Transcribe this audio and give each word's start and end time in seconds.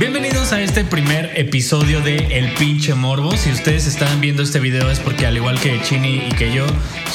Bienvenidos 0.00 0.52
a 0.52 0.62
este 0.62 0.82
primer 0.82 1.38
episodio 1.38 2.00
de 2.00 2.38
El 2.38 2.54
pinche 2.54 2.94
morbo. 2.94 3.36
Si 3.36 3.52
ustedes 3.52 3.86
están 3.86 4.22
viendo 4.22 4.42
este 4.42 4.58
video 4.58 4.90
es 4.90 4.98
porque 4.98 5.26
al 5.26 5.36
igual 5.36 5.60
que 5.60 5.78
Chini 5.82 6.22
y 6.26 6.32
que 6.36 6.54
yo, 6.54 6.64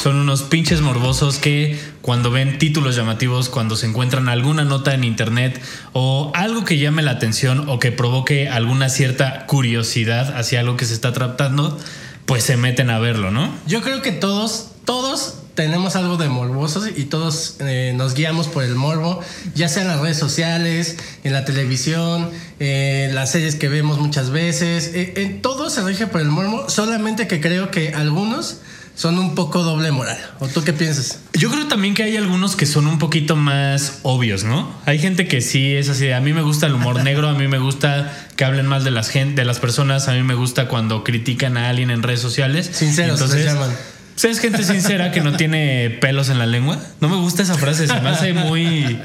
son 0.00 0.14
unos 0.14 0.44
pinches 0.44 0.82
morbosos 0.82 1.38
que 1.38 1.80
cuando 2.00 2.30
ven 2.30 2.58
títulos 2.58 2.94
llamativos, 2.94 3.48
cuando 3.48 3.74
se 3.74 3.88
encuentran 3.88 4.28
alguna 4.28 4.64
nota 4.64 4.94
en 4.94 5.02
internet 5.02 5.60
o 5.94 6.30
algo 6.36 6.64
que 6.64 6.78
llame 6.78 7.02
la 7.02 7.10
atención 7.10 7.68
o 7.68 7.80
que 7.80 7.90
provoque 7.90 8.48
alguna 8.48 8.88
cierta 8.88 9.46
curiosidad 9.46 10.38
hacia 10.38 10.60
algo 10.60 10.76
que 10.76 10.84
se 10.84 10.94
está 10.94 11.12
tratando, 11.12 11.76
pues 12.24 12.44
se 12.44 12.56
meten 12.56 12.90
a 12.90 13.00
verlo, 13.00 13.32
¿no? 13.32 13.52
Yo 13.66 13.82
creo 13.82 14.00
que 14.00 14.12
todos, 14.12 14.70
todos 14.84 15.38
tenemos 15.56 15.96
algo 15.96 16.18
de 16.18 16.28
morbosos 16.28 16.86
y 16.94 17.06
todos 17.06 17.56
eh, 17.60 17.92
nos 17.96 18.14
guiamos 18.14 18.46
por 18.46 18.62
el 18.62 18.76
morbo, 18.76 19.20
ya 19.54 19.68
sea 19.68 19.82
en 19.82 19.88
las 19.88 20.00
redes 20.00 20.18
sociales, 20.18 20.98
en 21.24 21.32
la 21.32 21.44
televisión, 21.44 22.30
eh, 22.60 23.10
las 23.12 23.32
series 23.32 23.56
que 23.56 23.68
vemos 23.68 23.98
muchas 23.98 24.30
veces. 24.30 24.92
Eh, 24.94 25.14
en 25.16 25.42
todo 25.42 25.70
se 25.70 25.82
rige 25.82 26.06
por 26.06 26.20
el 26.20 26.28
morbo, 26.28 26.68
solamente 26.68 27.26
que 27.26 27.40
creo 27.40 27.70
que 27.70 27.94
algunos 27.94 28.58
son 28.94 29.18
un 29.18 29.34
poco 29.34 29.62
doble 29.62 29.90
moral. 29.92 30.18
¿O 30.40 30.46
tú 30.46 30.62
qué 30.62 30.74
piensas? 30.74 31.20
Yo 31.32 31.50
creo 31.50 31.66
también 31.68 31.94
que 31.94 32.02
hay 32.02 32.16
algunos 32.16 32.54
que 32.54 32.66
son 32.66 32.86
un 32.86 32.98
poquito 32.98 33.34
más 33.34 34.00
obvios, 34.02 34.44
¿no? 34.44 34.74
Hay 34.84 34.98
gente 34.98 35.26
que 35.26 35.40
sí 35.40 35.74
es 35.74 35.88
así. 35.88 36.10
A 36.12 36.20
mí 36.20 36.34
me 36.34 36.42
gusta 36.42 36.66
el 36.66 36.74
humor 36.74 37.02
negro, 37.02 37.28
a 37.28 37.34
mí 37.34 37.48
me 37.48 37.58
gusta 37.58 38.28
que 38.36 38.44
hablen 38.44 38.66
mal 38.66 38.84
de 38.84 38.90
las 38.90 39.08
gente, 39.08 39.40
de 39.40 39.46
las 39.46 39.58
personas, 39.58 40.08
a 40.08 40.12
mí 40.12 40.22
me 40.22 40.34
gusta 40.34 40.68
cuando 40.68 41.02
critican 41.02 41.56
a 41.56 41.70
alguien 41.70 41.90
en 41.90 42.02
redes 42.02 42.20
sociales. 42.20 42.70
Sinceros, 42.72 43.20
se 43.20 43.44
llaman. 43.44 43.70
¿Sabes 44.16 44.40
gente 44.40 44.64
sincera 44.64 45.12
que 45.12 45.20
no 45.20 45.36
tiene 45.36 45.90
pelos 46.00 46.28
en 46.30 46.38
la 46.38 46.46
lengua? 46.46 46.78
No 47.00 47.08
me 47.08 47.16
gusta 47.16 47.42
esa 47.42 47.54
frase, 47.54 47.86
se 47.86 48.00
me 48.00 48.08
hace 48.08 48.32
muy. 48.32 48.98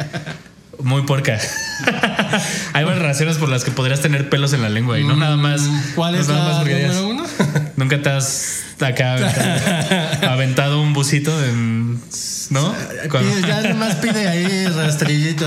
Muy 0.80 1.04
porca. 1.04 1.38
Hay 2.74 2.84
varias 2.86 3.04
razones 3.04 3.38
por 3.38 3.50
las 3.50 3.64
que 3.64 3.72
podrías 3.72 4.02
tener 4.02 4.30
pelos 4.30 4.54
en 4.54 4.62
la 4.64 4.70
lengua 4.70 4.98
y 5.00 5.04
no 5.04 5.16
nada 5.16 5.36
más. 5.38 5.62
¿Cuál 5.96 6.16
es 6.16 6.28
nada 6.28 6.63
la 6.63 6.70
número 6.70 7.08
uno? 7.08 7.24
Nunca 7.76 8.02
te 8.02 8.10
has 8.10 8.63
acá 8.80 9.13
aventado, 9.13 10.30
aventado 10.32 10.82
un 10.82 10.94
busito 10.94 11.32
en. 11.44 12.00
¿No? 12.50 12.74
Cuando- 13.10 13.48
ya 13.48 13.62
nomás 13.62 13.96
pide 13.98 14.28
ahí 14.28 14.66
rastrillito. 14.68 15.46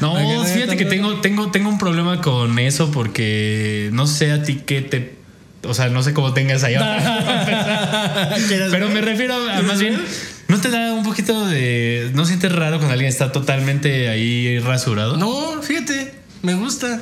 No, 0.00 0.44
fíjate 0.44 0.76
que 0.76 0.84
no- 0.84 0.90
tengo, 0.90 1.20
tengo, 1.20 1.50
tengo 1.50 1.68
un 1.70 1.78
problema 1.78 2.20
con 2.20 2.58
eso 2.58 2.90
porque 2.90 3.90
no 3.92 4.06
sé 4.06 4.32
a 4.32 4.42
ti 4.42 4.62
qué 4.66 4.82
te. 4.82 5.17
O 5.64 5.74
sea, 5.74 5.88
no 5.88 6.02
sé 6.02 6.14
cómo 6.14 6.34
tengas 6.34 6.62
allá. 6.64 8.36
¿Quieres 8.48 8.70
Pero 8.70 8.88
me 8.88 9.00
refiero 9.00 9.34
a 9.34 9.62
más 9.62 9.80
bien, 9.80 10.00
¿no 10.46 10.60
te 10.60 10.70
da 10.70 10.92
un 10.92 11.04
poquito 11.04 11.46
de. 11.46 12.10
¿No 12.14 12.24
sientes 12.24 12.52
raro 12.52 12.78
cuando 12.78 12.92
alguien 12.92 13.08
está 13.08 13.32
totalmente 13.32 14.08
ahí 14.08 14.58
rasurado? 14.60 15.16
No, 15.16 15.60
fíjate, 15.62 16.14
me 16.42 16.54
gusta. 16.54 17.00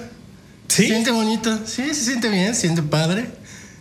¿Sí? 0.69 0.83
Se 0.83 0.89
siente 0.89 1.11
bonito. 1.11 1.59
Sí, 1.67 1.95
se 1.95 2.05
siente 2.05 2.29
bien, 2.29 2.55
se 2.55 2.62
siente 2.62 2.83
padre. 2.83 3.27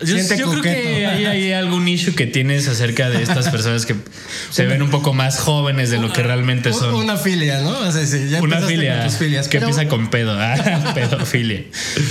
Yo, 0.02 0.08
siente 0.08 0.38
yo 0.38 0.48
creo 0.50 0.58
coqueto. 0.58 0.76
que 0.76 1.06
hay, 1.08 1.26
hay 1.26 1.52
algún 1.54 1.88
issue 1.88 2.14
que 2.16 2.26
tienes 2.28 2.68
acerca 2.68 3.10
de 3.10 3.24
estas 3.24 3.50
personas 3.50 3.86
que 3.86 3.96
se 4.52 4.66
ven 4.66 4.82
un 4.82 4.90
poco 4.90 5.14
más 5.14 5.40
jóvenes 5.40 5.90
de 5.90 6.00
lo 6.00 6.12
que 6.12 6.22
realmente 6.22 6.74
son. 6.74 6.94
Una 6.96 7.16
filia, 7.18 7.62
¿no? 7.62 7.80
O 7.80 7.92
sea, 7.92 8.06
sí, 8.06 8.28
ya 8.30 8.42
Una 8.42 8.60
filia 8.62 8.98
con 9.00 9.08
tus 9.08 9.18
filias. 9.18 9.48
que 9.48 9.58
pero, 9.60 9.70
empieza 9.70 9.90
con 9.90 10.10
pedo. 10.10 10.36
Ah, 10.40 10.92
pedofilia. 10.96 11.64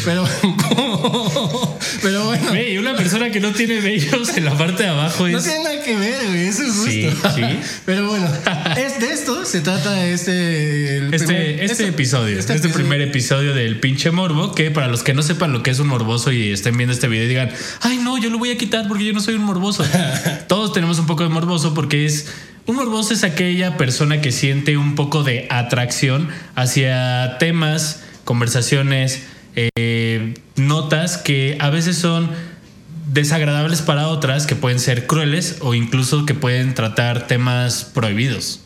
Pero, 0.04 0.24
pero 2.02 2.24
bueno, 2.26 2.48
Güey, 2.50 2.78
una 2.78 2.94
persona 2.96 3.30
que 3.30 3.40
no 3.40 3.52
tiene 3.52 3.80
vellos 3.80 4.36
en 4.36 4.44
la 4.44 4.56
parte 4.56 4.84
de 4.84 4.88
abajo 4.88 5.28
no 5.28 5.38
es. 5.38 5.44
tiene 5.44 5.64
nada 5.64 5.82
que 5.82 5.96
ver, 5.96 6.26
güey. 6.26 6.46
Eso 6.48 6.62
es 6.62 6.68
justo. 6.74 6.90
Sí, 6.90 7.10
sí. 7.34 7.58
Pero 7.84 8.08
bueno, 8.08 8.28
es 8.76 9.00
de 9.00 9.12
esto 9.12 9.44
se 9.44 9.60
trata 9.60 10.06
este. 10.06 10.96
el 10.98 11.14
Este, 11.14 11.26
primer- 11.26 11.62
este 11.64 11.86
episodio, 11.88 12.38
este, 12.38 12.58
primer 12.70 13.00
episodio 13.02 13.54
del 13.54 13.78
pinche 13.80 14.10
morbo, 14.10 14.54
que 14.54 14.70
para 14.70 14.88
los 14.88 15.02
que 15.02 15.14
no 15.14 15.22
sepan 15.22 15.52
lo 15.52 15.62
que 15.62 15.70
es 15.70 15.78
un 15.78 15.88
morboso 15.88 16.32
y 16.32 16.50
estén 16.50 16.76
viendo 16.76 16.92
este 16.94 17.08
video 17.08 17.24
y 17.24 17.28
digan, 17.28 17.50
ay 17.80 17.98
no, 17.98 18.18
yo 18.18 18.30
lo 18.30 18.38
voy 18.38 18.50
a 18.50 18.58
quitar 18.58 18.88
porque 18.88 19.04
yo 19.04 19.12
no 19.12 19.20
soy 19.20 19.34
un 19.34 19.44
morboso. 19.44 19.84
Todos 20.48 20.72
tenemos 20.72 20.98
un 20.98 21.06
poco 21.06 21.22
de 21.22 21.28
morboso 21.28 21.74
porque 21.74 22.06
es... 22.06 22.32
Un 22.66 22.76
morboso 22.76 23.12
es 23.12 23.24
aquella 23.24 23.76
persona 23.76 24.22
que 24.22 24.32
siente 24.32 24.78
un 24.78 24.94
poco 24.94 25.22
de 25.22 25.46
atracción 25.50 26.30
hacia 26.54 27.36
temas, 27.38 28.02
conversaciones, 28.24 29.24
eh, 29.54 30.34
notas 30.56 31.18
que 31.18 31.58
a 31.60 31.68
veces 31.68 31.98
son 31.98 32.30
desagradables 33.12 33.82
para 33.82 34.08
otras, 34.08 34.46
que 34.46 34.56
pueden 34.56 34.80
ser 34.80 35.06
crueles 35.06 35.58
o 35.60 35.74
incluso 35.74 36.24
que 36.24 36.34
pueden 36.34 36.74
tratar 36.74 37.26
temas 37.26 37.84
prohibidos. 37.84 38.63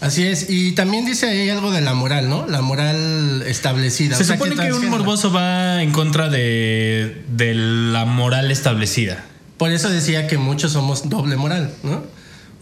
Así 0.00 0.26
es. 0.26 0.50
Y 0.50 0.72
también 0.72 1.04
dice 1.04 1.26
ahí 1.26 1.48
algo 1.48 1.70
de 1.70 1.80
la 1.80 1.94
moral, 1.94 2.28
¿no? 2.28 2.46
La 2.46 2.60
moral 2.60 3.42
establecida. 3.46 4.16
Se 4.16 4.22
O 4.22 4.26
sea, 4.26 4.36
supone 4.36 4.54
que 4.56 4.72
un 4.72 4.88
morboso 4.90 5.32
va 5.32 5.82
en 5.82 5.92
contra 5.92 6.28
de, 6.28 7.24
de 7.28 7.54
la 7.54 8.04
moral 8.04 8.50
establecida. 8.50 9.24
Por 9.56 9.72
eso 9.72 9.88
decía 9.88 10.26
que 10.26 10.36
muchos 10.36 10.72
somos 10.72 11.08
doble 11.08 11.36
moral, 11.36 11.72
¿no? 11.82 12.04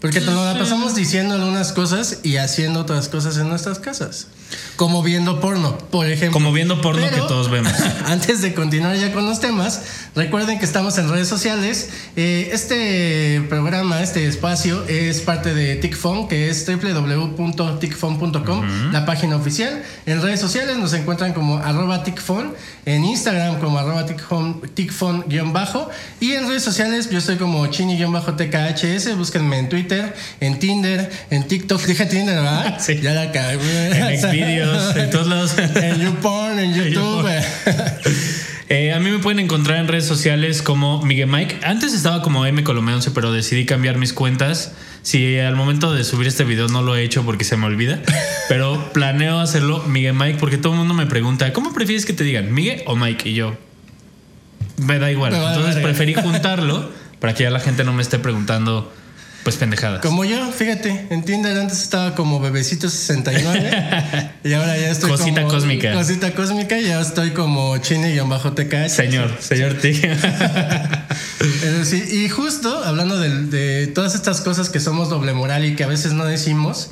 Porque 0.05 0.21
te 0.21 0.27
lo 0.27 0.45
la 0.45 0.59
pasamos 0.59 0.93
diciendo 0.93 1.33
algunas 1.33 1.73
cosas 1.73 2.19
y 2.21 2.37
haciendo 2.37 2.81
otras 2.81 3.09
cosas 3.09 3.37
en 3.37 3.49
nuestras 3.49 3.79
casas. 3.79 4.27
Como 4.75 5.01
viendo 5.01 5.39
porno, 5.39 5.77
por 5.77 6.05
ejemplo. 6.05 6.33
Como 6.33 6.51
viendo 6.51 6.81
porno 6.81 7.01
Pero- 7.09 7.23
que 7.23 7.27
todos 7.27 7.49
vemos. 7.49 7.71
Antes 8.05 8.41
de 8.41 8.53
continuar 8.53 8.95
ya 8.97 9.13
con 9.13 9.25
los 9.25 9.39
temas, 9.39 9.81
recuerden 10.13 10.59
que 10.59 10.65
estamos 10.65 10.97
en 10.97 11.09
redes 11.09 11.27
sociales. 11.27 11.89
Eh, 12.15 12.49
este 12.51 13.41
programa, 13.49 14.03
este 14.03 14.27
espacio, 14.27 14.85
es 14.87 15.21
parte 15.21 15.55
de 15.55 15.75
TICFON, 15.77 16.27
que 16.27 16.49
es 16.49 16.67
www.ticfon.com, 16.67 18.91
la 18.91 19.05
página 19.05 19.37
oficial. 19.37 19.81
En 20.05 20.21
redes 20.21 20.41
sociales 20.41 20.77
nos 20.77 20.93
encuentran 20.93 21.33
como 21.33 21.57
arroba 21.57 22.03
TICFON, 22.03 22.53
en 22.85 23.05
Instagram 23.05 23.59
como 23.59 23.79
arroba 23.79 24.05
TICFON, 24.05 24.61
TICFON-bajo, 24.75 25.89
y 26.19 26.33
en 26.33 26.47
redes 26.47 26.63
sociales 26.63 27.09
yo 27.09 27.17
estoy 27.17 27.37
como 27.37 27.65
chini-tkhs, 27.67 29.15
búsquenme 29.17 29.59
en 29.59 29.69
Twitter, 29.69 29.94
en 30.39 30.59
Tinder, 30.59 31.09
en 31.29 31.47
TikTok. 31.47 31.85
Dije 31.85 32.05
Tinder, 32.05 32.35
¿verdad? 32.35 32.77
Sí. 32.85 32.99
Ya 33.01 33.13
la 33.13 33.31
cagué. 33.31 33.89
En 33.91 34.19
Xvideos, 34.19 34.95
en 34.95 35.09
todos 35.11 35.27
lados. 35.27 35.55
En 35.57 35.99
YouPorn, 35.99 36.59
en 36.59 36.73
YouTube. 36.93 37.29
Eh, 38.67 38.93
a 38.93 38.99
mí 38.99 39.11
me 39.11 39.19
pueden 39.19 39.39
encontrar 39.39 39.77
en 39.77 39.87
redes 39.87 40.05
sociales 40.05 40.61
como 40.61 41.01
Miguel 41.03 41.27
Mike. 41.27 41.59
Antes 41.63 41.93
estaba 41.93 42.21
como 42.23 42.45
M 42.45 42.63
Colome 42.63 42.93
11, 42.93 43.11
pero 43.11 43.31
decidí 43.31 43.65
cambiar 43.65 43.97
mis 43.97 44.11
cuentas. 44.11 44.71
Si 45.03 45.37
al 45.37 45.55
momento 45.55 45.93
de 45.93 46.03
subir 46.03 46.27
este 46.27 46.45
video 46.45 46.67
no 46.67 46.81
lo 46.81 46.95
he 46.95 47.03
hecho 47.03 47.23
porque 47.23 47.43
se 47.43 47.57
me 47.57 47.67
olvida, 47.67 47.99
pero 48.49 48.91
planeo 48.91 49.39
hacerlo 49.39 49.83
Miguel 49.83 50.15
Mike 50.15 50.39
porque 50.39 50.57
todo 50.57 50.73
el 50.73 50.79
mundo 50.79 50.95
me 50.95 51.05
pregunta, 51.05 51.53
¿cómo 51.53 51.73
prefieres 51.73 52.07
que 52.07 52.13
te 52.13 52.23
digan, 52.23 52.51
Miguel 52.51 52.81
o 52.87 52.95
Mike? 52.95 53.29
Y 53.29 53.35
yo, 53.35 53.55
me 54.77 54.97
da 54.97 55.11
igual. 55.11 55.35
Entonces 55.35 55.75
preferí 55.83 56.15
juntarlo 56.15 56.89
para 57.19 57.35
que 57.35 57.43
ya 57.43 57.51
la 57.51 57.59
gente 57.59 57.83
no 57.83 57.93
me 57.93 58.01
esté 58.01 58.17
preguntando, 58.17 58.91
pues 59.45 59.57
pendejadas. 59.57 60.01
Como 60.01 60.25
yo, 60.25 60.51
fíjate, 60.51 61.05
en 61.11 61.23
Tinder 61.23 61.55
antes 61.59 61.83
estaba 61.83 62.15
como 62.15 62.41
bebecito69 62.41 64.31
y 64.43 64.53
ahora 64.53 64.75
ya 64.75 64.89
estoy 64.89 65.11
Cosita 65.11 65.43
como 65.43 65.53
cósmica. 65.53 65.93
Cosita 65.93 66.33
cósmica 66.33 66.79
y 66.79 66.85
ya 66.85 66.99
estoy 66.99 67.29
como 67.29 67.77
chini-tk. 67.77 68.89
Señor, 68.89 69.37
señor 69.39 69.75
T. 69.75 69.93
Sí, 71.83 72.03
y 72.11 72.29
justo 72.29 72.83
hablando 72.83 73.19
de, 73.19 73.43
de 73.45 73.85
todas 73.85 74.15
estas 74.15 74.41
cosas 74.41 74.69
que 74.69 74.79
somos 74.79 75.09
doble 75.09 75.33
moral 75.33 75.63
y 75.63 75.75
que 75.75 75.83
a 75.83 75.87
veces 75.87 76.13
no 76.13 76.25
decimos, 76.25 76.89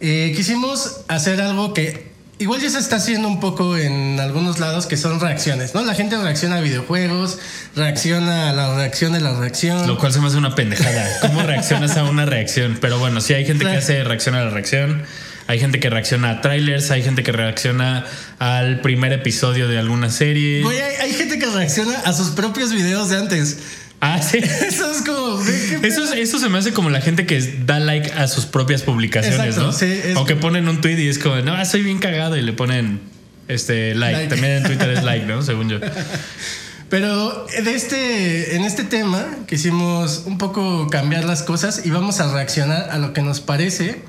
eh, 0.00 0.34
quisimos 0.36 1.00
hacer 1.08 1.40
algo 1.40 1.72
que 1.72 2.12
igual 2.38 2.60
ya 2.60 2.70
se 2.70 2.78
está 2.78 2.96
haciendo 2.96 3.28
un 3.28 3.40
poco 3.40 3.76
en 3.76 4.20
algunos 4.20 4.58
lados, 4.58 4.86
que 4.86 4.96
son 4.96 5.20
reacciones, 5.20 5.74
¿no? 5.74 5.84
La 5.84 5.94
gente 5.94 6.16
reacciona 6.16 6.56
a 6.56 6.60
videojuegos, 6.60 7.38
reacciona 7.74 8.50
a 8.50 8.52
la 8.52 8.74
reacción 8.74 9.12
de 9.12 9.20
la 9.20 9.38
reacción. 9.38 9.86
Lo 9.86 9.98
cual 9.98 10.12
se 10.12 10.20
me 10.20 10.26
hace 10.26 10.36
una 10.36 10.54
pendejada. 10.54 11.08
¿Cómo 11.22 11.42
reaccionas 11.42 11.96
a 11.96 12.04
una 12.04 12.26
reacción? 12.26 12.78
Pero 12.80 12.98
bueno, 12.98 13.20
sí 13.20 13.34
hay 13.34 13.46
gente 13.46 13.64
que 13.64 13.76
hace 13.76 14.04
reacción 14.04 14.34
a 14.34 14.44
la 14.44 14.50
reacción. 14.50 15.04
Hay 15.48 15.60
gente 15.60 15.78
que 15.78 15.88
reacciona 15.88 16.30
a 16.30 16.40
trailers, 16.40 16.90
hay 16.90 17.04
gente 17.04 17.22
que 17.22 17.30
reacciona 17.30 18.04
al 18.40 18.80
primer 18.80 19.12
episodio 19.12 19.68
de 19.68 19.78
alguna 19.78 20.10
serie. 20.10 20.62
Güey, 20.62 20.80
hay, 20.80 20.94
hay 20.96 21.12
gente 21.12 21.38
que 21.38 21.46
reacciona 21.46 21.96
a 22.00 22.12
sus 22.12 22.30
propios 22.30 22.72
videos 22.72 23.10
de 23.10 23.16
antes. 23.16 23.58
Ah, 24.00 24.20
sí. 24.20 24.38
Eso 24.68 24.90
es 24.90 25.02
como, 25.02 25.36
güey, 25.36 25.80
¿qué 25.80 25.88
Eso, 25.88 26.04
es- 26.04 26.12
eso 26.12 26.38
se 26.38 26.48
me 26.48 26.58
hace 26.58 26.72
como 26.72 26.90
la 26.90 27.00
gente 27.00 27.26
que 27.26 27.40
da 27.64 27.78
like 27.80 28.12
a 28.12 28.28
sus 28.28 28.44
propias 28.46 28.82
publicaciones, 28.82 29.38
Exacto, 29.56 29.62
¿no? 29.66 29.72
sí, 29.72 30.00
o 30.16 30.24
que 30.24 30.36
ponen 30.36 30.68
un 30.68 30.80
tweet 30.80 30.98
y 30.98 31.08
es 31.08 31.18
como, 31.18 31.36
no, 31.36 31.64
soy 31.64 31.82
bien 31.82 31.98
cagado 31.98 32.36
y 32.36 32.42
le 32.42 32.52
ponen 32.52 33.00
este 33.48 33.94
like. 33.94 34.16
Like. 34.16 34.28
También 34.34 34.52
en 34.58 34.62
Twitter 34.64 34.90
es 34.90 35.02
like, 35.04 35.24
¿no? 35.26 35.42
Según 35.42 35.68
yo. 35.68 35.78
Pero 36.88 37.46
de 37.64 37.74
este, 37.74 38.54
en 38.56 38.62
este 38.64 38.84
tema 38.84 39.24
quisimos 39.48 40.22
un 40.26 40.38
poco 40.38 40.86
cambiar 40.88 41.24
las 41.24 41.42
cosas 41.42 41.82
y 41.84 41.90
vamos 41.90 42.20
a 42.20 42.32
reaccionar 42.32 42.90
a 42.90 42.98
lo 42.98 43.12
que 43.12 43.22
nos 43.22 43.40
parece 43.40 44.02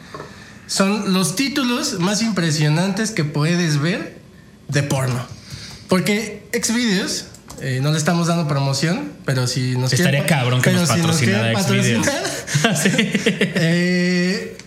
son 0.67 1.13
los 1.13 1.35
títulos 1.35 1.99
más 1.99 2.21
impresionantes 2.21 3.11
que 3.11 3.23
puedes 3.23 3.79
ver 3.79 4.19
de 4.67 4.83
porno. 4.83 5.25
Porque 5.87 6.43
Xvideos, 6.53 7.25
eh, 7.61 7.79
no 7.81 7.91
le 7.91 7.97
estamos 7.97 8.27
dando 8.27 8.47
promoción, 8.47 9.11
pero 9.25 9.47
si 9.47 9.75
nos 9.77 9.91
Estaría 9.93 10.21
quieren- 10.23 10.27
cabrón 10.27 10.61
que 10.61 10.71
nos 10.71 10.87
patrocinara 10.89 11.59
Xvideos. 11.61 12.05
Sí. 12.81 12.89
Eh, 13.69 14.57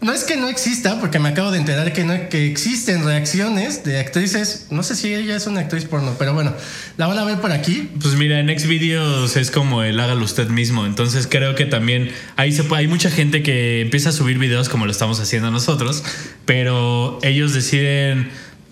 no 0.00 0.12
es 0.12 0.24
que 0.24 0.36
no 0.36 0.48
exista, 0.48 1.00
porque 1.00 1.18
me 1.18 1.28
acabo 1.30 1.50
de 1.50 1.58
enterar 1.58 1.92
que, 1.92 2.04
no, 2.04 2.28
que 2.28 2.46
existen 2.46 3.04
reacciones 3.04 3.82
de 3.84 3.98
actrices. 3.98 4.66
No 4.70 4.82
sé 4.82 4.94
si 4.94 5.12
ella 5.14 5.36
es 5.36 5.46
una 5.46 5.60
actriz 5.60 5.84
porno, 5.84 6.14
pero 6.18 6.32
bueno, 6.34 6.54
la 6.96 7.06
van 7.06 7.18
a 7.18 7.24
ver 7.24 7.40
por 7.40 7.50
aquí. 7.52 7.90
Pues 8.00 8.14
mira, 8.14 8.38
en 8.40 8.48
Xvideos 8.58 9.36
es 9.36 9.50
como 9.50 9.82
el 9.82 9.98
hágalo 9.98 10.24
usted 10.24 10.48
mismo. 10.48 10.86
Entonces 10.86 11.26
creo 11.28 11.54
que 11.54 11.64
también 11.66 12.10
ahí 12.36 12.52
se 12.52 12.62
puede- 12.64 12.82
hay 12.82 12.88
mucha 12.88 13.10
gente 13.10 13.42
que 13.42 13.80
empieza 13.82 14.10
a 14.10 14.12
subir 14.12 14.38
videos 14.38 14.68
como 14.68 14.86
lo 14.86 14.92
estamos 14.92 15.18
haciendo 15.20 15.50
nosotros, 15.50 16.04
pero 16.44 17.18
ellos 17.22 17.52
deciden 17.52 18.28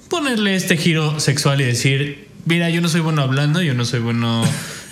ponerle 0.09 0.55
este 0.55 0.77
giro 0.77 1.19
sexual 1.21 1.61
y 1.61 1.65
decir, 1.65 2.24
mira, 2.47 2.71
yo 2.71 2.81
no 2.81 2.89
soy 2.89 3.01
bueno 3.01 3.23
hablando, 3.23 3.63
yo 3.63 3.75
no 3.75 3.85
soy 3.85 4.01
bueno 4.01 4.45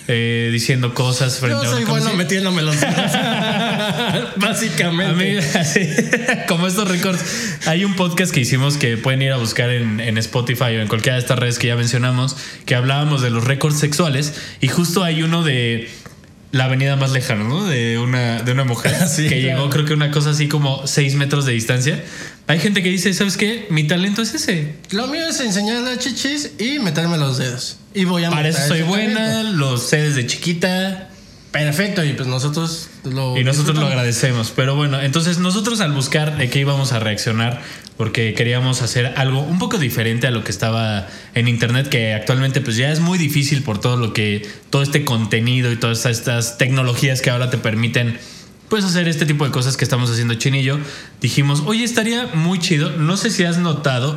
eh, 0.09 0.49
diciendo 0.53 0.95
cosas 0.95 1.39
frente 1.39 1.65
Yo 1.65 1.71
a 1.71 1.75
soy 1.75 1.85
bueno 1.85 2.05
cámara". 2.07 2.17
metiéndome 2.19 2.63
los 2.63 2.77
Básicamente. 4.37 5.15
mí, 5.15 5.37
así, 5.59 5.81
como 6.49 6.67
estos 6.67 6.89
récords, 6.89 7.23
hay 7.67 7.85
un 7.85 7.95
podcast 7.95 8.33
que 8.33 8.41
hicimos 8.41 8.77
que 8.77 8.97
pueden 8.97 9.23
ir 9.23 9.33
a 9.33 9.37
buscar 9.37 9.71
en, 9.71 10.01
en 10.01 10.19
Spotify 10.19 10.77
o 10.77 10.81
en 10.81 10.89
cualquiera 10.89 11.17
de 11.17 11.21
estas 11.23 11.39
redes 11.39 11.59
que 11.59 11.69
ya 11.69 11.77
mencionamos, 11.77 12.37
que 12.67 12.75
hablábamos 12.75 13.23
de 13.23 13.31
los 13.31 13.45
récords 13.45 13.79
sexuales 13.79 14.35
y 14.61 14.69
justo 14.69 15.05
hay 15.05 15.23
uno 15.23 15.43
de 15.43 15.89
la 16.51 16.65
avenida 16.65 16.97
más 16.97 17.13
lejana, 17.13 17.45
¿no? 17.45 17.65
De 17.65 17.99
una, 17.99 18.43
de 18.43 18.53
una 18.53 18.65
mujer 18.65 18.95
Sí, 19.09 19.29
que 19.29 19.41
claro. 19.41 19.59
llegó 19.59 19.71
creo 19.71 19.85
que 19.87 19.95
una 19.95 20.11
cosa 20.11 20.31
así 20.31 20.49
como 20.49 20.87
6 20.87 21.15
metros 21.15 21.47
de 21.47 21.53
distancia. 21.53 22.03
Hay 22.47 22.59
gente 22.59 22.83
que 22.83 22.89
dice, 22.89 23.15
¿sabes 23.15 23.37
qué? 23.37 23.67
Mi 23.71 23.87
talento 23.87 24.23
es 24.23 24.35
ese. 24.35 24.75
Lo 24.91 25.07
mío 25.07 25.27
es 25.29 25.41
enseñar 25.41 25.83
las 25.83 25.99
chichis 25.99 26.53
y 26.59 26.79
meterme 26.79 27.17
los 27.17 27.39
dedos. 27.39 27.79
Y 27.95 28.05
voy 28.05 28.25
a 28.25 28.31
Para 28.31 28.49
eso 28.49 28.67
soy 28.69 28.83
buena, 28.83 29.21
talento. 29.21 29.59
los 29.59 29.89
sé 29.89 29.99
desde 29.99 30.27
chiquita. 30.27 31.09
Perfecto, 31.53 32.03
y 32.03 32.15
pues 32.15 32.27
nosotros 32.27 32.89
lo. 33.05 33.37
Y 33.37 33.45
nosotros 33.45 33.77
lo 33.77 33.87
agradecemos. 33.87 34.53
Pero 34.57 34.75
bueno, 34.75 35.01
entonces 35.01 35.39
nosotros 35.39 35.81
al 35.83 35.93
buscar 35.93 36.39
de 36.39 36.49
qué 36.49 36.61
íbamos 36.61 36.93
a 36.93 36.99
reaccionar, 36.99 37.61
porque 37.99 38.33
queríamos 38.33 38.81
hacer 38.81 39.13
algo 39.17 39.41
un 39.43 39.59
poco 39.59 39.77
diferente 39.77 40.27
a 40.27 40.31
lo 40.31 40.45
que 40.45 40.51
estaba 40.51 41.07
en 41.35 41.49
internet, 41.49 41.91
que 41.91 42.15
actualmente 42.15 42.63
pues 42.63 42.77
ya 42.77 42.91
es 42.91 43.01
muy 43.01 43.19
difícil 43.19 43.63
por 43.63 43.79
todo 43.79 43.99
lo 43.99 44.15
que, 44.15 44.49
todo 44.71 44.83
este 44.83 45.05
contenido 45.05 45.71
y 45.71 45.77
todas 45.77 46.07
estas 46.07 46.57
tecnologías 46.57 47.21
que 47.21 47.29
ahora 47.29 47.51
te 47.51 47.59
permiten 47.59 48.19
pues 48.73 48.87
hacer 48.87 49.07
este 49.07 49.27
tipo 49.27 49.45
de 49.45 49.51
cosas 49.51 49.77
que 49.77 49.85
estamos 49.85 50.11
haciendo 50.11 50.33
Chinillo. 50.33 50.79
Dijimos, 51.21 51.63
oye, 51.67 51.85
estaría 51.85 52.29
muy 52.33 52.59
chido. 52.59 52.89
No 52.97 53.19
sé 53.19 53.29
si 53.29 53.45
has 53.45 53.59
notado, 53.59 54.17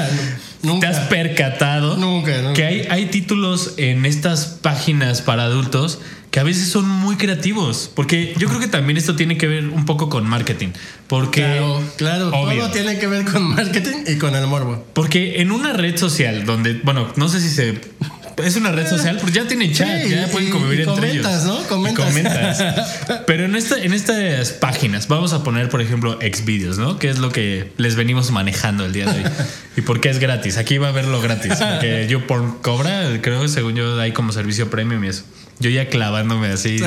Nunca. 0.62 0.90
te 0.90 0.96
has 0.96 1.06
percatado 1.08 1.98
Nunca, 1.98 2.34
nunca. 2.40 2.54
que 2.54 2.64
hay, 2.64 2.86
hay 2.88 3.06
títulos 3.10 3.74
en 3.76 4.06
estas 4.06 4.46
páginas 4.46 5.20
para 5.20 5.42
adultos 5.44 5.98
que 6.30 6.40
a 6.40 6.44
veces 6.44 6.70
son 6.70 6.88
muy 6.88 7.16
creativos. 7.16 7.90
Porque 7.94 8.32
yo 8.38 8.48
creo 8.48 8.58
que 8.58 8.68
también 8.68 8.96
esto 8.96 9.16
tiene 9.16 9.36
que 9.36 9.46
ver 9.46 9.68
un 9.68 9.84
poco 9.84 10.08
con 10.08 10.26
marketing. 10.26 10.68
Porque, 11.06 11.42
Claro, 11.42 11.82
claro. 11.98 12.28
Obvio. 12.30 12.60
Todo 12.62 12.70
tiene 12.70 12.98
que 12.98 13.06
ver 13.06 13.26
con 13.26 13.42
marketing 13.54 14.04
y 14.06 14.16
con 14.16 14.34
el 14.34 14.46
morbo. 14.46 14.82
porque 14.94 15.42
en 15.42 15.52
una 15.52 15.74
red 15.74 15.98
social 15.98 16.46
donde, 16.46 16.80
bueno, 16.84 17.06
no 17.16 17.28
sé 17.28 17.38
si 17.42 17.50
se. 17.50 17.78
Es 18.42 18.56
una 18.56 18.72
red 18.72 18.88
social, 18.88 19.16
porque 19.20 19.36
ya 19.36 19.46
tienen 19.48 19.72
chat, 19.72 20.02
Sí, 20.04 20.10
ya 20.10 20.26
pueden 20.28 20.48
y- 20.48 20.50
convivir 20.50 20.80
y 20.80 20.82
entre 20.82 20.94
comentas, 20.94 21.44
ellos. 21.44 21.44
¿no? 21.44 21.60
Y 21.62 21.64
Comentas. 21.64 22.04
comentas. 22.06 23.20
Pero 23.26 23.44
en, 23.44 23.54
esta, 23.56 23.76
en 23.82 23.92
estas 23.92 24.50
páginas, 24.52 25.08
vamos 25.08 25.32
a 25.32 25.42
poner, 25.44 25.68
por 25.68 25.80
ejemplo, 25.80 26.18
Xvideos, 26.20 26.78
¿no? 26.78 26.98
Que 26.98 27.10
es 27.10 27.18
lo 27.18 27.30
que 27.30 27.72
les 27.76 27.94
venimos 27.96 28.30
manejando 28.30 28.84
el 28.84 28.92
día 28.92 29.06
de 29.06 29.22
hoy. 29.24 29.30
¿Y 29.76 29.80
por 29.82 30.00
qué 30.00 30.10
es 30.10 30.18
gratis? 30.18 30.56
Aquí 30.56 30.78
va 30.78 30.88
a 30.88 30.92
verlo 30.92 31.20
gratis. 31.20 31.52
Porque 31.58 32.06
YouPorn 32.08 32.58
cobra, 32.62 33.20
creo 33.22 33.42
que 33.42 33.48
según 33.48 33.74
yo 33.76 33.98
hay 34.00 34.12
como 34.12 34.32
servicio 34.32 34.70
premium 34.70 35.04
y 35.04 35.08
eso. 35.08 35.24
Yo 35.58 35.68
ya 35.68 35.88
clavándome 35.88 36.48
así. 36.48 36.78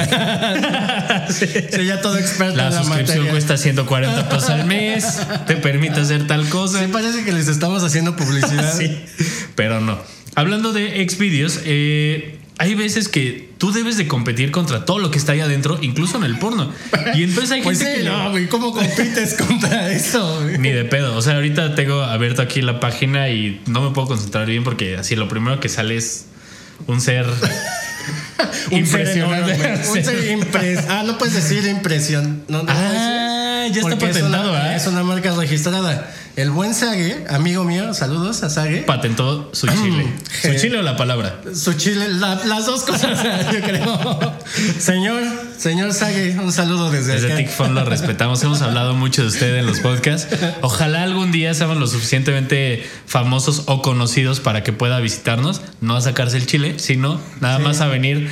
Sí, 1.29 1.85
ya 1.85 2.01
todo 2.01 2.17
experto 2.17 2.55
La 2.57 2.67
en 2.67 2.73
la 2.73 2.77
suscripción 2.79 3.07
materia. 3.19 3.31
cuesta 3.31 3.57
140 3.57 4.29
pesos 4.29 4.49
al 4.49 4.65
mes. 4.65 5.05
Te 5.47 5.55
permite 5.57 5.99
hacer 5.99 6.25
tal 6.27 6.47
cosa. 6.49 6.79
Sí, 6.79 6.87
parece 6.91 7.23
que 7.23 7.31
les 7.31 7.47
estamos 7.47 7.83
haciendo 7.83 8.15
publicidad. 8.15 8.75
Sí, 8.77 8.99
pero 9.55 9.79
no. 9.79 9.99
Hablando 10.35 10.73
de 10.73 11.05
Xvideos, 11.07 11.59
eh, 11.65 12.37
hay 12.59 12.75
veces 12.75 13.07
que 13.09 13.49
tú 13.57 13.71
debes 13.71 13.97
de 13.97 14.07
competir 14.07 14.51
contra 14.51 14.85
todo 14.85 14.99
lo 14.99 15.09
que 15.11 15.17
está 15.17 15.31
ahí 15.33 15.39
adentro, 15.41 15.79
incluso 15.81 16.17
en 16.17 16.23
el 16.23 16.37
porno. 16.37 16.71
Y 17.15 17.23
entonces 17.23 17.51
hay 17.51 17.61
Pues 17.63 17.79
gente 17.79 17.95
sí, 17.97 18.03
que 18.03 18.09
no, 18.09 18.31
güey, 18.31 18.47
¿cómo 18.47 18.71
compites 18.73 19.33
contra 19.47 19.91
eso? 19.91 20.41
güey? 20.43 20.57
Ni 20.59 20.69
de 20.69 20.85
pedo. 20.85 21.15
O 21.15 21.21
sea, 21.21 21.35
ahorita 21.35 21.75
tengo 21.75 22.01
abierto 22.01 22.41
aquí 22.41 22.61
la 22.61 22.79
página 22.79 23.29
y 23.29 23.61
no 23.67 23.81
me 23.81 23.93
puedo 23.93 24.07
concentrar 24.07 24.45
bien 24.47 24.63
porque 24.63 24.97
así 24.97 25.15
lo 25.15 25.27
primero 25.27 25.59
que 25.59 25.69
sale 25.69 25.95
es 25.97 26.25
un 26.87 26.99
ser 27.01 27.25
Un 28.71 28.85
ser 28.85 29.01
impresionante. 29.01 29.53
enorme, 29.53 29.87
Un 29.89 30.03
ser 30.03 30.37
impres- 30.37 30.85
Ah, 30.89 31.03
no 31.05 31.17
puedes 31.17 31.33
decir 31.35 31.65
impresión. 31.65 32.43
No, 32.49 32.59
no 32.59 32.65
puedes 32.65 32.81
decir. 32.91 33.32
Ah, 33.63 33.67
ya 33.67 33.79
está 33.81 33.89
Porque 33.91 34.05
es 34.05 34.11
patentado, 34.17 34.51
una- 34.51 34.61
¿ah? 34.63 34.75
Es 34.75 34.87
una 34.87 35.03
marca 35.03 35.33
registrada. 35.35 36.11
El 36.35 36.49
buen 36.49 36.73
Sage, 36.73 37.25
amigo 37.29 37.63
mío, 37.63 37.93
saludos 37.93 38.41
a 38.43 38.49
Sage. 38.49 38.79
Patentó 38.83 39.51
su 39.53 39.67
chile. 39.67 40.07
¿Su 40.41 40.55
chile 40.55 40.79
o 40.79 40.81
la 40.81 40.97
palabra? 40.97 41.41
Su 41.53 41.73
chile, 41.73 42.07
la- 42.09 42.43
las 42.45 42.65
dos 42.65 42.81
cosas, 42.83 43.23
yo 43.53 43.61
creo. 43.61 44.33
Señor, 44.79 45.21
señor 45.57 45.93
Sage, 45.93 46.37
un 46.39 46.51
saludo 46.51 46.89
desde, 46.91 47.13
Desde 47.13 47.27
acá. 47.27 47.37
TICFON 47.37 47.75
lo 47.75 47.85
respetamos. 47.85 48.41
Hemos 48.43 48.61
hablado 48.63 48.95
mucho 48.95 49.21
de 49.21 49.27
usted 49.27 49.55
en 49.57 49.65
los 49.67 49.79
podcasts. 49.79 50.35
Ojalá 50.61 51.03
algún 51.03 51.31
día 51.31 51.53
seamos 51.53 51.77
lo 51.77 51.85
suficientemente 51.87 52.83
famosos 53.05 53.63
o 53.67 53.81
conocidos 53.81 54.39
para 54.39 54.63
que 54.63 54.73
pueda 54.73 54.99
visitarnos, 54.99 55.61
no 55.81 55.95
a 55.95 56.01
sacarse 56.01 56.37
el 56.37 56.47
chile, 56.47 56.79
sino 56.79 57.21
nada 57.41 57.59
más 57.59 57.79
a 57.81 57.87
venir 57.87 58.29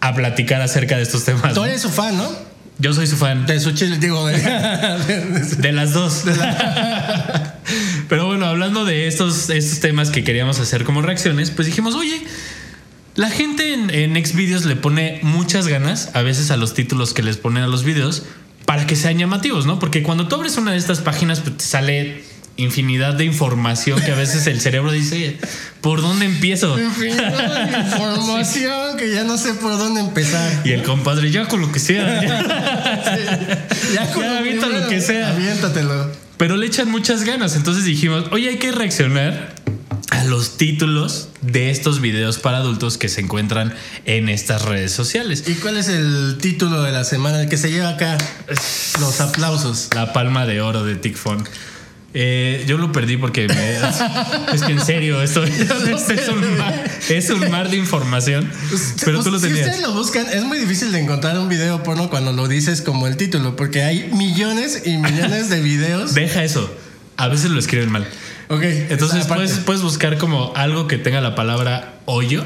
a 0.00 0.14
platicar 0.14 0.60
acerca 0.60 0.96
de 0.96 1.02
estos 1.02 1.24
temas. 1.24 1.54
Tú 1.54 1.64
eres 1.64 1.80
su 1.80 1.88
fan, 1.88 2.16
¿no? 2.16 2.53
Yo 2.78 2.92
soy 2.92 3.06
su 3.06 3.16
fan. 3.16 3.46
De 3.46 3.60
su 3.60 3.72
chile, 3.72 3.98
digo, 3.98 4.26
de, 5.58 5.72
las 5.72 5.92
dos. 5.92 6.24
Pero 8.08 8.26
bueno, 8.26 8.46
hablando 8.46 8.84
de 8.84 9.06
estos, 9.06 9.48
estos 9.50 9.80
temas 9.80 10.10
que 10.10 10.24
queríamos 10.24 10.58
hacer 10.60 10.84
como 10.84 11.00
reacciones, 11.00 11.50
pues 11.50 11.66
dijimos, 11.66 11.94
oye, 11.94 12.22
la 13.14 13.30
gente 13.30 13.74
en, 13.74 13.90
en 13.90 14.24
Xvideos 14.24 14.64
le 14.64 14.76
pone 14.76 15.20
muchas 15.22 15.68
ganas 15.68 16.10
a 16.14 16.22
veces 16.22 16.50
a 16.50 16.56
los 16.56 16.74
títulos 16.74 17.14
que 17.14 17.22
les 17.22 17.36
ponen 17.36 17.62
a 17.62 17.68
los 17.68 17.84
videos 17.84 18.24
para 18.66 18.86
que 18.86 18.96
sean 18.96 19.18
llamativos, 19.18 19.66
¿no? 19.66 19.78
Porque 19.78 20.02
cuando 20.02 20.26
tú 20.26 20.36
abres 20.36 20.56
una 20.56 20.72
de 20.72 20.78
estas 20.78 21.00
páginas, 21.00 21.40
pues 21.40 21.58
te 21.58 21.64
sale 21.64 22.24
infinidad 22.56 23.14
de 23.14 23.24
información 23.24 24.00
que 24.00 24.12
a 24.12 24.14
veces 24.14 24.46
el 24.46 24.60
cerebro 24.60 24.92
dice, 24.92 25.38
¿por 25.80 26.00
dónde 26.00 26.26
empiezo? 26.26 26.78
infinidad 26.78 27.70
de 27.70 27.78
información 27.78 28.96
que 28.96 29.12
ya 29.12 29.24
no 29.24 29.36
sé 29.36 29.54
por 29.54 29.76
dónde 29.78 30.00
empezar. 30.00 30.62
Y 30.64 30.72
el 30.72 30.82
compadre, 30.82 31.30
ya 31.30 31.46
con 31.46 31.60
lo 31.60 31.72
que 31.72 31.80
sea. 31.80 32.20
Ya, 33.94 34.10
con 34.12 34.22
Ya, 34.22 34.32
lo 34.32 34.38
avienta 34.38 34.66
lo 34.68 34.88
que 34.88 35.00
sea. 35.00 35.30
Aviéntatelo. 35.30 36.10
Pero 36.36 36.56
le 36.56 36.66
echan 36.66 36.90
muchas 36.90 37.24
ganas. 37.24 37.54
Entonces 37.56 37.84
dijimos, 37.84 38.24
oye, 38.32 38.48
hay 38.48 38.56
que 38.56 38.72
reaccionar 38.72 39.54
a 40.10 40.24
los 40.24 40.56
títulos 40.56 41.28
de 41.42 41.70
estos 41.70 42.00
videos 42.00 42.38
para 42.38 42.58
adultos 42.58 42.98
que 42.98 43.08
se 43.08 43.20
encuentran 43.20 43.74
en 44.04 44.28
estas 44.28 44.62
redes 44.62 44.92
sociales. 44.92 45.44
¿Y 45.46 45.54
cuál 45.54 45.76
es 45.76 45.88
el 45.88 46.38
título 46.40 46.82
de 46.82 46.92
la 46.92 47.04
semana? 47.04 47.42
El 47.42 47.48
que 47.48 47.56
se 47.56 47.70
lleva 47.70 47.90
acá 47.90 48.16
los 49.00 49.20
aplausos. 49.20 49.90
La 49.94 50.12
palma 50.12 50.46
de 50.46 50.60
oro 50.60 50.84
de 50.84 50.96
TICFON. 50.96 51.46
Eh, 52.16 52.64
yo 52.68 52.78
lo 52.78 52.92
perdí 52.92 53.16
porque 53.16 53.48
me- 53.48 54.54
es 54.54 54.62
que 54.62 54.72
en 54.72 54.80
serio, 54.80 55.20
esto, 55.20 55.42
es, 55.44 56.28
un 56.28 56.56
mar, 56.58 56.84
es 57.08 57.30
un 57.30 57.50
mar 57.50 57.68
de 57.68 57.76
información. 57.76 58.48
Pero 59.04 59.20
tú 59.22 59.30
lo 59.32 59.40
Pues, 59.40 59.42
Si 59.42 59.48
tenías. 59.48 59.66
ustedes 59.66 59.82
lo 59.82 59.92
buscan, 59.94 60.26
es 60.32 60.44
muy 60.44 60.58
difícil 60.58 60.92
de 60.92 61.00
encontrar 61.00 61.36
un 61.38 61.48
video 61.48 61.82
porno 61.82 62.08
cuando 62.10 62.32
lo 62.32 62.46
dices 62.46 62.82
como 62.82 63.08
el 63.08 63.16
título, 63.16 63.56
porque 63.56 63.82
hay 63.82 64.10
millones 64.12 64.82
y 64.86 64.96
millones 64.96 65.50
de 65.50 65.60
videos. 65.60 66.14
Deja 66.14 66.44
eso. 66.44 66.72
A 67.16 67.26
veces 67.28 67.50
lo 67.50 67.58
escriben 67.58 67.90
mal. 67.90 68.06
Ok, 68.48 68.62
Entonces 68.62 69.26
puedes, 69.26 69.52
puedes 69.60 69.82
buscar 69.82 70.16
como 70.18 70.52
algo 70.54 70.86
que 70.86 70.98
tenga 70.98 71.20
la 71.20 71.34
palabra 71.34 71.94
hoyo. 72.04 72.44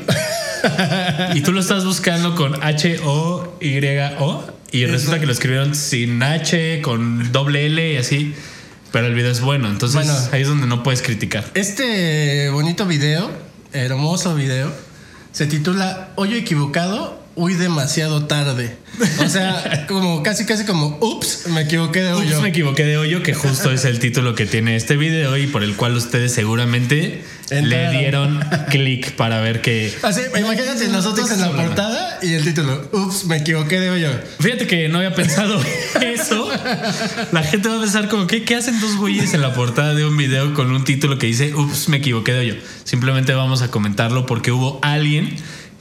y 1.34 1.40
tú 1.42 1.52
lo 1.52 1.60
estás 1.60 1.84
buscando 1.84 2.34
con 2.34 2.54
H-O-Y-O. 2.62 4.44
Y 4.70 4.84
resulta 4.86 5.18
que 5.18 5.26
lo 5.26 5.32
escribieron 5.32 5.74
sin 5.74 6.22
H, 6.22 6.80
con 6.82 7.32
doble 7.32 7.66
L 7.66 7.92
y 7.92 7.96
así. 7.96 8.34
Pero 8.92 9.06
el 9.06 9.14
video 9.14 9.30
es 9.30 9.40
bueno. 9.40 9.68
Entonces 9.68 10.06
Bueno. 10.06 10.28
ahí 10.32 10.42
es 10.42 10.48
donde 10.48 10.66
no 10.66 10.82
puedes 10.82 11.02
criticar. 11.02 11.44
Este 11.54 12.48
bonito 12.50 12.86
video, 12.86 13.30
hermoso 13.72 14.34
video, 14.34 14.72
se 15.32 15.46
titula 15.46 16.10
Hoyo 16.16 16.36
equivocado, 16.36 17.17
huí 17.38 17.54
demasiado 17.54 18.26
tarde. 18.26 18.76
O 19.24 19.28
sea, 19.28 19.86
como 19.86 20.24
casi 20.24 20.44
casi 20.44 20.64
como, 20.64 20.98
ups, 21.00 21.46
me 21.46 21.62
equivoqué 21.62 22.02
de 22.02 22.12
hoyo. 22.12 22.34
Ups, 22.34 22.42
me 22.42 22.48
equivoqué 22.48 22.84
de 22.84 22.98
hoyo, 22.98 23.22
que 23.22 23.32
justo 23.32 23.70
es 23.70 23.84
el 23.84 24.00
título 24.00 24.34
que 24.34 24.44
tiene 24.44 24.74
este 24.74 24.96
video 24.96 25.36
y 25.36 25.46
por 25.46 25.62
el 25.62 25.76
cual 25.76 25.96
ustedes 25.96 26.34
seguramente 26.34 27.22
Entraron. 27.50 27.92
le 27.92 27.98
dieron 27.98 28.44
clic 28.70 29.12
para 29.12 29.40
ver 29.40 29.62
que 29.62 29.96
Así, 30.02 30.20
imagínate 30.38 30.88
nosotros 30.88 31.30
en 31.30 31.40
la 31.40 31.52
portada 31.52 32.18
y 32.22 32.34
el 32.34 32.42
título, 32.42 32.88
ups, 32.92 33.24
me 33.26 33.36
equivoqué 33.36 33.78
de 33.78 33.90
hoyo. 33.90 34.10
Fíjate 34.40 34.66
que 34.66 34.88
no 34.88 34.98
había 34.98 35.14
pensado 35.14 35.60
eso. 36.02 36.50
La 37.30 37.44
gente 37.44 37.68
va 37.68 37.76
a 37.76 37.80
pensar 37.80 38.08
como, 38.08 38.26
¿qué, 38.26 38.44
¿qué 38.44 38.56
hacen 38.56 38.80
dos 38.80 38.96
güeyes 38.96 39.32
en 39.32 39.42
la 39.42 39.54
portada 39.54 39.94
de 39.94 40.04
un 40.04 40.16
video 40.16 40.54
con 40.54 40.72
un 40.72 40.82
título 40.82 41.18
que 41.18 41.28
dice, 41.28 41.54
ups, 41.54 41.88
me 41.88 41.98
equivoqué 41.98 42.32
de 42.32 42.40
hoyo? 42.40 42.54
Simplemente 42.82 43.32
vamos 43.34 43.62
a 43.62 43.70
comentarlo 43.70 44.26
porque 44.26 44.50
hubo 44.50 44.80
alguien 44.82 45.36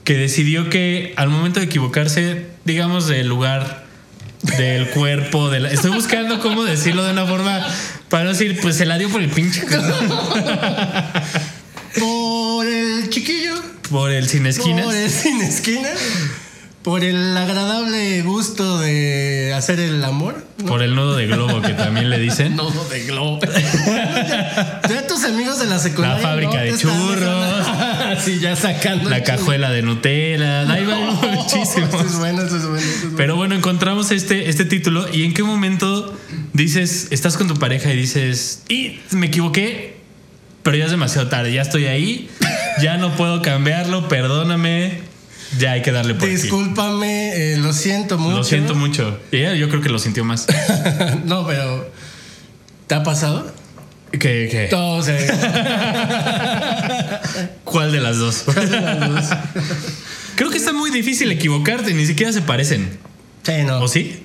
que 0.07 0.15
decidió 0.15 0.69
que 0.69 1.13
al 1.17 1.27
momento 1.27 1.59
de 1.59 1.65
equivocarse, 1.65 2.45
digamos, 2.63 3.07
del 3.07 3.27
lugar 3.27 3.83
del 4.57 4.87
cuerpo, 4.91 5.49
de 5.49 5.59
la- 5.59 5.69
estoy 5.69 5.91
buscando 5.91 6.39
cómo 6.39 6.63
decirlo 6.63 7.03
de 7.03 7.11
una 7.11 7.25
forma 7.25 7.59
para 8.07 8.23
no 8.23 8.29
decir, 8.29 8.57
pues 8.61 8.77
se 8.77 8.85
la 8.85 8.97
dio 8.97 9.09
por 9.09 9.21
el 9.21 9.29
pinche 9.29 9.63
Por 11.99 12.65
el 12.65 13.09
chiquillo. 13.09 13.55
por 13.91 14.09
el 14.11 14.29
sin 14.29 14.45
esquinas. 14.45 14.85
Por 14.85 14.95
el 14.95 15.09
sin 15.09 15.41
esquina. 15.41 15.89
Por 16.83 17.03
el 17.03 17.35
agradable 17.35 18.21
gusto 18.21 18.79
de 18.79 19.53
hacer 19.53 19.79
el 19.79 20.03
amor. 20.03 20.45
Por 20.65 20.81
el 20.81 20.95
nudo 20.95 21.17
de 21.17 21.27
globo 21.27 21.61
que 21.61 21.73
también 21.73 22.09
le 22.09 22.17
dicen. 22.19 22.55
Nodo 22.55 22.87
de 22.89 23.03
globo. 23.03 23.39
ya, 23.41 24.81
ya 24.87 25.07
tus 25.07 25.23
amigos 25.25 25.59
de 25.59 25.65
la 25.65 25.79
secundaria. 25.79 26.17
La 26.17 26.29
fábrica 26.29 26.53
no 26.53 26.63
de 26.63 26.77
churros. 26.77 27.67
sí, 28.23 28.39
ya 28.39 28.55
sacando. 28.55 29.09
La 29.09 29.23
cajuela 29.23 29.69
de 29.69 29.81
Nutella. 29.81 30.61
Ahí 30.71 30.85
va 30.85 30.97
muchísimos. 31.33 31.93
Eso 31.93 32.05
es 32.05 32.19
bueno, 32.19 32.41
eso 32.43 32.55
es 32.55 32.63
bueno. 32.63 32.77
eso 32.77 32.87
es 32.87 33.01
bueno. 33.01 33.17
Pero 33.17 33.35
bueno, 33.35 33.55
encontramos 33.55 34.11
este, 34.11 34.49
este 34.49 34.63
título. 34.63 35.07
¿Y 35.13 35.25
en 35.25 35.33
qué 35.33 35.43
momento 35.43 36.17
dices, 36.53 37.07
estás 37.11 37.37
con 37.37 37.47
tu 37.47 37.55
pareja 37.55 37.93
y 37.93 37.97
dices, 37.97 38.63
y 38.69 38.99
me 39.11 39.27
equivoqué, 39.27 39.97
pero 40.63 40.77
ya 40.77 40.85
es 40.85 40.91
demasiado 40.91 41.27
tarde, 41.29 41.53
ya 41.53 41.61
estoy 41.61 41.85
ahí, 41.85 42.29
ya 42.81 42.97
no 42.97 43.15
puedo 43.15 43.41
cambiarlo, 43.41 44.07
perdóname, 44.07 45.01
ya 45.57 45.71
hay 45.71 45.81
que 45.81 45.91
darle 45.91 46.13
por 46.15 46.25
aquí. 46.25 46.35
Discúlpame, 46.35 47.53
eh, 47.53 47.57
lo 47.57 47.73
siento 47.73 48.17
mucho. 48.17 48.37
Lo 48.37 48.43
siento 48.43 48.75
mucho. 48.75 49.19
Y 49.31 49.37
ella 49.37 49.55
yo 49.55 49.69
creo 49.69 49.81
que 49.81 49.89
lo 49.89 49.99
sintió 49.99 50.23
más. 50.23 50.47
no, 51.25 51.45
pero. 51.47 51.89
¿Te 52.87 52.95
ha 52.95 53.03
pasado? 53.03 53.51
¿Qué, 54.11 54.47
qué? 54.49 54.69
Sea, 55.03 55.17
¿Cuál 57.63 57.91
de 57.91 57.99
las 57.99 58.17
dos? 58.17 58.45
creo 60.35 60.49
que 60.49 60.57
está 60.57 60.71
muy 60.71 60.91
difícil 60.91 61.31
equivocarte, 61.31 61.93
ni 61.93 62.05
siquiera 62.05 62.31
se 62.31 62.41
parecen. 62.41 62.97
sí, 63.43 63.51
no. 63.65 63.81
¿O 63.81 63.87
sí? 63.87 64.23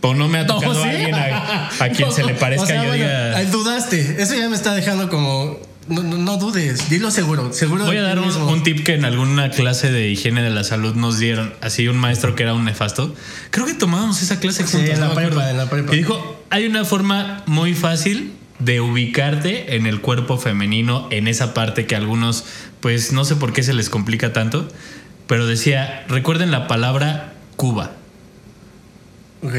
¿O 0.00 0.14
no 0.14 0.28
me 0.28 0.38
ha 0.38 0.46
tocado 0.46 0.74
No, 0.74 0.82
¿sí? 0.82 0.88
a 0.88 0.92
alguien 0.92 1.14
a, 1.14 1.68
a 1.80 1.88
quien 1.90 2.12
se 2.16 2.24
le 2.24 2.34
parezca 2.34 2.62
O 2.62 2.66
sea, 2.66 2.82
yo 2.82 2.88
bueno, 2.88 3.04
diga... 3.04 3.42
dudaste. 3.50 4.22
Eso 4.22 4.34
ya 4.36 4.48
me 4.48 4.56
está 4.56 4.74
dejando 4.74 5.08
como. 5.08 5.58
No, 5.88 6.02
no, 6.02 6.18
no 6.18 6.36
dudes, 6.36 6.90
dilo 6.90 7.10
seguro. 7.10 7.52
Seguro. 7.52 7.86
Voy 7.86 7.96
a 7.96 8.02
dar 8.02 8.18
un, 8.18 8.62
tip 8.62 8.84
que 8.84 8.94
en 8.94 9.04
alguna 9.04 9.50
clase 9.50 9.90
de 9.90 10.08
higiene 10.08 10.42
de 10.42 10.50
la 10.50 10.64
salud 10.64 10.94
nos 10.94 11.18
dieron. 11.18 11.54
Así 11.60 11.88
un 11.88 11.96
maestro 11.96 12.34
que 12.34 12.42
era 12.42 12.54
un 12.54 12.64
nefasto. 12.64 13.14
Creo 13.50 13.66
que 13.66 13.74
tomábamos 13.74 14.22
esa 14.22 14.38
clase 14.38 14.66
Sí, 14.66 14.72
juntos, 14.72 14.94
en 14.94 15.00
la 15.00 15.08
no 15.08 15.14
prepa, 15.14 15.50
en 15.50 15.56
la 15.56 15.70
prepa. 15.70 15.94
Y 15.94 15.98
dijo, 15.98 16.44
hay 16.50 16.66
una 16.66 16.84
forma 16.84 17.42
muy 17.46 17.74
fácil 17.74 18.34
de 18.58 18.80
ubicarte 18.80 19.76
en 19.76 19.86
el 19.86 20.00
cuerpo 20.00 20.36
femenino, 20.36 21.08
en 21.10 21.26
esa 21.28 21.54
parte 21.54 21.86
que 21.86 21.94
a 21.94 21.98
algunos, 21.98 22.44
pues 22.80 23.12
no 23.12 23.24
sé 23.24 23.36
por 23.36 23.52
qué 23.52 23.62
se 23.62 23.72
les 23.72 23.88
complica 23.88 24.32
tanto. 24.32 24.68
Pero 25.26 25.46
decía, 25.46 26.04
recuerden 26.08 26.50
la 26.50 26.66
palabra 26.68 27.34
Cuba. 27.56 27.92
Ok. 29.42 29.54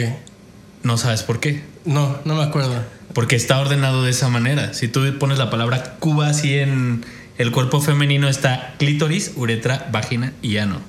No 0.83 0.97
sabes 0.97 1.23
por 1.23 1.39
qué. 1.39 1.63
No, 1.85 2.19
no 2.25 2.35
me 2.35 2.43
acuerdo. 2.43 2.83
Porque 3.13 3.35
está 3.35 3.59
ordenado 3.59 4.03
de 4.03 4.11
esa 4.11 4.29
manera. 4.29 4.73
Si 4.73 4.87
tú 4.87 5.01
pones 5.19 5.37
la 5.37 5.49
palabra 5.49 5.95
Cuba 5.99 6.27
así 6.29 6.57
en 6.57 7.03
el 7.37 7.51
cuerpo 7.51 7.81
femenino, 7.81 8.27
está 8.29 8.75
clítoris, 8.77 9.33
uretra, 9.35 9.87
vagina 9.91 10.33
y 10.41 10.57
ano. 10.57 10.81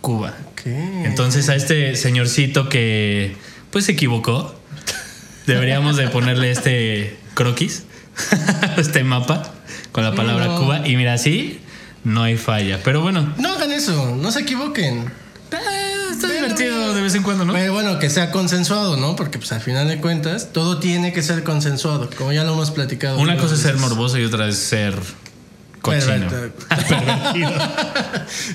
Cuba. 0.00 0.34
Entonces 0.64 1.48
a 1.48 1.56
este 1.56 1.96
señorcito 1.96 2.68
que 2.68 3.34
pues 3.70 3.86
se 3.86 3.92
equivocó, 3.92 4.54
deberíamos 5.46 5.96
de 5.96 6.08
ponerle 6.08 6.50
este 6.50 7.16
croquis, 7.34 7.84
este 8.76 9.02
mapa 9.02 9.52
con 9.92 10.04
la 10.04 10.14
palabra 10.14 10.46
No. 10.46 10.60
Cuba. 10.60 10.86
Y 10.86 10.96
mira, 10.96 11.14
así 11.14 11.60
no 12.04 12.22
hay 12.22 12.36
falla. 12.36 12.80
Pero 12.84 13.00
bueno, 13.00 13.32
No 13.38 13.52
hagan 13.52 13.72
eso, 13.72 14.16
no 14.16 14.30
se 14.30 14.40
equivoquen. 14.40 15.04
Está 16.22 16.34
divertido 16.34 16.94
de 16.94 17.02
vez 17.02 17.14
en 17.14 17.22
cuando, 17.22 17.44
¿no? 17.44 17.52
Pero 17.52 17.72
bueno, 17.72 17.98
que 17.98 18.10
sea 18.10 18.30
consensuado, 18.30 18.96
¿no? 18.96 19.16
Porque 19.16 19.38
pues 19.38 19.52
al 19.52 19.60
final 19.60 19.88
de 19.88 19.98
cuentas, 20.00 20.48
todo 20.52 20.78
tiene 20.78 21.12
que 21.12 21.22
ser 21.22 21.42
consensuado, 21.42 22.08
como 22.16 22.32
ya 22.32 22.44
lo 22.44 22.52
hemos 22.52 22.70
platicado. 22.70 23.18
Una 23.18 23.36
cosa 23.36 23.54
es 23.54 23.60
ser 23.60 23.76
morboso 23.76 24.18
y 24.18 24.24
otra 24.24 24.48
es 24.48 24.58
ser 24.58 24.94
cochino. 25.80 26.28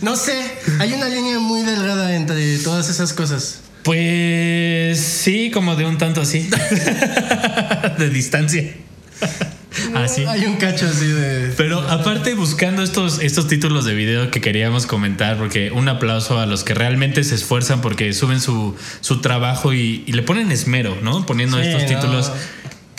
No 0.02 0.16
sé, 0.16 0.34
hay 0.80 0.94
una 0.94 1.10
línea 1.10 1.40
muy 1.40 1.62
delgada 1.62 2.16
entre 2.16 2.58
todas 2.60 2.90
esas 2.90 3.14
cosas. 3.14 3.60
Pues 3.84 5.00
sí, 5.00 5.52
como 5.52 5.76
de 5.76 5.86
un 5.86 5.98
tanto 5.98 6.22
así. 6.22 6.50
de 7.98 8.10
distancia. 8.10 8.74
Así. 9.96 10.26
Hay 10.26 10.46
un 10.46 10.56
cacho 10.58 10.86
así 10.88 11.08
de. 11.08 11.54
Pero 11.58 11.80
aparte 11.80 12.34
buscando 12.36 12.82
estos, 12.84 13.20
estos 13.20 13.48
títulos 13.48 13.86
de 13.86 13.94
video 13.96 14.32
que 14.32 14.42
queríamos 14.42 14.86
comentar, 14.86 15.38
porque 15.38 15.72
un 15.72 15.88
aplauso 15.90 16.40
a 16.40 16.46
los 16.46 16.64
que 16.64 16.74
realmente 16.74 17.24
se 17.24 17.36
esfuerzan 17.36 17.82
porque 17.82 18.14
suben 18.14 18.40
su, 18.42 18.76
su 19.02 19.22
trabajo 19.22 19.74
y, 19.74 20.04
y 20.06 20.12
le 20.14 20.22
ponen 20.24 20.52
esmero, 20.52 20.98
¿no? 21.02 21.26
Poniendo 21.26 21.62
Sí, 21.62 21.68
estos 21.68 21.84
no. 21.84 21.88
títulos 21.90 22.32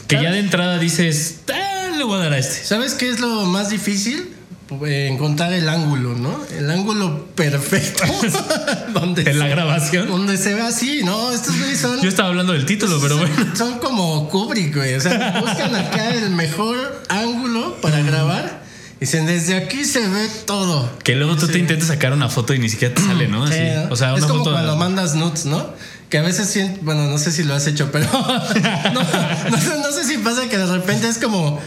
que 0.06 0.16
ya 0.22 0.30
de 0.32 0.38
entrada 0.38 0.78
dices, 0.78 1.40
"Ah, 1.52 1.90
le 1.96 2.04
voy 2.04 2.16
a 2.18 2.24
dar 2.24 2.32
a 2.32 2.38
este. 2.38 2.64
¿Sabes 2.64 2.94
qué 2.94 3.08
es 3.10 3.20
lo 3.20 3.44
más 3.44 3.70
difícil? 3.70 4.28
Eh, 4.86 5.08
encontrar 5.10 5.52
el 5.54 5.66
ángulo, 5.66 6.14
¿no? 6.14 6.44
El 6.56 6.70
ángulo 6.70 7.26
perfecto. 7.34 8.04
donde, 8.92 9.22
En 9.22 9.38
la 9.38 9.46
se, 9.46 9.50
grabación. 9.50 10.08
donde 10.08 10.36
se 10.36 10.54
ve 10.54 10.60
así, 10.60 11.00
¿no? 11.04 11.32
Estos 11.32 11.56
güeyes 11.58 11.80
son. 11.80 12.00
Yo 12.02 12.08
estaba 12.08 12.28
hablando 12.28 12.52
del 12.52 12.66
título, 12.66 12.98
pero 13.00 13.16
bueno. 13.16 13.34
Son 13.56 13.78
como 13.78 14.28
Kubrick, 14.28 14.76
güey. 14.76 14.94
O 14.94 15.00
sea, 15.00 15.40
buscan 15.40 15.74
acá 15.74 16.10
el 16.14 16.30
mejor 16.30 17.02
ángulo 17.08 17.76
para 17.80 18.02
grabar. 18.02 18.62
Dicen, 19.00 19.26
desde 19.26 19.56
aquí 19.56 19.84
se 19.84 20.06
ve 20.06 20.28
todo. 20.44 20.90
Que 21.02 21.14
luego 21.14 21.36
tú 21.36 21.46
te 21.46 21.58
intentas 21.58 21.88
sacar 21.88 22.12
una 22.12 22.28
foto 22.28 22.52
y 22.52 22.58
ni 22.58 22.68
siquiera 22.68 22.94
te 22.94 23.00
sale, 23.00 23.26
¿no? 23.26 23.44
Así. 23.44 23.54
Sí, 23.54 23.60
¿no? 23.74 23.92
O 23.92 23.96
sea, 23.96 24.14
es 24.16 24.24
como 24.26 24.40
foto. 24.40 24.52
cuando 24.52 24.76
mandas 24.76 25.14
nudes, 25.14 25.46
¿no? 25.46 25.72
Que 26.10 26.18
a 26.18 26.22
veces 26.22 26.58
bueno, 26.82 27.06
no 27.06 27.16
sé 27.18 27.32
si 27.32 27.44
lo 27.44 27.54
has 27.54 27.66
hecho, 27.66 27.90
pero 27.92 28.06
no, 28.12 29.00
no 29.50 29.56
sé, 29.58 29.78
no 29.82 29.92
sé 29.92 30.04
si 30.04 30.18
pasa 30.18 30.48
que 30.48 30.58
de 30.58 30.66
repente 30.66 31.08
es 31.08 31.18
como 31.18 31.60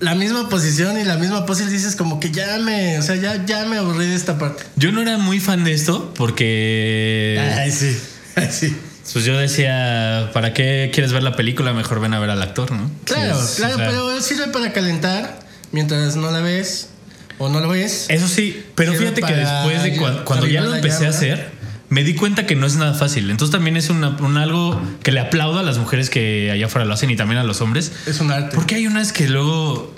la 0.00 0.14
misma 0.14 0.48
posición 0.48 0.98
y 0.98 1.04
la 1.04 1.16
misma 1.16 1.46
pose 1.46 1.64
y 1.64 1.66
dices 1.66 1.96
como 1.96 2.20
que 2.20 2.30
ya 2.30 2.58
me, 2.58 2.98
o 2.98 3.02
sea, 3.02 3.16
ya, 3.16 3.44
ya 3.44 3.64
me 3.64 3.78
aburrí 3.78 4.06
de 4.06 4.14
esta 4.14 4.38
parte. 4.38 4.64
Yo 4.76 4.92
no 4.92 5.02
era 5.02 5.18
muy 5.18 5.40
fan 5.40 5.64
de 5.64 5.72
esto 5.72 6.12
porque. 6.16 7.40
Ay, 7.56 7.70
sí, 7.70 7.98
ay, 8.36 8.48
sí. 8.50 8.76
Pues 9.12 9.24
yo 9.24 9.38
decía, 9.38 10.30
¿para 10.34 10.52
qué 10.52 10.90
quieres 10.92 11.12
ver 11.12 11.22
la 11.22 11.34
película? 11.34 11.72
Mejor 11.72 12.00
ven 12.00 12.12
a 12.12 12.18
ver 12.18 12.30
al 12.30 12.42
actor, 12.42 12.70
¿no? 12.72 12.90
Claro, 13.04 13.40
Sí, 13.42 13.56
claro, 13.56 13.74
o 13.74 13.78
sea, 13.78 13.86
pero 13.88 14.20
sirve 14.20 14.48
para 14.48 14.72
calentar 14.72 15.40
mientras 15.72 16.16
no 16.16 16.30
la 16.30 16.40
ves 16.40 16.90
o 17.38 17.48
no 17.48 17.60
lo 17.60 17.68
ves. 17.68 18.06
Eso 18.08 18.28
sí, 18.28 18.64
pero 18.74 18.92
Sirve 18.92 19.06
fíjate 19.06 19.22
que 19.22 19.34
después 19.34 19.82
de 19.82 19.96
cuando 20.24 20.46
ya 20.46 20.60
lo 20.60 20.74
empecé 20.74 21.06
a 21.06 21.10
hacer, 21.10 21.57
me 21.90 22.04
di 22.04 22.14
cuenta 22.14 22.46
que 22.46 22.54
no 22.54 22.66
es 22.66 22.76
nada 22.76 22.94
fácil. 22.94 23.30
Entonces 23.30 23.52
también 23.52 23.76
es 23.76 23.90
una, 23.90 24.10
un 24.10 24.36
algo 24.36 24.80
que 25.02 25.12
le 25.12 25.20
aplaudo 25.20 25.58
a 25.58 25.62
las 25.62 25.78
mujeres 25.78 26.10
que 26.10 26.50
allá 26.50 26.66
afuera 26.66 26.84
lo 26.84 26.94
hacen 26.94 27.10
y 27.10 27.16
también 27.16 27.38
a 27.38 27.44
los 27.44 27.60
hombres. 27.60 27.92
Es 28.06 28.20
un 28.20 28.30
arte. 28.30 28.54
Porque 28.54 28.74
hay 28.74 28.86
unas 28.86 29.12
que 29.12 29.28
luego. 29.28 29.94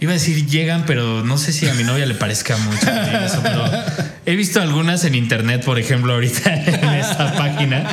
Iba 0.00 0.10
a 0.10 0.14
decir 0.14 0.46
llegan, 0.46 0.82
pero 0.84 1.22
no 1.22 1.38
sé 1.38 1.52
si 1.52 1.68
a 1.68 1.74
mi 1.74 1.84
novia 1.84 2.04
le 2.06 2.14
parezca 2.14 2.56
mucho 2.56 2.90
eso, 3.24 3.38
pero 3.40 3.64
he 4.26 4.34
visto 4.34 4.60
algunas 4.60 5.04
en 5.04 5.14
internet, 5.14 5.64
por 5.64 5.78
ejemplo, 5.78 6.12
ahorita 6.14 6.52
en 6.66 6.88
esta 6.90 7.36
página, 7.36 7.86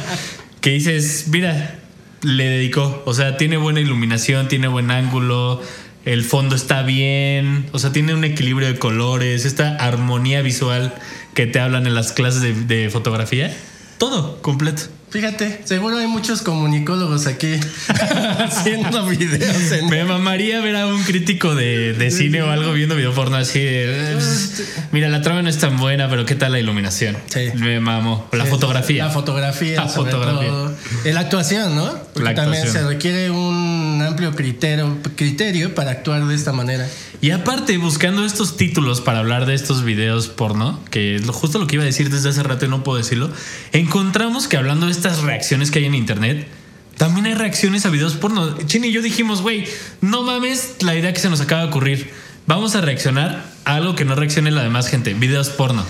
que 0.59 0.71
dices, 0.71 1.25
mira, 1.27 1.77
le 2.23 2.45
dedicó, 2.45 3.03
o 3.05 3.13
sea, 3.13 3.37
tiene 3.37 3.57
buena 3.57 3.79
iluminación, 3.79 4.47
tiene 4.47 4.67
buen 4.67 4.89
ángulo, 4.89 5.61
el 6.03 6.23
fondo 6.23 6.55
está 6.55 6.81
bien, 6.81 7.67
o 7.73 7.79
sea, 7.79 7.91
tiene 7.91 8.15
un 8.15 8.23
equilibrio 8.23 8.67
de 8.67 8.79
colores, 8.79 9.45
esta 9.45 9.75
armonía 9.75 10.41
visual 10.41 10.95
que 11.39 11.47
te 11.47 11.61
hablan 11.61 11.87
en 11.87 11.95
las 11.95 12.11
clases 12.11 12.41
de, 12.41 12.51
de 12.53 12.89
fotografía, 12.89 13.55
todo 13.97 14.41
completo. 14.41 14.81
Fíjate, 15.09 15.61
seguro 15.63 15.97
hay 15.97 16.05
muchos 16.05 16.41
comunicólogos 16.41 17.25
aquí 17.27 17.53
haciendo 18.39 19.05
videos 19.07 19.71
en 19.71 19.89
Me 19.89 20.03
mamaría 20.03 20.59
ver 20.61 20.75
a 20.75 20.85
un 20.85 21.01
crítico 21.03 21.55
de, 21.55 21.93
de 21.93 22.11
cine 22.11 22.43
o 22.43 22.51
algo 22.51 22.73
viendo 22.73 22.95
video 22.95 23.13
porno 23.13 23.37
así 23.37 23.59
de. 23.59 24.11
"Pues, 24.13 24.63
Mira, 24.91 25.07
la 25.09 25.21
trama 25.21 25.41
no 25.41 25.49
es 25.49 25.57
tan 25.57 25.77
buena, 25.77 26.09
pero 26.09 26.25
¿qué 26.25 26.35
tal 26.35 26.51
la 26.51 26.59
iluminación? 26.59 27.17
Sí. 27.27 27.49
Me 27.55 27.79
mamo. 27.79 28.27
La 28.33 28.45
fotografía. 28.45 29.05
La 29.05 29.11
fotografía, 29.11 29.81
La 29.83 29.89
sobre 29.89 30.11
fotografía. 30.11 30.47
todo. 30.49 30.75
La 31.05 31.19
actuación, 31.21 31.75
¿no? 31.75 31.85
Porque 32.13 32.29
La 32.29 32.35
también 32.35 32.63
actuación. 32.63 32.83
se 32.89 32.93
requiere 32.93 33.31
un 33.31 33.88
amplio 34.01 34.35
criterio, 34.35 34.97
criterio 35.15 35.75
para 35.75 35.91
actuar 35.91 36.25
de 36.25 36.35
esta 36.35 36.51
manera. 36.51 36.87
Y 37.21 37.31
aparte, 37.31 37.77
buscando 37.77 38.25
estos 38.25 38.57
títulos 38.57 39.01
para 39.01 39.19
hablar 39.19 39.45
de 39.45 39.53
estos 39.53 39.83
videos 39.83 40.27
porno, 40.27 40.79
que 40.89 41.15
es 41.15 41.27
justo 41.29 41.59
lo 41.59 41.67
que 41.67 41.75
iba 41.75 41.83
a 41.83 41.85
decir 41.85 42.09
desde 42.09 42.29
hace 42.29 42.43
rato 42.43 42.65
y 42.65 42.69
no 42.69 42.83
puedo 42.83 42.97
decirlo, 42.97 43.31
encontramos 43.71 44.47
que 44.47 44.57
hablando 44.57 44.85
de 44.85 44.91
estas 44.91 45.21
reacciones 45.21 45.71
que 45.71 45.79
hay 45.79 45.85
en 45.85 45.95
internet, 45.95 46.47
también 46.97 47.25
hay 47.27 47.33
reacciones 47.33 47.85
a 47.85 47.89
videos 47.89 48.15
porno. 48.15 48.57
Chini 48.65 48.89
y 48.89 48.91
yo 48.91 49.01
dijimos, 49.01 49.41
güey, 49.41 49.65
no 50.01 50.23
mames 50.23 50.75
la 50.81 50.95
idea 50.95 51.13
que 51.13 51.19
se 51.19 51.29
nos 51.29 51.41
acaba 51.41 51.61
de 51.61 51.67
ocurrir. 51.69 52.11
Vamos 52.45 52.75
a 52.75 52.81
reaccionar 52.81 53.45
a 53.63 53.75
algo 53.75 53.95
que 53.95 54.05
no 54.05 54.15
reaccione 54.15 54.51
la 54.51 54.63
demás 54.63 54.87
gente, 54.87 55.13
videos 55.13 55.49
porno. 55.49 55.85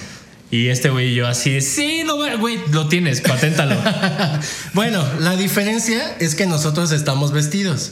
Y 0.51 0.67
este 0.69 0.89
güey 0.89 1.09
y 1.11 1.15
yo 1.15 1.27
así, 1.27 1.61
sí, 1.61 2.01
va- 2.03 2.35
güey, 2.35 2.59
lo 2.71 2.87
tienes, 2.87 3.21
paténtalo. 3.21 3.75
Bueno, 4.73 5.05
la 5.19 5.35
diferencia 5.35 6.15
es 6.19 6.35
que 6.35 6.45
nosotros 6.47 6.91
estamos 6.91 7.31
vestidos. 7.31 7.91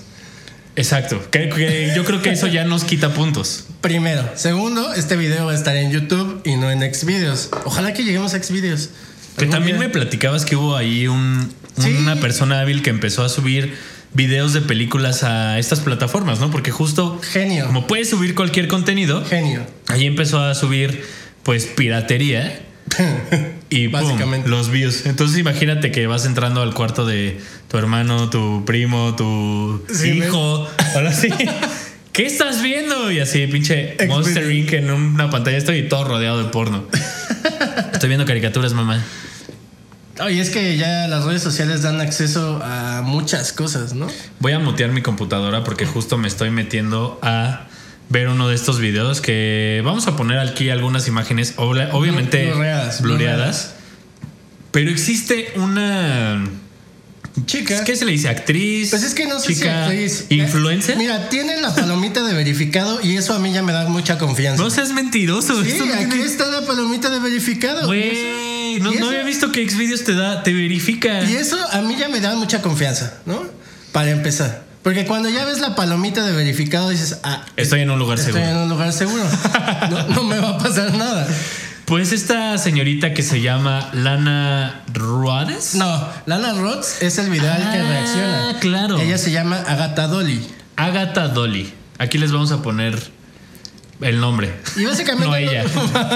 Exacto. 0.76 1.20
Que- 1.32 1.50
que 1.50 1.92
yo 1.96 2.06
creo 2.06 2.22
que 2.22 2.32
eso 2.32 2.48
ya 2.48 2.64
nos 2.64 2.84
quita 2.84 3.14
puntos. 3.14 3.66
Primero. 3.82 4.24
Segundo, 4.36 4.94
este 4.94 5.16
video 5.16 5.46
va 5.48 5.52
a 5.52 5.56
estar 5.56 5.76
en 5.76 5.92
YouTube 5.92 6.42
y 6.46 6.56
no 6.56 6.70
en 6.72 6.82
Xvideos. 6.94 7.50
Ojalá 7.66 7.94
que 7.94 8.04
lleguemos 8.04 8.34
a 8.34 8.42
Xvideos. 8.44 8.90
Que 9.38 9.46
también 9.46 9.78
me 9.78 9.90
platicabas 9.90 10.46
que 10.46 10.56
hubo 10.56 10.76
ahí 10.76 11.08
un, 11.08 11.52
Sí. 11.80 11.94
una 12.00 12.16
persona 12.16 12.62
hábil 12.62 12.82
que 12.82 12.90
empezó 12.90 13.24
a 13.24 13.30
subir 13.30 13.76
videos 14.14 14.54
de 14.54 14.62
películas 14.62 15.24
a 15.24 15.60
estas 15.60 15.80
plataformas, 15.82 16.40
¿no? 16.40 16.50
Porque 16.50 16.72
justo 16.72 17.22
Genio. 17.32 17.68
como 17.68 17.86
puedes 17.86 18.10
subir 18.10 18.34
cualquier 18.34 18.68
contenido, 18.68 19.24
Genio. 19.26 19.62
ahí 19.88 20.08
empezó 20.08 20.40
a 20.42 20.56
subir 20.56 21.04
pues 21.48 21.66
piratería 21.66 22.60
y. 23.70 23.88
Básicamente. 23.88 24.50
los 24.50 24.70
views. 24.70 25.06
Entonces 25.06 25.38
imagínate 25.40 25.94
que 25.94 26.06
vas 26.06 26.26
entrando 26.26 26.62
al 26.62 26.74
cuarto 26.74 27.06
de 27.06 27.40
tu 27.70 27.78
hermano, 27.78 28.30
tu 28.30 28.66
primo, 28.66 29.16
tu 29.16 29.82
Sí, 29.90 30.10
hijo, 30.10 30.68
ahora 30.94 31.14
sí. 31.14 31.30
¿Qué 32.12 32.26
estás 32.26 32.62
viendo? 32.62 33.10
Y 33.14 33.22
así, 33.22 33.48
pinche. 33.48 33.96
Monster 34.10 34.52
Inc. 34.52 34.74
en 34.74 34.92
una 34.92 35.30
pantalla. 35.30 35.56
Estoy 35.56 35.88
todo 35.88 36.04
rodeado 36.04 36.44
de 36.44 36.50
porno. 36.50 36.84
Estoy 37.94 38.10
viendo 38.10 38.26
caricaturas, 38.26 38.74
mamá. 38.74 39.02
Oye, 40.20 40.42
es 40.42 40.50
que 40.50 40.76
ya 40.76 41.08
las 41.08 41.24
redes 41.24 41.44
sociales 41.44 41.82
dan 41.82 42.02
acceso 42.02 42.60
a 42.62 43.04
muchas 43.06 43.54
cosas, 43.54 43.94
¿no? 43.94 44.08
Voy 44.40 44.52
a 44.52 44.60
mutear 44.60 44.92
mi 44.92 45.02
computadora 45.02 45.64
porque 45.64 45.86
justo 45.86 46.18
me 46.18 46.28
estoy 46.28 46.50
metiendo 46.50 47.20
a 47.22 47.68
ver 48.10 48.30
uno 48.30 48.48
de 48.48 48.56
estos 48.56 48.80
videos 48.80 49.22
que 49.22 49.82
vamos 49.84 50.08
a 50.08 50.16
poner 50.16 50.40
aquí 50.40 50.70
algunas 50.70 51.08
imágenes, 51.08 51.54
obviamente 51.58 52.46
Blurreadas, 52.48 53.02
blureadas. 53.02 53.74
Pero 54.72 54.92
existe 54.92 55.54
una. 55.56 56.46
Chica. 57.46 57.84
¿Qué 57.84 57.96
se 57.96 58.06
le 58.06 58.12
dice? 58.14 58.30
¿Actriz? 58.30 58.90
Pues 58.90 59.04
es 59.04 59.14
que 59.14 59.28
no 59.28 59.40
sé 59.40 59.48
si 59.50 59.56
chica, 59.56 59.84
actriz. 59.86 60.26
¿Influencer? 60.30 60.98
Mira, 60.98 61.30
tiene 61.30 61.62
la 61.62 61.74
palomita 61.74 62.24
de 62.24 62.34
verificado 62.34 63.00
y 63.04 63.16
eso 63.16 63.34
a 63.36 63.40
mí 63.40 63.54
ya 63.54 63.62
me 63.62 63.74
da 63.74 63.88
mucha 63.88 64.18
confianza. 64.18 64.62
no 64.62 64.70
seas 64.72 64.92
mentiroso. 64.92 65.64
sí, 65.64 65.78
no 65.78 65.86
aquí 65.94 66.06
tiene- 66.06 66.26
está 66.26 66.48
la 66.48 66.62
palomita 66.66 67.10
de 67.12 67.20
verificado. 67.20 67.86
Güey, 67.86 68.80
no, 68.82 68.92
¿Y 68.92 68.98
no 68.98 69.08
había 69.10 69.24
visto 69.24 69.52
que 69.52 69.68
Xvideos 69.70 70.04
te 70.04 70.16
da, 70.16 70.42
te 70.44 70.52
verifica. 70.54 71.24
Y 71.30 71.36
eso 71.36 71.58
a 71.72 71.82
mí 71.82 71.96
ya 71.98 72.10
me 72.10 72.20
da 72.22 72.36
mucha 72.36 72.62
confianza, 72.64 73.20
¿no? 73.26 73.44
Para 73.92 74.10
empezar. 74.12 74.66
Porque 74.88 75.06
cuando 75.06 75.28
ya 75.28 75.44
ves 75.44 75.60
la 75.60 75.76
palomita 75.76 76.24
de 76.26 76.32
verificado 76.32 76.88
dices, 76.88 77.20
ah, 77.24 77.44
Estoy 77.58 77.82
en 77.82 77.92
un 77.92 78.00
lugar 78.00 78.18
estoy 78.20 78.32
seguro. 78.36 78.52
en 78.52 78.58
un 78.64 78.70
lugar 78.70 78.94
seguro. 78.94 79.24
No, 79.90 80.08
no 80.08 80.24
me 80.24 80.40
va 80.40 80.52
a 80.52 80.58
pasar 80.58 80.94
nada. 80.94 81.28
Pues 81.84 82.14
esta 82.14 82.58
señorita 82.58 83.14
que 83.14 83.22
se 83.22 83.42
llama 83.42 83.90
Lana 83.92 84.84
Ruades. 84.94 85.76
No, 85.76 86.08
Lana 86.26 86.54
Rhodes 86.54 87.02
es 87.02 87.18
el 87.18 87.30
video 87.30 87.52
al 87.52 87.70
que 87.70 87.80
Ah, 87.80 87.84
reacciona. 87.86 88.60
claro. 88.62 88.98
Ella 88.98 89.18
se 89.18 89.32
llama 89.32 89.58
Agatha 89.68 90.08
Dolly. 90.08 90.48
Agatha 90.78 91.28
Dolly. 91.28 91.74
Aquí 91.98 92.18
les 92.18 92.32
vamos 92.32 92.54
a 92.54 92.62
poner 92.62 92.98
el 94.02 94.20
nombre. 94.20 94.54
Y 94.76 94.86
básicamente 94.86 95.26
No 95.28 95.36
ella. 95.36 95.66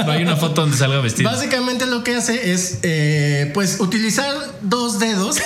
No 0.05 0.11
hay 0.11 0.23
una 0.23 0.35
foto 0.35 0.61
donde 0.61 0.77
salga 0.77 0.99
vestida. 1.01 1.31
Básicamente 1.31 1.85
lo 1.85 2.03
que 2.03 2.15
hace 2.15 2.51
es, 2.51 2.79
eh, 2.83 3.51
pues, 3.53 3.79
utilizar 3.79 4.33
dos 4.61 4.99
dedos 4.99 5.37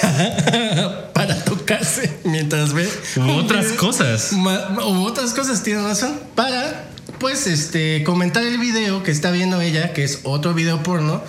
para 1.14 1.44
tocarse 1.44 2.12
mientras 2.24 2.74
ve. 2.74 2.90
U 3.18 3.32
otras 3.32 3.66
video. 3.66 3.78
cosas. 3.80 4.32
U 4.34 5.04
otras 5.06 5.34
cosas, 5.34 5.64
tiene 5.64 5.82
razón. 5.82 6.20
Para, 6.36 6.90
pues, 7.20 7.48
este, 7.48 8.04
comentar 8.04 8.44
el 8.44 8.58
video 8.58 9.04
que 9.04 9.12
está 9.12 9.32
viendo 9.32 9.62
ella, 9.62 9.94
que 9.94 10.04
es 10.04 10.20
otro 10.24 10.54
video 10.54 10.84
porno. 10.84 11.24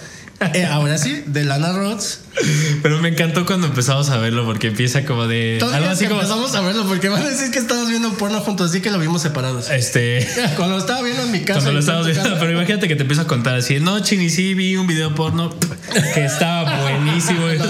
Eh, 0.55 0.65
ahora 0.67 0.99
sí, 0.99 1.23
de 1.27 1.45
Lana 1.45 1.73
Rhodes. 1.73 2.21
Pero 2.83 3.01
me 3.01 3.09
encantó 3.09 3.47
cuando 3.47 3.67
empezamos 3.67 4.11
a 4.11 4.19
verlo 4.19 4.45
porque 4.45 4.69
empieza 4.69 5.05
como 5.05 5.27
de. 5.27 5.57
Todavía 5.59 5.79
Algo 5.79 5.91
así 5.91 6.07
como. 6.07 6.21
empezamos 6.21 6.55
a 6.55 6.61
verlo 6.61 6.87
porque 6.87 7.09
van 7.09 7.23
a 7.23 7.29
decir 7.29 7.51
que 7.51 7.59
estamos 7.59 7.89
viendo 7.89 8.13
porno 8.15 8.41
juntos, 8.41 8.71
así 8.71 8.81
que 8.81 8.91
lo 8.91 8.99
vimos 8.99 9.23
separados. 9.23 9.71
Este. 9.71 10.27
Cuando 10.57 10.75
lo 10.75 10.81
estaba 10.81 11.03
viendo 11.03 11.23
en 11.23 11.33
mi 11.33 11.41
casa. 11.41 11.61
Cuando 11.61 11.73
lo 11.73 11.81
estábamos 11.81 12.07
viendo, 12.07 12.25
casa. 12.25 12.39
pero 12.39 12.53
imagínate 12.53 12.89
que 12.89 12.97
te 12.97 13.03
empiezo 13.03 13.23
a 13.23 13.27
contar 13.27 13.55
así, 13.57 13.81
no, 13.81 13.99
Chini, 14.01 14.29
sí 14.29 14.55
vi 14.55 14.77
un 14.77 14.87
video 14.87 15.15
porno 15.15 15.55
que 16.15 16.25
estaba 16.25 16.81
buenísimo. 16.83 17.47
no. 17.47 17.65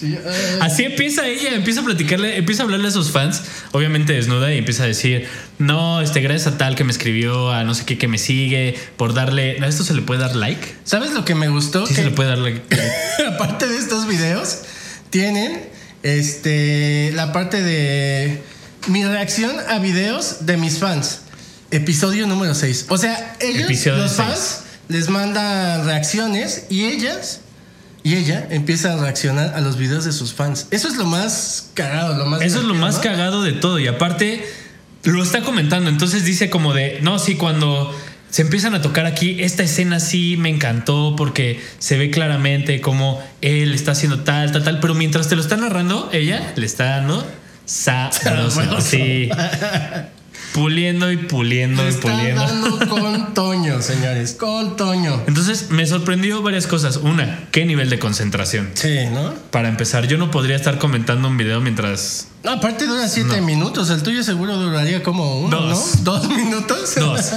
Sí, 0.00 0.16
Así 0.60 0.84
empieza 0.84 1.28
ella, 1.28 1.54
empieza 1.54 1.80
a 1.80 1.84
platicarle, 1.84 2.38
empieza 2.38 2.62
a 2.62 2.64
hablarle 2.64 2.88
a 2.88 2.90
sus 2.90 3.10
fans, 3.10 3.42
obviamente 3.72 4.14
desnuda, 4.14 4.52
y 4.54 4.56
empieza 4.56 4.84
a 4.84 4.86
decir, 4.86 5.28
no, 5.58 6.00
este, 6.00 6.22
gracias 6.22 6.54
a 6.54 6.58
tal 6.58 6.74
que 6.74 6.84
me 6.84 6.90
escribió, 6.90 7.52
a 7.52 7.64
no 7.64 7.74
sé 7.74 7.84
qué 7.84 7.98
que 7.98 8.08
me 8.08 8.16
sigue, 8.16 8.78
por 8.96 9.12
darle, 9.12 9.58
¿a 9.60 9.66
esto 9.66 9.84
se 9.84 9.92
le 9.92 10.00
puede 10.00 10.20
dar 10.20 10.36
like? 10.36 10.74
¿Sabes 10.84 11.12
lo 11.12 11.26
que 11.26 11.34
me 11.34 11.48
gustó? 11.48 11.86
Sí 11.86 11.94
que 11.94 12.00
se 12.00 12.08
le 12.08 12.14
puede 12.14 12.30
dar 12.30 12.38
like. 12.38 12.62
aparte 13.28 13.68
de 13.68 13.76
estos 13.76 14.06
videos, 14.06 14.60
tienen 15.10 15.68
este 16.02 17.12
la 17.14 17.32
parte 17.34 17.62
de 17.62 18.42
mi 18.86 19.04
reacción 19.04 19.54
a 19.68 19.78
videos 19.80 20.46
de 20.46 20.56
mis 20.56 20.78
fans. 20.78 21.20
Episodio 21.70 22.26
número 22.26 22.54
6. 22.54 22.86
O 22.88 22.96
sea, 22.96 23.36
ellos, 23.38 23.64
Episodio 23.64 23.98
los 23.98 24.14
fans, 24.14 24.62
les 24.88 25.08
mandan 25.08 25.84
reacciones 25.84 26.64
y 26.70 26.86
ellas 26.86 27.40
y 28.02 28.16
ella 28.16 28.46
empieza 28.50 28.94
a 28.94 28.96
reaccionar 28.96 29.54
a 29.54 29.60
los 29.60 29.76
videos 29.76 30.04
de 30.04 30.12
sus 30.12 30.32
fans. 30.32 30.66
Eso 30.70 30.88
es 30.88 30.96
lo 30.96 31.04
más 31.04 31.70
cagado, 31.74 32.16
lo 32.16 32.26
más 32.26 32.42
Eso 32.42 32.60
es 32.60 32.64
lo 32.64 32.74
más 32.74 32.96
¿no? 32.96 33.02
cagado 33.02 33.42
de 33.42 33.52
todo, 33.52 33.78
y 33.78 33.86
aparte 33.86 34.44
lo 35.04 35.22
está 35.22 35.42
comentando, 35.42 35.90
entonces 35.90 36.24
dice 36.24 36.50
como 36.50 36.74
de, 36.74 36.98
no, 37.02 37.18
sí, 37.18 37.36
cuando 37.36 37.94
se 38.30 38.42
empiezan 38.42 38.74
a 38.74 38.82
tocar 38.82 39.06
aquí, 39.06 39.42
esta 39.42 39.62
escena 39.64 39.98
sí 39.98 40.36
me 40.38 40.50
encantó 40.50 41.14
porque 41.16 41.60
se 41.78 41.98
ve 41.98 42.10
claramente 42.10 42.80
como 42.80 43.22
él 43.40 43.74
está 43.74 43.92
haciendo 43.92 44.20
tal, 44.20 44.52
tal, 44.52 44.62
tal, 44.62 44.80
pero 44.80 44.94
mientras 44.94 45.28
te 45.28 45.36
lo 45.36 45.42
está 45.42 45.56
narrando, 45.56 46.08
ella 46.12 46.52
le 46.56 46.66
está 46.66 46.84
dando 46.84 47.26
Sabroso. 47.64 48.80
sí. 48.80 49.28
Puliendo 50.52 51.12
y 51.12 51.16
puliendo 51.16 51.88
y 51.88 51.92
puliendo. 51.92 52.40
dando 52.40 52.88
con 52.88 53.34
Toño, 53.34 53.80
señores, 53.82 54.32
con 54.34 54.76
Toño. 54.76 55.22
Entonces 55.28 55.70
me 55.70 55.86
sorprendió 55.86 56.42
varias 56.42 56.66
cosas. 56.66 56.96
Una, 56.96 57.48
qué 57.52 57.64
nivel 57.64 57.88
de 57.88 57.98
concentración. 57.98 58.70
Sí, 58.74 59.06
¿no? 59.12 59.32
Para 59.50 59.68
empezar, 59.68 60.08
yo 60.08 60.18
no 60.18 60.30
podría 60.30 60.56
estar 60.56 60.78
comentando 60.78 61.28
un 61.28 61.36
video 61.36 61.60
mientras 61.60 62.28
No, 62.42 62.50
aparte 62.52 62.86
dura 62.86 63.06
siete 63.08 63.40
minutos. 63.40 63.90
El 63.90 64.02
tuyo 64.02 64.24
seguro 64.24 64.56
duraría 64.56 65.02
como 65.02 65.40
uno, 65.40 65.60
Dos. 65.60 65.98
¿no? 65.98 66.12
¿Dos 66.12 66.28
minutos? 66.28 66.94
Dos. 66.96 67.32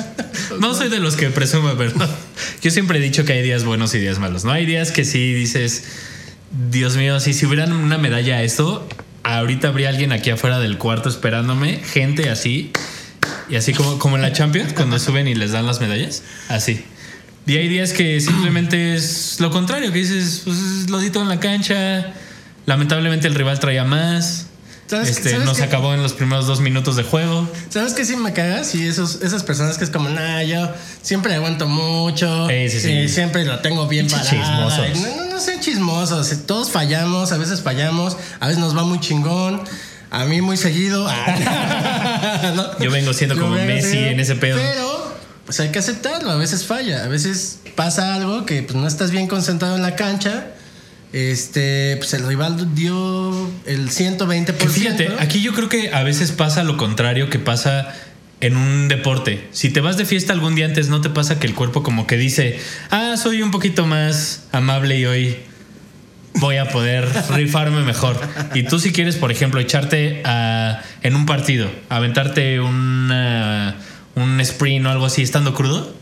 No 0.60 0.73
soy 0.73 0.89
de 0.89 0.99
los 0.99 1.15
que 1.15 1.30
presume, 1.30 1.73
pero 1.78 1.91
yo 2.62 2.71
siempre 2.71 2.97
he 2.97 3.02
dicho 3.02 3.26
que 3.26 3.34
hay 3.34 3.43
días 3.43 3.63
buenos 3.63 3.93
y 3.93 3.99
días 3.99 4.17
malos. 4.17 4.43
No 4.43 4.52
hay 4.52 4.65
días 4.65 4.91
que 4.91 5.06
sí 5.06 5.34
dices, 5.34 5.84
Dios 6.71 6.97
mío, 6.97 7.19
si 7.19 7.34
si 7.34 7.45
hubieran 7.45 7.73
una 7.73 7.97
medalla 7.99 8.38
a 8.38 8.43
esto, 8.43 8.88
ahorita 9.23 9.67
habría 9.69 9.89
alguien 9.89 10.12
aquí 10.12 10.30
afuera 10.30 10.60
del 10.60 10.78
cuarto 10.78 11.10
esperándome, 11.10 11.78
gente 11.78 12.30
así, 12.30 12.71
y 13.50 13.56
así 13.56 13.74
como, 13.74 14.00
como 14.00 14.16
en 14.16 14.22
la 14.22 14.32
Champions, 14.34 14.74
cuando 14.74 15.00
suben 15.00 15.28
y 15.28 15.36
les 15.36 15.52
dan 15.52 15.66
las 15.66 15.80
medallas, 15.82 16.24
así. 16.50 16.84
Y 17.46 17.58
hay 17.58 17.68
días 17.68 17.92
que 17.94 18.22
simplemente 18.22 18.96
es 18.96 19.40
lo 19.40 19.52
contrario, 19.52 19.92
que 19.92 20.00
dices, 20.00 20.42
pues 20.46 20.90
lo 20.90 21.00
di 21.00 21.10
todo 21.10 21.24
en 21.24 21.30
la 21.30 21.40
cancha, 21.40 22.14
lamentablemente 22.66 23.28
el 23.28 23.36
rival 23.36 23.60
traía 23.60 23.84
más. 23.84 24.48
¿Sabes- 24.88 25.10
Este, 25.10 25.32
sabes 25.32 25.46
nos 25.46 25.58
qué? 25.58 25.64
acabó 25.64 25.94
en 25.94 26.04
los 26.04 26.14
primeros 26.14 26.46
dos 26.46 26.60
minutos 26.60 26.96
de 26.98 27.04
juego. 27.04 27.50
¿Sabes 27.70 27.94
qué 27.94 28.06
sí 28.06 28.16
me 28.16 28.32
cagas? 28.34 28.76
Y 28.76 28.86
esos, 28.86 29.22
esas 29.24 29.42
personas 29.44 29.78
que 29.78 29.86
es 29.86 29.90
como, 29.90 30.10
nah, 30.10 30.42
yo 30.44 30.70
siempre 31.02 31.34
aguanto 31.34 31.68
mucho. 31.68 32.48
Sí, 32.50 32.70
sí, 32.70 32.80
sí. 32.80 32.92
eh, 32.92 33.10
siempre 33.10 33.44
lo 33.46 33.60
tengo 33.60 33.88
bien 33.88 34.08
parado. 34.08 34.30
chismosos. 34.30 35.00
No, 35.00 35.16
no, 35.26 35.32
no 35.32 35.40
sean 35.40 35.60
chismosos. 35.62 36.32
Todos 36.46 36.70
fallamos, 36.70 37.32
a 37.32 37.38
veces 37.38 37.62
fallamos, 37.62 38.18
a 38.40 38.48
veces 38.48 38.60
nos 38.60 38.78
va 38.78 38.84
muy 38.84 39.00
chingón. 39.00 39.62
A 40.13 40.26
mí 40.26 40.41
muy 40.41 40.58
seguido. 40.58 41.10
¿no? 42.56 42.80
Yo 42.80 42.91
vengo 42.91 43.13
siendo 43.13 43.36
como 43.36 43.56
vengo 43.56 43.65
Messi 43.65 43.97
en 43.97 44.19
ese 44.19 44.36
pedo. 44.36 44.58
Pero, 44.62 45.15
pues 45.45 45.60
hay 45.60 45.69
que 45.69 45.80
aceptarlo. 45.80 46.30
A 46.30 46.36
veces 46.36 46.67
falla. 46.67 47.04
A 47.04 47.08
veces 47.08 47.60
pasa 47.76 48.13
algo 48.13 48.45
que 48.45 48.62
pues, 48.62 48.76
no 48.76 48.88
estás 48.88 49.10
bien 49.10 49.28
concentrado 49.28 49.76
en 49.76 49.82
la 49.82 49.95
cancha. 49.95 50.52
Este, 51.13 51.95
pues 51.97 52.13
el 52.13 52.28
rival 52.28 52.76
dio 52.76 53.49
el 53.65 53.89
120%. 53.89 54.54
Que 54.56 54.69
fíjate, 54.69 55.10
aquí 55.17 55.41
yo 55.41 55.52
creo 55.54 55.67
que 55.67 55.91
a 55.91 56.04
veces 56.04 56.32
pasa 56.32 56.63
lo 56.63 56.78
contrario 56.78 57.32
que 57.32 57.39
pasa 57.39 57.91
en 58.39 58.56
un 58.56 58.89
deporte. 58.89 59.47
Si 59.52 59.71
te 59.71 59.82
vas 59.82 59.97
de 59.97 60.06
fiesta 60.06 60.32
algún 60.32 60.54
día 60.54 60.65
antes, 60.65 60.89
¿no 60.89 61.02
te 61.02 61.10
pasa 61.10 61.39
que 61.39 61.47
el 61.47 61.56
cuerpo 61.56 61.82
como 61.82 62.06
que 62.06 62.17
dice, 62.17 62.60
ah, 62.91 63.15
soy 63.17 63.41
un 63.41 63.49
poquito 63.49 63.88
más 63.88 64.43
amable 64.52 64.99
y 64.99 65.06
hoy 65.08 65.38
voy 66.36 66.58
a 66.58 66.69
poder 66.69 67.08
rifarme 67.34 67.82
mejor? 67.84 68.19
Y 68.54 68.63
tú 68.63 68.80
si 68.80 68.91
quieres, 68.91 69.15
por 69.15 69.32
ejemplo, 69.32 69.60
echarte 69.60 70.22
a- 70.26 70.82
en 71.02 71.15
un 71.15 71.26
partido, 71.26 71.69
aventarte 71.89 72.60
una- 72.60 73.76
un 74.15 74.39
sprint 74.41 74.86
o 74.86 74.89
algo 74.89 75.06
así 75.06 75.22
estando 75.22 75.54
crudo, 75.54 75.93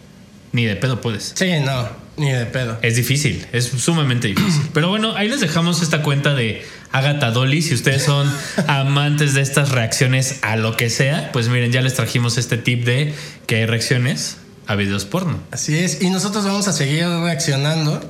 ni 0.52 0.66
de 0.66 0.76
pedo 0.76 1.02
puedes. 1.02 1.34
Sí, 1.36 1.52
no, 1.64 1.88
ni 2.18 2.32
de 2.32 2.46
pedo. 2.46 2.78
Es 2.82 2.96
difícil, 2.96 3.46
es 3.54 3.66
sumamente 3.66 4.28
difícil. 4.28 4.64
Pero 4.74 4.90
bueno, 4.90 5.16
ahí 5.16 5.30
les 5.30 5.40
dejamos 5.40 5.82
esta 5.82 6.02
cuenta 6.02 6.34
de 6.36 6.62
Agatha 6.92 7.32
Dolly. 7.32 7.62
Si 7.62 7.74
ustedes 7.74 8.04
son 8.04 8.30
amantes 8.68 9.34
de 9.34 9.42
estas 9.42 9.70
reacciones 9.70 10.40
a 10.42 10.56
lo 10.58 10.76
que 10.76 10.90
sea, 10.90 11.32
pues 11.32 11.48
miren, 11.48 11.72
ya 11.72 11.82
les 11.82 11.94
trajimos 11.94 12.38
este 12.38 12.58
tip 12.58 12.84
de 12.84 13.14
que 13.48 13.56
hay 13.58 13.66
reacciones 13.66 14.38
a 14.68 14.76
videos 14.76 15.06
porno. 15.06 15.40
Así 15.52 15.78
es. 15.78 16.02
Y 16.02 16.10
nosotros 16.10 16.44
vamos 16.46 16.68
a 16.68 16.74
seguir 16.74 17.06
reaccionando 17.08 18.02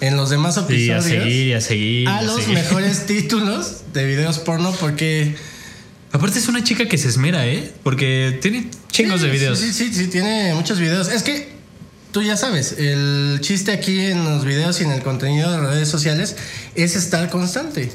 en 0.00 0.16
los 0.16 0.30
demás 0.30 0.56
Y 0.56 0.60
episodios 0.60 1.04
a 1.04 1.08
seguir, 1.08 1.46
y 1.48 1.52
a 1.54 1.60
seguir. 1.60 2.08
a 2.08 2.22
los 2.22 2.36
seguir. 2.42 2.54
mejores 2.54 3.06
títulos 3.06 3.82
de 3.92 4.06
videos 4.06 4.38
porno 4.38 4.72
porque 4.80 5.34
Aparte 6.12 6.38
es 6.38 6.48
una 6.48 6.64
chica 6.64 6.86
que 6.86 6.96
se 6.96 7.08
esmera, 7.08 7.46
¿eh? 7.46 7.70
Porque 7.82 8.38
tiene 8.40 8.70
chingos 8.90 9.20
Sí, 9.20 9.26
de 9.26 9.32
videos. 9.32 9.58
Sí, 9.58 9.72
sí, 9.72 9.88
sí, 9.92 10.04
sí, 10.04 10.06
tiene 10.06 10.54
muchos 10.54 10.78
videos. 10.78 11.08
Es 11.08 11.22
que 11.22 11.48
tú 12.12 12.22
ya 12.22 12.36
sabes, 12.38 12.76
el 12.78 13.38
chiste 13.42 13.72
aquí 13.72 13.98
en 14.06 14.24
los 14.24 14.44
videos 14.44 14.80
y 14.80 14.84
en 14.84 14.92
el 14.92 15.02
contenido 15.02 15.50
de 15.52 15.58
redes 15.60 15.88
sociales 15.88 16.36
es 16.74 16.96
estar 16.96 17.28
constante. 17.28 17.90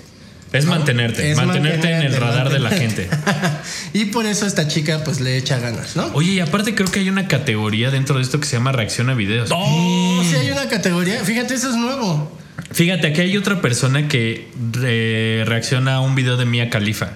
Es 0.54 0.66
mantenerte, 0.66 1.32
Es 1.32 1.38
mantenerte, 1.38 1.88
en 1.90 2.02
el 2.02 2.12
mantenerte, 2.12 2.20
radar 2.20 2.50
de 2.50 2.60
la 2.60 2.70
gente. 2.70 3.10
y 3.94 4.06
por 4.06 4.26
eso 4.26 4.46
esta 4.46 4.68
chica 4.68 5.02
pues 5.06 5.22
le 5.22 5.38
echa 5.38 5.60
ganas, 5.60 5.96
¿no? 5.96 6.08
Oye, 6.14 6.34
y 6.34 6.40
aparte 6.42 6.76
creo 6.76 6.90
que 6.92 7.00
hay 7.00 7.10
una 7.10 7.28
categoría 7.28 7.90
dentro 7.92 8.18
de 8.18 8.24
esto 8.24 8.40
que 8.40 8.46
se 8.46 8.58
llama 8.58 8.72
reacción 8.74 9.10
a 9.10 9.14
videos. 9.14 9.50
Oh, 9.54 10.22
sí 10.30 10.36
hay 10.36 10.52
una 10.52 10.68
categoría. 10.68 11.24
Fíjate, 11.24 11.54
eso 11.54 11.70
es 11.70 11.76
nuevo. 11.78 12.38
Fíjate, 12.72 13.08
aquí 13.08 13.22
hay 13.22 13.38
otra 13.38 13.62
persona 13.62 14.08
que 14.08 14.50
re- 14.74 15.44
reacciona 15.46 15.96
a 15.96 16.00
un 16.02 16.16
video 16.16 16.36
de 16.38 16.46
Mia 16.46 16.70
Khalifa. 16.70 17.14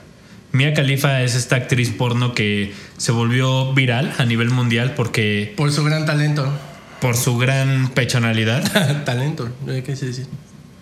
Mia 0.52 0.74
Khalifa 0.74 1.22
es 1.22 1.36
esta 1.36 1.58
actriz 1.58 1.90
porno 1.90 2.34
que 2.34 2.74
se 2.98 3.12
volvió 3.12 3.74
viral 3.74 4.14
a 4.18 4.24
nivel 4.26 4.50
mundial 4.50 4.94
porque 4.96 5.54
Por 5.58 5.74
su 5.74 5.84
gran 5.84 6.06
talento. 6.06 6.58
por 7.02 7.18
su 7.18 7.38
gran 7.38 7.90
pechonalidad. 7.90 9.04
talento, 9.06 9.50
¿eh? 9.68 9.84
¿qué 9.86 9.96
se 9.98 10.08
dice? 10.08 10.26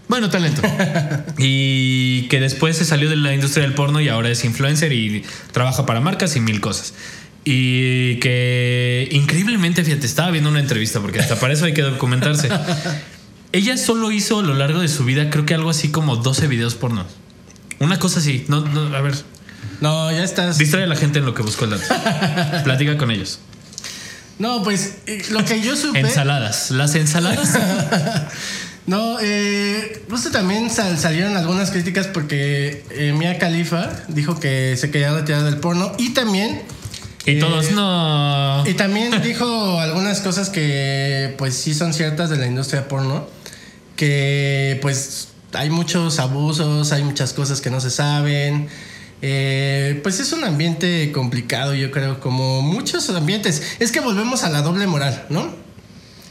Bueno, 0.08 0.30
talento. 0.30 0.62
Y 1.38 2.28
que 2.30 2.40
después 2.40 2.78
se 2.78 2.86
salió 2.86 3.10
de 3.10 3.16
la 3.16 3.34
industria 3.34 3.64
del 3.64 3.74
porno 3.74 4.00
y 4.02 4.10
ahora 4.10 4.30
es 4.30 4.44
influencer 4.46 4.94
y 4.94 5.24
trabaja 5.52 5.86
para 5.86 6.00
marcas 6.00 6.36
y 6.36 6.40
mil 6.40 6.62
cosas. 6.62 6.94
Y 7.46 8.20
que 8.20 9.08
increíblemente, 9.12 9.84
fíjate, 9.84 10.06
estaba 10.06 10.32
viendo 10.32 10.50
una 10.50 10.60
entrevista 10.60 11.00
porque 11.02 11.20
hasta 11.20 11.40
para 11.40 11.54
eso 11.54 11.66
hay 11.66 11.74
que 11.74 11.82
documentarse. 11.82 12.50
Ella 13.52 13.78
solo 13.78 14.12
hizo 14.12 14.40
a 14.40 14.44
lo 14.44 14.54
largo 14.54 14.80
de 14.82 14.88
su 14.88 15.04
vida, 15.06 15.30
creo 15.30 15.46
que 15.46 15.54
algo 15.54 15.70
así 15.70 15.90
como 15.90 16.16
12 16.16 16.48
videos 16.48 16.76
porno. 16.76 17.06
Una 17.80 18.00
cosa 18.00 18.20
así. 18.20 18.46
No, 18.48 18.62
no, 18.62 18.96
a 18.96 19.02
ver, 19.02 19.14
No, 19.82 20.12
ya 20.12 20.24
estás. 20.24 20.58
distrae 20.58 20.84
a 20.84 20.88
la 20.88 20.96
gente 20.96 21.20
en 21.20 21.26
lo 21.26 21.34
que 21.34 21.42
buscó 21.44 21.66
el 21.66 21.72
dato. 21.72 21.84
Platica 22.64 22.98
con 22.98 23.12
ellos. 23.12 23.40
No, 24.40 24.64
pues 24.64 24.98
eh, 25.06 25.22
lo 25.30 25.44
que 25.46 25.62
yo 25.62 25.76
supe. 25.76 26.00
Ensaladas. 26.00 26.72
Las 26.72 26.96
ensaladas. 26.96 27.54
No, 28.86 29.18
eh, 29.22 30.04
justo 30.10 30.30
también 30.32 30.70
sal- 30.70 30.98
salieron 31.00 31.38
algunas 31.38 31.72
críticas 31.72 32.08
porque 32.08 32.84
eh, 32.92 33.14
Mia 33.18 33.40
Khalifa 33.40 33.90
dijo 34.10 34.40
que 34.40 34.76
se 34.78 34.92
quería 34.92 35.14
retirar 35.14 35.44
del 35.44 35.58
porno 35.58 35.94
y 35.98 36.10
también. 36.14 36.62
Y 37.26 37.38
eh, 37.38 37.40
todos 37.40 37.72
no. 37.72 38.64
Y 38.68 38.74
también 38.74 39.22
dijo 39.24 39.80
algunas 39.80 40.20
cosas 40.20 40.50
que 40.50 41.34
pues 41.38 41.56
sí 41.56 41.74
son 41.74 41.94
ciertas 41.94 42.30
de 42.30 42.36
la 42.38 42.46
industria 42.46 42.90
porno, 42.90 43.26
que 43.96 44.80
pues 44.82 45.30
hay 45.54 45.70
muchos 45.70 46.20
abusos, 46.20 46.92
hay 46.92 47.04
muchas 47.04 47.32
cosas 47.34 47.62
que 47.62 47.70
no 47.70 47.80
se 47.80 47.90
saben. 47.90 48.68
eh, 49.22 50.00
pues 50.04 50.20
es 50.20 50.34
un 50.34 50.44
ambiente 50.44 51.10
complicado, 51.14 51.74
yo 51.74 51.90
creo, 51.92 52.20
como 52.20 52.62
muchos 52.62 53.10
ambientes. 53.12 53.62
Es 53.80 53.94
que 53.94 54.02
volvemos 54.02 54.44
a 54.44 54.50
la 54.50 54.62
doble 54.62 54.88
moral, 54.88 55.26
¿no? 55.30 55.63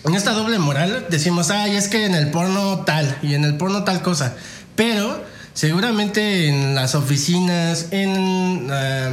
En 0.05 0.15
esta 0.15 0.33
doble 0.33 0.59
moral 0.59 1.07
decimos, 1.11 1.51
ay, 1.51 1.77
es 1.77 1.89
que 1.89 2.07
en 2.07 2.15
el 2.15 2.31
porno 2.31 2.81
tal 2.81 3.19
y 3.23 3.35
en 3.35 3.45
el 3.45 3.57
porno 3.57 3.85
tal 3.85 4.03
cosa. 4.03 4.35
Pero 4.75 5.23
seguramente 5.55 6.49
en 6.49 6.75
las 6.75 6.95
oficinas, 6.95 7.89
en 7.93 8.69
ah, 8.71 9.13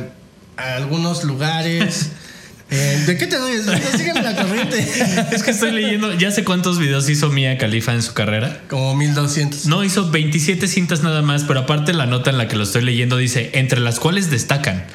algunos 0.58 1.24
lugares. 1.24 2.10
eh, 2.72 3.04
¿De 3.06 3.18
qué 3.18 3.28
te 3.28 3.38
doy? 3.38 3.54
Sígueme 3.96 4.24
la 4.24 4.36
corriente. 4.36 4.80
Es 5.32 5.44
que 5.44 5.52
estoy 5.52 5.72
leyendo, 5.72 6.14
ya 6.14 6.32
sé 6.32 6.44
cuántos 6.44 6.80
videos 6.80 7.08
hizo 7.08 7.30
Mia 7.30 7.58
Khalifa 7.60 7.94
en 7.94 8.02
su 8.02 8.14
carrera. 8.14 8.62
Como 8.68 8.96
1200. 8.96 9.68
No, 9.68 9.84
hizo 9.84 10.10
27 10.10 10.68
cintas 10.68 11.04
nada 11.04 11.22
más, 11.22 11.44
pero 11.44 11.62
aparte 11.62 11.94
la 11.94 12.08
nota 12.08 12.32
en 12.32 12.38
la 12.40 12.48
que 12.48 12.56
lo 12.56 12.64
estoy 12.64 12.82
leyendo 12.82 13.18
dice, 13.18 13.52
entre 13.54 13.80
las 13.80 14.00
cuales 14.00 14.32
destacan 14.32 14.86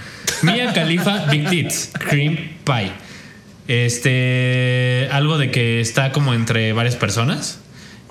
Mia 0.42 0.72
Khalifa, 0.72 1.26
Big 1.26 1.48
Tits, 1.48 1.90
Cream 1.98 2.36
Pie. 2.64 3.03
Este, 3.66 5.08
algo 5.10 5.38
de 5.38 5.50
que 5.50 5.80
está 5.80 6.12
como 6.12 6.34
entre 6.34 6.72
varias 6.72 6.96
personas. 6.96 7.60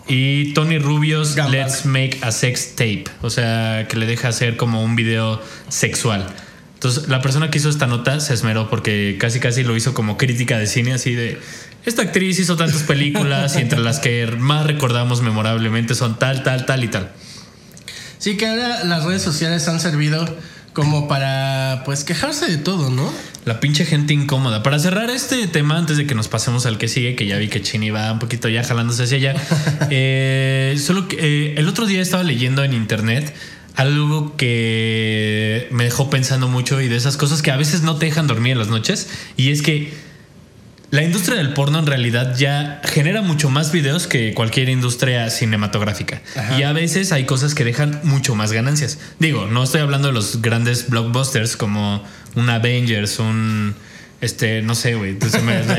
Y 0.07 0.53
Tony 0.53 0.79
Rubio's. 0.79 1.35
Let's 1.35 1.85
Make 1.85 2.19
a 2.21 2.31
Sex 2.31 2.75
Tape. 2.75 3.05
O 3.21 3.29
sea, 3.29 3.87
que 3.87 3.97
le 3.97 4.05
deja 4.05 4.29
hacer 4.29 4.57
como 4.57 4.83
un 4.83 4.95
video 4.95 5.41
sexual. 5.69 6.27
Entonces, 6.73 7.07
la 7.07 7.21
persona 7.21 7.49
que 7.49 7.59
hizo 7.59 7.69
esta 7.69 7.87
nota 7.87 8.19
se 8.19 8.33
esmeró 8.33 8.69
porque 8.69 9.15
casi 9.17 9.39
casi 9.39 9.63
lo 9.63 9.77
hizo 9.77 9.93
como 9.93 10.17
crítica 10.17 10.57
de 10.57 10.67
cine, 10.67 10.93
así 10.93 11.13
de. 11.15 11.39
Esta 11.85 12.01
actriz 12.01 12.39
hizo 12.39 12.55
tantas 12.57 12.83
películas 12.83 13.55
y 13.57 13.59
entre 13.59 13.79
las 13.79 13.99
que 13.99 14.27
más 14.37 14.65
recordamos 14.65 15.21
memorablemente 15.21 15.95
son 15.95 16.17
tal, 16.17 16.43
tal, 16.43 16.65
tal 16.65 16.83
y 16.83 16.87
tal. 16.87 17.11
Sí, 18.19 18.37
que 18.37 18.47
ahora 18.47 18.85
las 18.85 19.03
redes 19.03 19.21
sociales 19.21 19.67
han 19.67 19.81
servido 19.81 20.25
como 20.73 21.07
para, 21.07 21.83
pues, 21.85 22.03
quejarse 22.03 22.47
de 22.47 22.57
todo, 22.57 22.89
¿no? 22.89 23.11
La 23.45 23.59
pinche 23.59 23.85
gente 23.85 24.13
incómoda. 24.13 24.63
Para 24.63 24.79
cerrar 24.79 25.09
este 25.09 25.47
tema, 25.47 25.77
antes 25.77 25.97
de 25.97 26.07
que 26.07 26.15
nos 26.15 26.27
pasemos 26.27 26.65
al 26.65 26.77
que 26.77 26.87
sigue, 26.87 27.15
que 27.15 27.25
ya 27.25 27.37
vi 27.37 27.47
que 27.47 27.61
Chini 27.61 27.91
va 27.91 28.11
un 28.11 28.19
poquito 28.19 28.49
ya 28.49 28.63
jalándose 28.63 29.03
hacia 29.03 29.17
allá. 29.17 29.35
eh, 29.89 30.75
solo 30.79 31.07
que 31.07 31.17
eh, 31.19 31.53
el 31.57 31.67
otro 31.67 31.85
día 31.85 32.01
estaba 32.01 32.23
leyendo 32.23 32.63
en 32.63 32.73
internet 32.73 33.33
algo 33.75 34.35
que 34.37 35.67
me 35.71 35.85
dejó 35.85 36.09
pensando 36.09 36.47
mucho 36.47 36.79
y 36.79 36.87
de 36.87 36.95
esas 36.95 37.17
cosas 37.17 37.41
que 37.41 37.51
a 37.51 37.57
veces 37.57 37.81
no 37.81 37.97
te 37.97 38.05
dejan 38.05 38.27
dormir 38.27 38.53
en 38.53 38.59
las 38.59 38.67
noches. 38.67 39.09
Y 39.35 39.49
es 39.49 39.61
que 39.61 39.93
la 40.93 41.01
industria 41.01 41.37
del 41.37 41.53
porno 41.53 41.79
en 41.79 41.87
realidad 41.87 42.35
ya 42.37 42.79
genera 42.83 43.23
mucho 43.23 43.49
más 43.49 43.71
videos 43.71 44.05
que 44.05 44.35
cualquier 44.35 44.69
industria 44.69 45.27
cinematográfica. 45.31 46.21
Ajá. 46.35 46.59
Y 46.59 46.61
a 46.61 46.71
veces 46.71 47.11
hay 47.11 47.23
cosas 47.23 47.55
que 47.55 47.63
dejan 47.63 47.99
mucho 48.03 48.35
más 48.35 48.51
ganancias. 48.51 48.99
Digo, 49.17 49.47
no 49.47 49.63
estoy 49.63 49.81
hablando 49.81 50.09
de 50.09 50.13
los 50.13 50.43
grandes 50.43 50.91
blockbusters 50.91 51.57
como 51.57 52.03
un 52.35 52.47
Avengers, 52.47 53.17
un 53.17 53.73
este, 54.21 54.61
no 54.61 54.75
sé, 54.75 54.93
güey. 54.93 55.17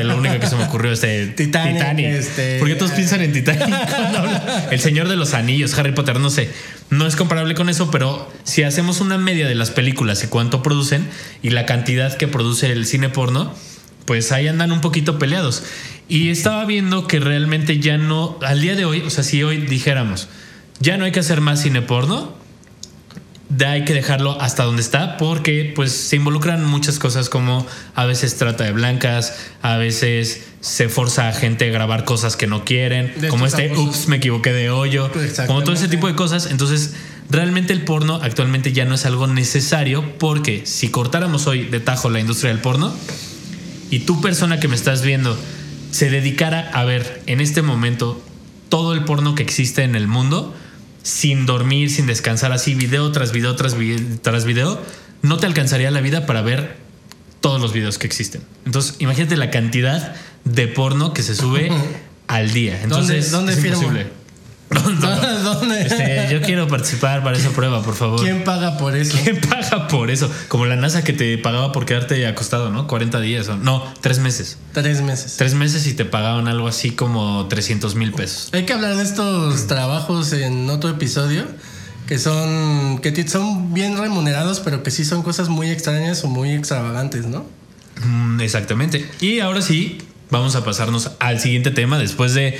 Lo 0.03 0.17
único 0.17 0.37
que 0.37 0.47
se 0.47 0.57
me 0.57 0.65
ocurrió 0.65 0.91
este 0.91 1.27
Titanic, 1.37 2.07
este- 2.07 2.59
¿Por 2.59 2.67
qué 2.67 2.75
todos 2.75 2.91
piensan 2.91 3.21
en 3.21 3.31
Titanic? 3.31 3.73
El 4.71 4.81
Señor 4.81 5.07
de 5.07 5.15
los 5.15 5.33
Anillos, 5.33 5.79
Harry 5.79 5.93
Potter, 5.93 6.19
no 6.19 6.29
sé. 6.29 6.49
No 6.89 7.07
es 7.07 7.15
comparable 7.15 7.55
con 7.55 7.69
eso, 7.69 7.89
pero 7.89 8.29
si 8.43 8.63
hacemos 8.63 8.99
una 8.99 9.17
media 9.17 9.47
de 9.47 9.55
las 9.55 9.71
películas 9.71 10.25
y 10.25 10.27
cuánto 10.27 10.61
producen 10.61 11.07
y 11.41 11.51
la 11.51 11.65
cantidad 11.65 12.17
que 12.17 12.27
produce 12.27 12.69
el 12.69 12.85
cine 12.85 13.07
porno, 13.07 13.55
pues 14.05 14.31
ahí 14.31 14.47
andan 14.47 14.71
un 14.71 14.81
poquito 14.81 15.19
peleados. 15.19 15.63
Y 16.07 16.29
estaba 16.29 16.65
viendo 16.65 17.07
que 17.07 17.19
realmente 17.19 17.79
ya 17.79 17.97
no, 17.97 18.37
al 18.43 18.61
día 18.61 18.75
de 18.75 18.85
hoy, 18.85 19.01
o 19.01 19.09
sea, 19.09 19.23
si 19.23 19.43
hoy 19.43 19.57
dijéramos, 19.57 20.27
ya 20.79 20.97
no 20.97 21.05
hay 21.05 21.11
que 21.11 21.19
hacer 21.19 21.41
más 21.41 21.61
cine 21.61 21.81
porno, 21.81 22.33
de 23.49 23.65
hay 23.65 23.85
que 23.85 23.93
dejarlo 23.93 24.39
hasta 24.41 24.63
donde 24.63 24.81
está 24.81 25.17
porque 25.17 25.71
pues 25.75 25.91
se 25.91 26.15
involucran 26.15 26.65
muchas 26.65 26.97
cosas 26.97 27.29
como 27.29 27.65
a 27.93 28.05
veces 28.05 28.35
trata 28.37 28.63
de 28.63 28.71
blancas, 28.71 29.37
a 29.61 29.77
veces 29.77 30.47
se 30.61 30.89
forza 30.89 31.27
a 31.27 31.31
gente 31.31 31.69
a 31.69 31.71
grabar 31.71 32.05
cosas 32.05 32.35
que 32.35 32.47
no 32.47 32.65
quieren, 32.65 33.13
De 33.17 33.27
como 33.29 33.45
este 33.45 33.71
ups 33.77 34.07
me 34.07 34.17
equivoqué 34.17 34.51
de 34.51 34.71
hoyo, 34.71 35.11
como 35.47 35.61
todo 35.63 35.73
ese 35.73 35.87
tipo 35.87 36.07
de 36.07 36.15
cosas, 36.15 36.47
entonces 36.49 36.95
realmente 37.29 37.71
el 37.73 37.83
porno 37.83 38.19
actualmente 38.21 38.73
ya 38.73 38.85
no 38.85 38.95
es 38.95 39.05
algo 39.05 39.27
necesario 39.27 40.17
porque 40.17 40.65
si 40.65 40.89
cortáramos 40.89 41.45
hoy 41.47 41.65
de 41.65 41.79
tajo 41.79 42.09
la 42.09 42.19
industria 42.19 42.51
del 42.51 42.61
porno 42.61 42.93
y 43.91 43.99
tú 43.99 44.21
persona 44.21 44.59
que 44.59 44.67
me 44.67 44.75
estás 44.75 45.01
viendo 45.01 45.37
se 45.91 46.09
dedicara 46.09 46.69
a 46.73 46.83
ver 46.85 47.21
en 47.27 47.39
este 47.41 47.61
momento 47.61 48.21
todo 48.69 48.93
el 48.93 49.03
porno 49.05 49.35
que 49.35 49.43
existe 49.43 49.83
en 49.83 49.95
el 49.95 50.07
mundo 50.07 50.55
sin 51.03 51.45
dormir, 51.45 51.89
sin 51.91 52.07
descansar 52.07 52.51
así, 52.51 52.73
video 52.75 53.11
tras 53.11 53.31
video 53.31 53.55
tras, 53.55 53.77
vi- 53.77 54.03
tras 54.21 54.43
video, 54.45 54.81
no 55.21 55.37
te 55.37 55.45
alcanzaría 55.45 55.91
la 55.91 56.01
vida 56.01 56.25
para 56.25 56.41
ver 56.41 56.77
todos 57.41 57.61
los 57.61 57.73
videos 57.73 57.97
que 57.99 58.07
existen. 58.07 58.41
Entonces, 58.65 58.95
imagínate 58.99 59.37
la 59.37 59.51
cantidad 59.51 60.15
de 60.45 60.67
porno 60.67 61.13
que 61.13 61.21
se 61.21 61.35
sube 61.35 61.71
al 62.27 62.51
día. 62.53 62.81
Entonces, 62.81 63.29
dónde 63.31 63.53
es 63.53 63.59
firmo? 63.59 63.77
imposible. 63.83 64.07
¿Dónde? 64.69 65.27
¿Dónde? 65.43 65.81
Este, 65.81 66.27
yo 66.31 66.41
quiero 66.41 66.67
participar 66.67 67.23
para 67.23 67.37
esa 67.37 67.49
prueba, 67.51 67.83
por 67.83 67.95
favor. 67.95 68.21
¿Quién 68.21 68.43
paga 68.43 68.77
por 68.77 68.95
eso? 68.95 69.17
¿Quién 69.23 69.39
paga 69.39 69.87
por 69.87 70.09
eso? 70.09 70.29
Como 70.47 70.65
la 70.65 70.75
NASA 70.75 71.03
que 71.03 71.13
te 71.13 71.37
pagaba 71.37 71.71
por 71.71 71.85
quedarte 71.85 72.25
acostado, 72.25 72.71
¿no? 72.71 72.87
40 72.87 73.19
días, 73.21 73.47
o 73.47 73.57
no, 73.57 73.83
tres 74.01 74.19
meses. 74.19 74.57
Tres 74.73 75.01
meses. 75.01 75.37
Tres 75.37 75.53
meses 75.53 75.85
y 75.87 75.93
te 75.93 76.05
pagaban 76.05 76.47
algo 76.47 76.67
así 76.67 76.91
como 76.91 77.47
300 77.47 77.95
mil 77.95 78.11
pesos. 78.11 78.49
Hay 78.53 78.65
que 78.65 78.73
hablar 78.73 78.95
de 78.95 79.03
estos 79.03 79.67
trabajos 79.67 80.33
en 80.33 80.69
otro 80.69 80.89
episodio 80.89 81.45
que 82.07 82.19
son 82.19 82.99
que 83.01 83.27
son 83.27 83.73
bien 83.73 83.97
remunerados, 83.97 84.59
pero 84.59 84.83
que 84.83 84.91
sí 84.91 85.05
son 85.05 85.23
cosas 85.23 85.49
muy 85.49 85.69
extrañas 85.69 86.23
o 86.23 86.27
muy 86.27 86.51
extravagantes, 86.51 87.25
¿no? 87.25 87.45
Mm, 88.03 88.41
exactamente. 88.41 89.09
Y 89.21 89.39
ahora 89.39 89.61
sí, 89.61 89.99
vamos 90.29 90.55
a 90.55 90.63
pasarnos 90.63 91.11
al 91.19 91.39
siguiente 91.39 91.71
tema 91.71 91.97
después 91.97 92.33
de 92.33 92.59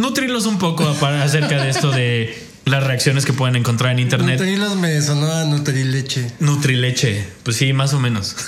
nutrirlos 0.00 0.46
un 0.46 0.58
poco 0.58 0.92
para- 0.94 1.22
acerca 1.22 1.62
de 1.62 1.70
esto 1.70 1.90
de 1.90 2.36
las 2.64 2.82
reacciones 2.84 3.24
que 3.24 3.32
pueden 3.32 3.56
encontrar 3.56 3.92
en 3.92 3.98
internet. 4.00 4.38
Nutrilos 4.38 4.76
me 4.76 5.00
sonó 5.02 5.32
a 5.32 5.44
Nutrileche. 5.44 6.30
Nutrileche, 6.40 7.26
pues 7.42 7.56
sí, 7.56 7.72
más 7.72 7.92
o 7.94 8.00
menos. 8.00 8.36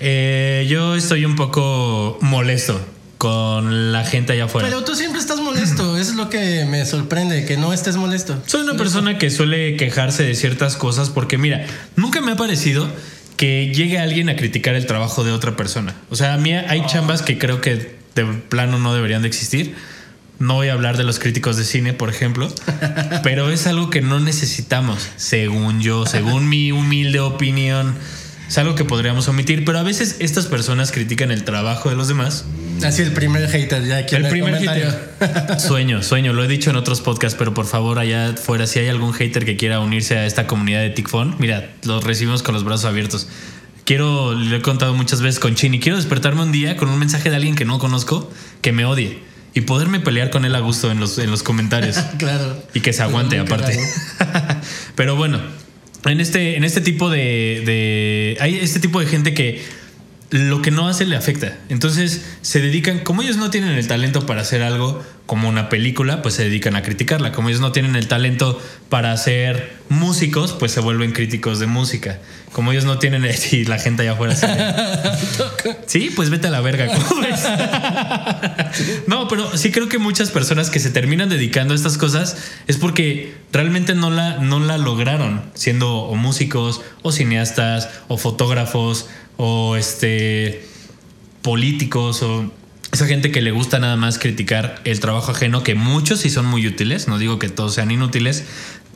Eh, 0.00 0.66
yo 0.68 0.96
estoy 0.96 1.24
un 1.24 1.36
poco 1.36 2.18
molesto 2.20 2.78
con 3.16 3.92
la 3.92 4.04
gente 4.04 4.32
allá 4.34 4.44
afuera. 4.46 4.68
Pero 4.68 4.84
tú 4.84 4.94
siempre 4.94 5.18
estás 5.20 5.38
molesto, 5.40 5.96
eso 5.96 6.10
es 6.10 6.16
lo 6.16 6.28
que 6.28 6.66
me 6.66 6.84
sorprende, 6.84 7.46
que 7.46 7.56
no 7.56 7.72
estés 7.72 7.96
molesto. 7.96 8.42
Soy 8.44 8.62
una 8.62 8.74
persona 8.76 9.16
que 9.18 9.30
suele 9.30 9.76
quejarse 9.76 10.24
de 10.24 10.34
ciertas 10.34 10.76
cosas 10.76 11.08
porque, 11.10 11.38
mira, 11.38 11.64
nunca 11.96 12.20
me 12.20 12.32
ha 12.32 12.36
parecido 12.36 12.86
que 13.36 13.72
llegue 13.74 13.98
alguien 13.98 14.28
a 14.28 14.36
criticar 14.36 14.74
el 14.74 14.84
trabajo 14.84 15.24
de 15.24 15.32
otra 15.32 15.56
persona. 15.56 15.94
O 16.10 16.16
sea, 16.16 16.34
a 16.34 16.38
mí 16.38 16.52
hay 16.52 16.84
chambas 16.86 17.22
que 17.22 17.38
creo 17.38 17.60
que 17.62 17.96
de 18.14 18.24
plano 18.48 18.78
no 18.78 18.94
deberían 18.94 19.22
de 19.22 19.28
existir. 19.28 19.74
No 20.44 20.56
voy 20.56 20.68
a 20.68 20.74
hablar 20.74 20.98
de 20.98 21.04
los 21.04 21.18
críticos 21.18 21.56
de 21.56 21.64
cine, 21.64 21.94
por 21.94 22.10
ejemplo, 22.10 22.52
pero 23.22 23.50
es 23.50 23.66
algo 23.66 23.88
que 23.88 24.02
no 24.02 24.20
necesitamos, 24.20 25.08
según 25.16 25.80
yo, 25.80 26.04
según 26.04 26.50
mi 26.50 26.70
humilde 26.70 27.18
opinión. 27.20 27.94
Es 28.46 28.58
algo 28.58 28.74
que 28.74 28.84
podríamos 28.84 29.26
omitir, 29.26 29.64
pero 29.64 29.78
a 29.78 29.82
veces 29.82 30.16
estas 30.18 30.44
personas 30.44 30.92
critican 30.92 31.30
el 31.30 31.44
trabajo 31.44 31.88
de 31.88 31.96
los 31.96 32.08
demás. 32.08 32.44
Así 32.84 33.00
el 33.00 33.12
primer 33.12 33.48
hater 33.48 33.86
ya 33.86 33.96
aquí 33.96 34.16
El 34.16 34.26
en 34.26 34.30
primer 34.30 34.52
comentario. 34.52 34.92
hater. 35.18 35.60
Sueño, 35.60 36.02
sueño, 36.02 36.34
lo 36.34 36.44
he 36.44 36.48
dicho 36.48 36.68
en 36.68 36.76
otros 36.76 37.00
podcasts, 37.00 37.38
pero 37.38 37.54
por 37.54 37.64
favor, 37.64 37.98
allá 37.98 38.28
afuera, 38.34 38.66
si 38.66 38.80
hay 38.80 38.88
algún 38.88 39.14
hater 39.14 39.46
que 39.46 39.56
quiera 39.56 39.80
unirse 39.80 40.18
a 40.18 40.26
esta 40.26 40.46
comunidad 40.46 40.82
de 40.82 40.90
TICFON, 40.90 41.36
mira, 41.38 41.70
los 41.84 42.04
recibimos 42.04 42.42
con 42.42 42.52
los 42.52 42.64
brazos 42.64 42.84
abiertos. 42.84 43.28
Quiero, 43.86 44.34
lo 44.34 44.54
he 44.54 44.60
contado 44.60 44.92
muchas 44.92 45.22
veces 45.22 45.40
con 45.40 45.54
Chini, 45.54 45.80
quiero 45.80 45.96
despertarme 45.96 46.42
un 46.42 46.52
día 46.52 46.76
con 46.76 46.90
un 46.90 46.98
mensaje 46.98 47.30
de 47.30 47.36
alguien 47.36 47.54
que 47.54 47.64
no 47.64 47.78
conozco, 47.78 48.30
que 48.60 48.72
me 48.72 48.84
odie, 48.84 49.20
y 49.54 49.60
poderme 49.62 50.00
pelear 50.00 50.30
con 50.30 50.44
él 50.44 50.54
a 50.54 50.58
gusto 50.60 50.90
en 50.90 50.98
los, 51.00 51.16
en 51.18 51.30
los 51.30 51.42
comentarios. 51.42 51.96
claro. 52.18 52.62
Y 52.74 52.80
que 52.80 52.92
se 52.92 53.02
aguante 53.02 53.38
aparte. 53.38 53.78
Pero 54.96 55.16
bueno, 55.16 55.40
en 56.04 56.20
este, 56.20 56.56
en 56.56 56.64
este 56.64 56.80
tipo 56.80 57.08
de, 57.08 57.62
de- 57.64 58.36
Hay 58.40 58.56
este 58.56 58.80
tipo 58.80 59.00
de 59.00 59.06
gente 59.06 59.32
que 59.32 59.62
lo 60.40 60.62
que 60.62 60.72
no 60.72 60.88
hace 60.88 61.06
le 61.06 61.14
afecta. 61.14 61.56
Entonces 61.68 62.24
se 62.42 62.60
dedican, 62.60 62.98
como 62.98 63.22
ellos 63.22 63.36
no 63.36 63.50
tienen 63.50 63.70
el 63.70 63.86
talento 63.86 64.26
para 64.26 64.40
hacer 64.40 64.62
algo 64.62 65.00
como 65.26 65.48
una 65.48 65.68
película, 65.68 66.22
pues 66.22 66.34
se 66.34 66.44
dedican 66.44 66.74
a 66.74 66.82
criticarla. 66.82 67.30
Como 67.32 67.48
ellos 67.48 67.60
no 67.60 67.70
tienen 67.72 67.94
el 67.94 68.08
talento 68.08 68.60
para 68.88 69.12
hacer 69.12 69.72
músicos, 69.88 70.52
pues 70.52 70.72
se 70.72 70.80
vuelven 70.80 71.12
críticos 71.12 71.60
de 71.60 71.66
música. 71.66 72.18
Como 72.52 72.72
ellos 72.72 72.84
no 72.84 72.98
tienen... 72.98 73.24
Y 73.52 73.64
la 73.64 73.78
gente 73.78 74.02
allá 74.02 74.12
afuera 74.12 74.34
se... 74.34 74.48
Sí, 75.86 76.10
pues 76.14 76.30
vete 76.30 76.48
a 76.48 76.50
la 76.50 76.60
verga. 76.60 76.88
¿cómo 76.88 77.22
ves? 77.22 77.40
no, 79.06 79.28
pero 79.28 79.56
sí 79.56 79.70
creo 79.70 79.88
que 79.88 79.98
muchas 79.98 80.30
personas 80.30 80.68
que 80.68 80.80
se 80.80 80.90
terminan 80.90 81.28
dedicando 81.28 81.74
a 81.74 81.76
estas 81.76 81.96
cosas 81.96 82.36
es 82.66 82.76
porque 82.76 83.34
realmente 83.52 83.94
no 83.94 84.10
la, 84.10 84.38
no 84.38 84.58
la 84.58 84.78
lograron 84.78 85.42
siendo 85.54 85.98
o 85.98 86.16
músicos 86.16 86.82
o 87.02 87.12
cineastas 87.12 87.88
o 88.08 88.18
fotógrafos 88.18 89.06
o 89.36 89.76
este 89.76 90.64
políticos 91.42 92.22
o 92.22 92.50
esa 92.92 93.06
gente 93.06 93.30
que 93.32 93.42
le 93.42 93.50
gusta 93.50 93.78
nada 93.80 93.96
más 93.96 94.18
criticar 94.18 94.80
el 94.84 95.00
trabajo 95.00 95.32
ajeno, 95.32 95.62
que 95.62 95.74
muchos 95.74 96.20
sí 96.20 96.30
son 96.30 96.46
muy 96.46 96.66
útiles, 96.66 97.08
no 97.08 97.18
digo 97.18 97.38
que 97.38 97.48
todos 97.48 97.74
sean 97.74 97.90
inútiles, 97.90 98.44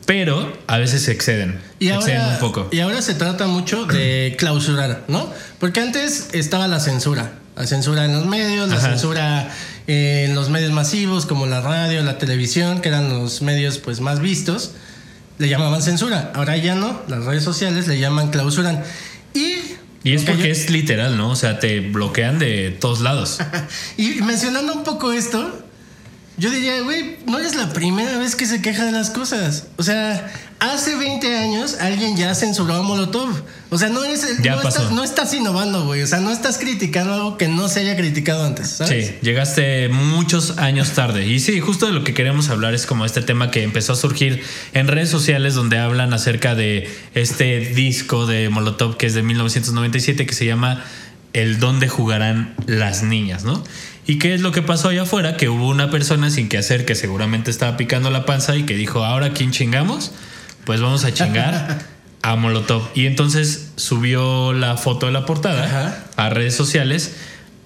pero 0.05 0.57
a 0.67 0.77
veces 0.77 1.03
se 1.03 1.11
exceden, 1.11 1.59
Y 1.79 1.89
exceden 1.89 2.21
ahora, 2.21 2.33
un 2.35 2.39
poco. 2.39 2.69
y 2.71 2.79
ahora 2.79 3.01
se 3.01 3.13
trata 3.13 3.45
mucho 3.47 3.85
de 3.85 4.35
clausurar, 4.39 5.03
¿no? 5.09 5.31
Porque 5.59 5.81
antes 5.81 6.29
estaba 6.33 6.67
la 6.67 6.79
censura. 6.79 7.33
La 7.57 7.67
censura 7.67 8.05
en 8.05 8.13
los 8.13 8.25
medios, 8.25 8.69
la 8.69 8.77
Ajá. 8.77 8.89
censura 8.91 9.51
en 9.85 10.33
los 10.33 10.49
medios 10.49 10.71
masivos 10.71 11.25
como 11.25 11.45
la 11.45 11.59
radio, 11.59 12.01
la 12.03 12.17
televisión, 12.17 12.79
que 12.79 12.87
eran 12.87 13.09
los 13.09 13.41
medios 13.41 13.79
pues 13.79 13.99
más 13.99 14.21
vistos. 14.21 14.71
Le 15.39 15.49
llamaban 15.49 15.81
censura. 15.81 16.31
Ahora 16.35 16.55
ya 16.55 16.73
no. 16.75 17.01
Las 17.09 17.25
redes 17.25 17.43
sociales 17.43 17.85
le 17.87 17.99
llaman 17.99 18.29
clausuran. 18.29 18.81
Y, 19.33 19.55
Y 20.03 20.13
es 20.13 20.23
porque 20.23 20.51
es 20.51 20.69
literal, 20.69 21.17
¿no? 21.17 21.31
O 21.31 21.35
sea, 21.35 21.59
te 21.59 21.81
bloquean 21.81 22.39
de 22.39 22.71
todos 22.71 23.01
lados. 23.01 23.39
Y 23.97 24.21
mencionando 24.21 24.73
un 24.73 24.83
poco 24.83 25.11
esto, 25.11 25.65
yo 26.37 26.49
diría, 26.51 26.81
güey, 26.81 27.17
no 27.25 27.39
es 27.39 27.55
la 27.55 27.73
primera 27.73 28.17
vez 28.17 28.35
que 28.35 28.45
se 28.45 28.61
queja 28.61 28.85
de 28.85 28.93
las 28.93 29.09
cosas. 29.09 29.67
O 29.77 29.83
sea, 29.83 30.31
hace 30.59 30.95
20 30.95 31.37
años 31.37 31.77
alguien 31.79 32.17
ya 32.17 32.33
censuró 32.35 32.75
a 32.75 32.81
Molotov. 32.81 33.29
O 33.69 33.77
sea, 33.77 33.89
no, 33.89 34.03
eres 34.03 34.23
el- 34.23 34.41
no, 34.41 34.61
estás, 34.61 34.91
no 34.91 35.03
estás 35.03 35.33
innovando, 35.33 35.85
güey. 35.85 36.01
O 36.01 36.07
sea, 36.07 36.19
no 36.19 36.31
estás 36.31 36.57
criticando 36.57 37.13
algo 37.13 37.37
que 37.37 37.47
no 37.47 37.69
se 37.69 37.81
haya 37.81 37.95
criticado 37.95 38.45
antes, 38.45 38.67
¿sabes? 38.69 39.07
Sí, 39.07 39.15
llegaste 39.21 39.89
muchos 39.89 40.57
años 40.57 40.89
tarde. 40.91 41.27
Y 41.27 41.39
sí, 41.39 41.59
justo 41.59 41.85
de 41.85 41.91
lo 41.93 42.03
que 42.03 42.13
queremos 42.13 42.49
hablar 42.49 42.73
es 42.73 42.85
como 42.85 43.05
este 43.05 43.21
tema 43.21 43.51
que 43.51 43.63
empezó 43.63 43.93
a 43.93 43.95
surgir 43.95 44.43
en 44.73 44.87
redes 44.87 45.09
sociales 45.09 45.53
donde 45.53 45.77
hablan 45.77 46.13
acerca 46.13 46.55
de 46.55 46.89
este 47.13 47.59
disco 47.59 48.25
de 48.25 48.49
Molotov 48.49 48.97
que 48.97 49.05
es 49.05 49.13
de 49.13 49.21
1997 49.23 50.25
que 50.25 50.33
se 50.33 50.45
llama 50.45 50.83
El 51.33 51.59
dónde 51.59 51.87
jugarán 51.87 52.55
las 52.65 53.03
niñas, 53.03 53.43
¿no? 53.43 53.63
¿Y 54.07 54.17
qué 54.17 54.33
es 54.33 54.41
lo 54.41 54.51
que 54.51 54.63
pasó 54.63 54.89
allá 54.89 55.03
afuera? 55.03 55.37
Que 55.37 55.49
hubo 55.49 55.67
una 55.67 55.91
persona 55.91 56.31
sin 56.31 56.49
que 56.49 56.57
hacer 56.57 56.83
que 56.85 56.95
seguramente 56.95 57.51
estaba 57.51 57.77
picando 57.77 58.09
la 58.09 58.25
panza 58.25 58.55
y 58.55 58.63
que 58.63 58.75
dijo, 58.75 59.05
ahora 59.05 59.33
¿quién 59.33 59.51
chingamos? 59.51 60.11
Pues 60.65 60.81
vamos 60.81 61.03
a 61.05 61.13
chingar 61.13 61.79
a 62.21 62.35
Molotov. 62.35 62.83
Y 62.95 63.05
entonces 63.05 63.69
subió 63.75 64.53
la 64.53 64.77
foto 64.77 65.05
de 65.07 65.11
la 65.11 65.25
portada 65.25 65.65
Ajá. 65.65 66.05
a 66.17 66.29
redes 66.29 66.55
sociales. 66.55 67.13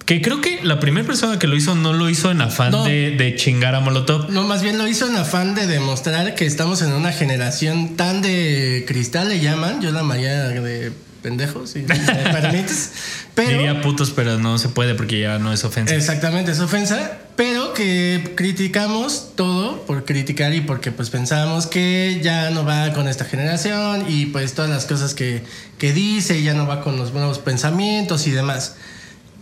Que 0.06 0.20
creo 0.20 0.42
que 0.42 0.60
la 0.62 0.80
primera 0.80 1.06
persona 1.06 1.38
que 1.38 1.46
lo 1.46 1.56
hizo 1.56 1.74
no 1.74 1.94
lo 1.94 2.10
hizo 2.10 2.30
en 2.30 2.42
afán 2.42 2.72
No. 2.72 2.84
de, 2.84 3.12
de 3.12 3.36
chingar 3.36 3.74
a 3.74 3.80
Molotov. 3.80 4.30
No, 4.30 4.42
más 4.44 4.62
bien 4.62 4.76
lo 4.76 4.86
hizo 4.86 5.08
en 5.08 5.16
afán 5.16 5.54
de 5.54 5.66
demostrar 5.66 6.34
que 6.34 6.44
estamos 6.44 6.82
en 6.82 6.92
una 6.92 7.10
generación 7.10 7.96
tan 7.96 8.20
de 8.20 8.84
cristal, 8.86 9.30
le 9.30 9.40
llaman. 9.40 9.80
Yo 9.80 9.92
la 9.92 10.02
mayoría 10.02 10.44
de 10.50 10.92
pendejos, 11.24 11.70
si 11.70 11.80
me 11.80 11.96
permites. 11.96 12.90
Pero, 13.34 13.58
Diría 13.58 13.80
putos, 13.80 14.10
pero 14.10 14.38
no 14.38 14.58
se 14.58 14.68
puede 14.68 14.94
porque 14.94 15.18
ya 15.18 15.38
no 15.38 15.54
es 15.54 15.64
ofensa. 15.64 15.94
Exactamente, 15.96 16.52
es 16.52 16.60
ofensa, 16.60 17.18
pero 17.34 17.72
que 17.72 18.34
criticamos 18.36 19.30
todo 19.34 19.86
por 19.86 20.04
criticar 20.04 20.52
y 20.52 20.60
porque 20.60 20.92
pues 20.92 21.08
pensamos 21.08 21.66
que 21.66 22.20
ya 22.22 22.50
no 22.50 22.66
va 22.66 22.92
con 22.92 23.08
esta 23.08 23.24
generación 23.24 24.04
y 24.06 24.26
pues 24.26 24.52
todas 24.52 24.70
las 24.70 24.84
cosas 24.84 25.14
que, 25.14 25.42
que 25.78 25.94
dice 25.94 26.42
ya 26.42 26.52
no 26.52 26.66
va 26.66 26.82
con 26.82 26.98
los 26.98 27.14
nuevos 27.14 27.38
pensamientos 27.38 28.26
y 28.26 28.30
demás. 28.30 28.76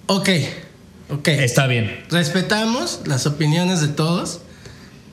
Ok, 0.06 0.28
ok. 1.10 1.28
Está 1.28 1.66
bien. 1.66 2.04
Respetamos 2.10 3.00
las 3.06 3.26
opiniones 3.26 3.80
de 3.80 3.88
todos, 3.88 4.40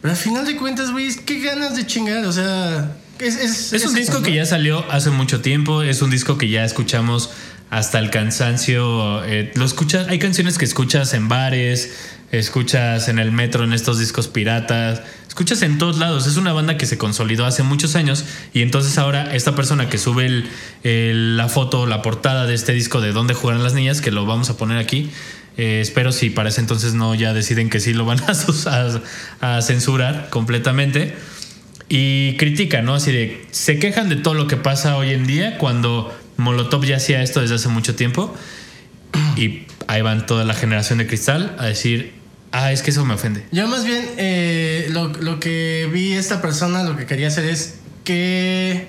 pero 0.04 0.12
al 0.12 0.20
final 0.20 0.46
de 0.46 0.56
cuentas, 0.56 0.92
güey, 0.92 1.16
qué 1.26 1.40
ganas 1.40 1.76
de 1.76 1.88
chingar, 1.88 2.24
o 2.26 2.32
sea... 2.32 2.96
Es, 3.20 3.36
es, 3.36 3.74
Es 3.74 3.86
un 3.86 3.96
disco 3.96 4.22
que 4.22 4.34
ya 4.34 4.46
salió 4.46 4.90
hace 4.92 5.10
mucho 5.10 5.42
tiempo. 5.42 5.82
Es 5.84 6.02
un 6.02 6.10
disco 6.10 6.38
que 6.38 6.50
ya 6.50 6.64
escuchamos 6.64 7.30
hasta 7.70 8.00
el 8.00 8.10
cansancio. 8.10 9.24
eh, 9.26 9.52
lo 9.56 9.66
escuchas. 9.66 10.08
Hay 10.08 10.20
canciones 10.20 10.58
que 10.58 10.66
escuchas 10.66 11.14
en 11.14 11.28
bares, 11.28 11.92
escuchas 12.32 13.10
en 13.10 13.20
el 13.20 13.32
metro 13.32 13.64
en 13.64 13.74
estos 13.74 14.00
discos 14.00 14.28
piratas, 14.28 15.02
escuchas 15.28 15.62
en 15.64 15.78
todos 15.78 15.98
lados. 15.98 16.28
Es 16.28 16.38
una 16.38 16.54
banda 16.54 16.78
que 16.78 16.86
se 16.86 16.98
consolidó 16.98 17.46
hace 17.46 17.64
muchos 17.64 17.96
años 17.96 18.24
y 18.54 18.62
entonces 18.62 18.98
ahora 18.98 19.36
esta 19.36 19.54
persona 19.56 19.90
que 19.90 19.98
sube 19.98 20.26
el- 20.26 20.50
el- 20.84 21.38
la 21.38 21.50
foto, 21.50 21.86
la 21.88 22.02
portada 22.02 22.46
de 22.46 22.54
este 22.56 22.72
disco 22.74 23.02
de 23.02 23.12
dónde 23.12 23.34
jugarán 23.34 23.64
las 23.64 23.74
niñas, 23.74 24.00
que 24.02 24.12
lo 24.12 24.26
vamos 24.26 24.50
a 24.50 24.58
poner 24.58 24.78
aquí. 24.78 25.10
eh, 25.58 25.82
espero 25.82 26.14
si 26.14 26.30
para 26.30 26.48
ese 26.48 26.62
entonces 26.62 26.94
no 26.94 27.14
ya 27.16 27.34
deciden 27.34 27.70
que 27.70 27.82
sí 27.82 27.94
lo 27.94 28.06
van 28.06 28.20
a- 29.42 29.58
a 29.58 29.62
censurar 29.62 30.30
completamente 30.30 31.14
y 31.90 32.38
critican, 32.38 32.86
¿no? 32.86 32.94
Así 32.94 33.12
de, 33.12 33.46
se 33.52 33.80
quejan 33.80 34.10
de 34.10 34.16
todo 34.16 34.36
lo 34.36 34.48
que 34.48 34.58
pasa 34.58 34.96
hoy 34.96 35.12
en 35.12 35.26
día 35.26 35.58
cuando 35.58 36.16
Molotov 36.38 36.86
ya 36.86 36.98
hacía 36.98 37.22
esto 37.22 37.42
desde 37.42 37.56
hace 37.56 37.68
mucho 37.68 37.96
tiempo 37.96 38.34
y 39.36 39.64
ahí 39.88 40.02
van 40.02 40.26
toda 40.26 40.46
la 40.46 40.54
generación 40.54 41.00
de 41.00 41.08
cristal 41.08 41.56
a 41.58 41.66
decir, 41.66 42.14
ah, 42.52 42.72
es 42.72 42.84
que 42.84 42.92
eso 42.92 43.04
me 43.06 43.16
ofende. 43.16 43.44
Yo 43.52 43.68
más 43.68 43.86
bien 43.86 44.06
eh, 44.18 44.88
lo, 44.92 45.08
lo 45.08 45.40
que 45.40 45.90
vi 45.92 46.14
esta 46.14 46.42
persona, 46.42 46.84
lo 46.84 46.96
que 46.96 47.08
quería 47.08 47.28
hacer 47.28 47.46
es 47.46 47.80
que 48.04 48.88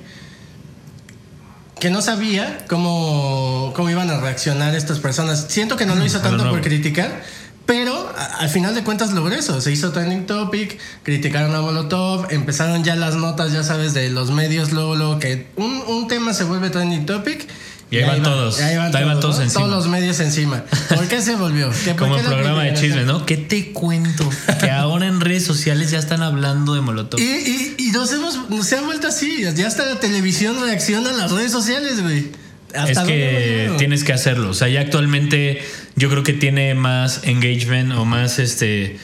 que 1.80 1.90
no 1.90 2.02
sabía 2.02 2.66
cómo, 2.68 3.72
cómo 3.74 3.88
iban 3.90 4.10
a 4.10 4.20
reaccionar 4.20 4.74
estas 4.74 5.00
personas. 5.00 5.46
Siento 5.48 5.76
que 5.76 5.86
no 5.86 5.94
lo 5.96 6.04
hizo 6.04 6.18
a 6.18 6.22
lo 6.22 6.36
tanto 6.36 6.50
por 6.50 6.60
criticar, 6.60 7.22
pero 7.70 8.12
al 8.40 8.48
final 8.48 8.74
de 8.74 8.83
cuentas 8.83 9.12
logró 9.12 9.33
eso. 9.33 9.61
Se 9.61 9.70
hizo 9.70 9.92
trending 9.92 10.26
topic, 10.26 10.76
criticaron 11.04 11.54
a 11.54 11.61
Molotov, 11.61 12.26
empezaron 12.30 12.83
ya 12.83 12.96
las 12.96 13.14
notas, 13.14 13.52
ya 13.52 13.62
sabes, 13.62 13.94
de 13.94 14.11
los 14.11 14.33
medios, 14.33 14.72
luego, 14.72 14.96
luego 14.96 15.20
que 15.20 15.46
un, 15.54 15.80
un 15.87 16.09
tema 16.09 16.35
se 16.35 16.42
vuelve 16.42 16.70
trending 16.70 17.06
topic. 17.06 17.46
Y 17.88 17.98
ahí 17.98 18.09
van 18.09 18.24
todos, 18.24 18.61
ahí 18.61 18.74
van 18.76 19.20
todos 19.20 19.37
¿no? 19.37 19.42
encima. 19.44 19.64
Todos 19.64 19.76
los 19.76 19.87
medios 19.87 20.18
encima. 20.18 20.64
¿Por 20.88 21.06
qué 21.06 21.22
se 21.22 21.37
volvió? 21.37 21.70
¿Que 21.85 21.94
por 21.94 22.09
Como 22.09 22.16
el 22.16 22.26
programa 22.26 22.64
de 22.64 22.74
chismes, 22.74 23.06
¿no? 23.06 23.24
¿Qué 23.24 23.37
te 23.37 23.70
cuento? 23.72 24.28
Que 24.59 24.72
ahora 24.72 25.06
en 25.06 25.20
redes 25.20 25.44
sociales 25.44 25.92
ya 25.92 26.00
están 26.00 26.22
hablando 26.22 26.74
de 26.74 26.80
Molotov. 26.80 27.20
Y, 27.20 27.22
y, 27.22 27.74
y 27.78 27.92
nos 27.92 28.12
hemos, 28.12 28.50
nos 28.50 28.66
se 28.66 28.78
ha 28.78 28.80
vuelto 28.80 29.06
así. 29.06 29.44
Ya 29.54 29.68
hasta 29.68 29.87
la 29.87 30.00
televisión 30.00 30.61
reacciona 30.61 31.11
a 31.11 31.12
las 31.12 31.30
redes 31.30 31.52
sociales, 31.52 32.02
güey. 32.02 32.33
¿Hasta 32.74 33.02
Es 33.02 33.06
que 33.06 33.72
tienes 33.78 34.04
que 34.04 34.12
hacerlo. 34.12 34.50
O 34.50 34.54
sea, 34.54 34.68
ya 34.68 34.80
actualmente 34.80 35.62
yo 35.96 36.09
creo 36.11 36.22
que 36.22 36.33
tiene 36.33 36.74
más 36.74 37.20
engagement 37.24 37.92
o 37.92 38.05
más 38.05 38.38
este. 38.38 38.96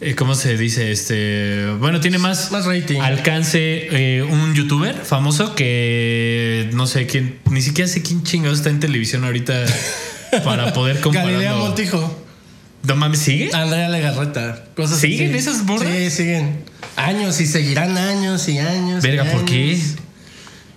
eh, 0.00 0.14
¿Cómo 0.14 0.34
se 0.34 0.56
dice? 0.56 0.90
Este. 0.92 1.66
Bueno, 1.78 2.00
tiene 2.00 2.18
más, 2.18 2.50
Más 2.52 2.64
rating. 2.66 3.00
alcance 3.00 3.58
eh, 4.18 4.22
un 4.22 4.54
youtuber 4.54 4.94
famoso 4.94 5.54
que 5.54 6.68
no 6.74 6.86
sé 6.86 7.06
quién, 7.06 7.38
ni 7.50 7.62
siquiera 7.62 7.88
sé 7.88 8.02
quién 8.02 8.22
chingados 8.22 8.58
está 8.58 8.70
en 8.70 8.80
televisión 8.80 9.24
ahorita 9.24 9.64
para 10.44 10.72
poder 10.72 11.00
comparar. 11.00 11.28
Galilea 11.30 11.54
Montijo, 11.54 12.24
No 12.82 12.96
mames, 12.96 13.20
¿sigue? 13.20 13.50
Andrea 13.52 13.88
Legarreta. 13.88 14.64
Cosas 14.76 14.98
¿Siguen 15.00 15.30
así. 15.30 15.38
esas 15.38 15.62
morras? 15.64 15.88
Sí, 15.92 16.10
siguen. 16.10 16.64
Años 16.96 17.40
y 17.40 17.46
seguirán 17.46 17.96
años 17.96 18.48
y 18.48 18.58
años. 18.58 19.02
y 19.04 19.08
Verga, 19.08 19.24
¿por 19.32 19.44
qué? 19.44 19.78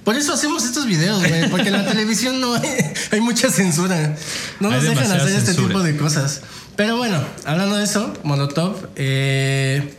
Por 0.08 0.16
eso 0.16 0.32
hacemos 0.32 0.64
estos 0.64 0.86
videos, 0.86 1.20
güey. 1.20 1.50
Porque 1.50 1.68
en 1.68 1.74
la 1.74 1.86
televisión 1.92 2.40
no 2.40 2.56
hay, 2.56 2.94
hay 3.12 3.20
mucha 3.20 3.50
censura. 3.50 4.16
No 4.62 4.70
Hay 4.70 4.76
nos 4.76 4.84
dejan 4.86 5.12
hacer 5.12 5.36
este 5.36 5.54
tipo 5.54 5.84
de 5.84 5.98
cosas. 5.98 6.44
Pero 6.78 6.96
bueno, 6.96 7.22
hablando 7.44 7.76
de 7.76 7.84
eso, 7.84 8.14
Molotov, 8.24 8.88
eh, 8.96 9.98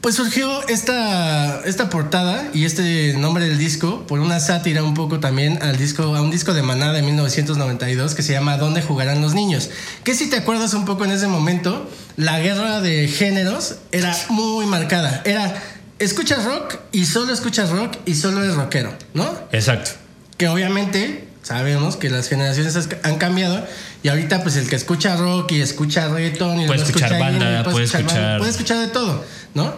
pues 0.00 0.14
surgió 0.14 0.68
esta, 0.68 1.62
esta 1.64 1.90
portada 1.90 2.48
y 2.54 2.64
este 2.64 3.14
nombre 3.18 3.44
del 3.44 3.58
disco 3.58 4.06
por 4.06 4.20
una 4.20 4.38
sátira 4.38 4.84
un 4.84 4.94
poco 4.94 5.18
también 5.18 5.58
al 5.62 5.76
disco, 5.76 6.14
a 6.14 6.22
un 6.22 6.30
disco 6.30 6.54
de 6.54 6.62
Maná 6.62 6.92
de 6.92 7.02
1992 7.02 8.14
que 8.14 8.22
se 8.22 8.32
llama 8.34 8.56
¿Dónde 8.56 8.82
jugarán 8.82 9.20
los 9.20 9.34
niños? 9.34 9.68
Que 10.04 10.14
si 10.14 10.30
te 10.30 10.36
acuerdas 10.36 10.74
un 10.74 10.84
poco 10.84 11.04
en 11.04 11.10
ese 11.10 11.26
momento, 11.26 11.90
la 12.16 12.38
guerra 12.38 12.80
de 12.80 13.08
géneros 13.08 13.78
era 13.90 14.16
muy 14.28 14.64
marcada. 14.66 15.22
Era, 15.24 15.60
escuchas 16.00 16.44
rock 16.44 16.76
y 16.90 17.04
solo 17.04 17.32
escuchas 17.32 17.70
rock 17.70 17.96
y 18.06 18.14
solo 18.16 18.42
eres 18.42 18.56
rockero, 18.56 18.92
¿no? 19.14 19.30
Exacto. 19.52 19.92
Que 20.36 20.48
obviamente 20.48 21.28
sabemos 21.42 21.96
que 21.96 22.10
las 22.10 22.28
generaciones 22.28 22.76
han 23.02 23.16
cambiado 23.18 23.64
y 24.02 24.08
ahorita 24.08 24.42
pues 24.42 24.56
el 24.56 24.68
que 24.68 24.76
escucha 24.76 25.16
rock 25.16 25.52
y 25.52 25.60
escucha 25.60 26.08
reggaeton 26.08 26.60
y 26.60 26.66
puede 26.66 26.82
escuchar 26.82 27.12
escucha 27.12 27.30
banda, 27.30 27.64
puede 27.64 27.84
escuchar... 27.84 28.38
puede 28.38 28.50
escuchar 28.50 28.78
de 28.78 28.88
todo, 28.88 29.24
¿no? 29.54 29.74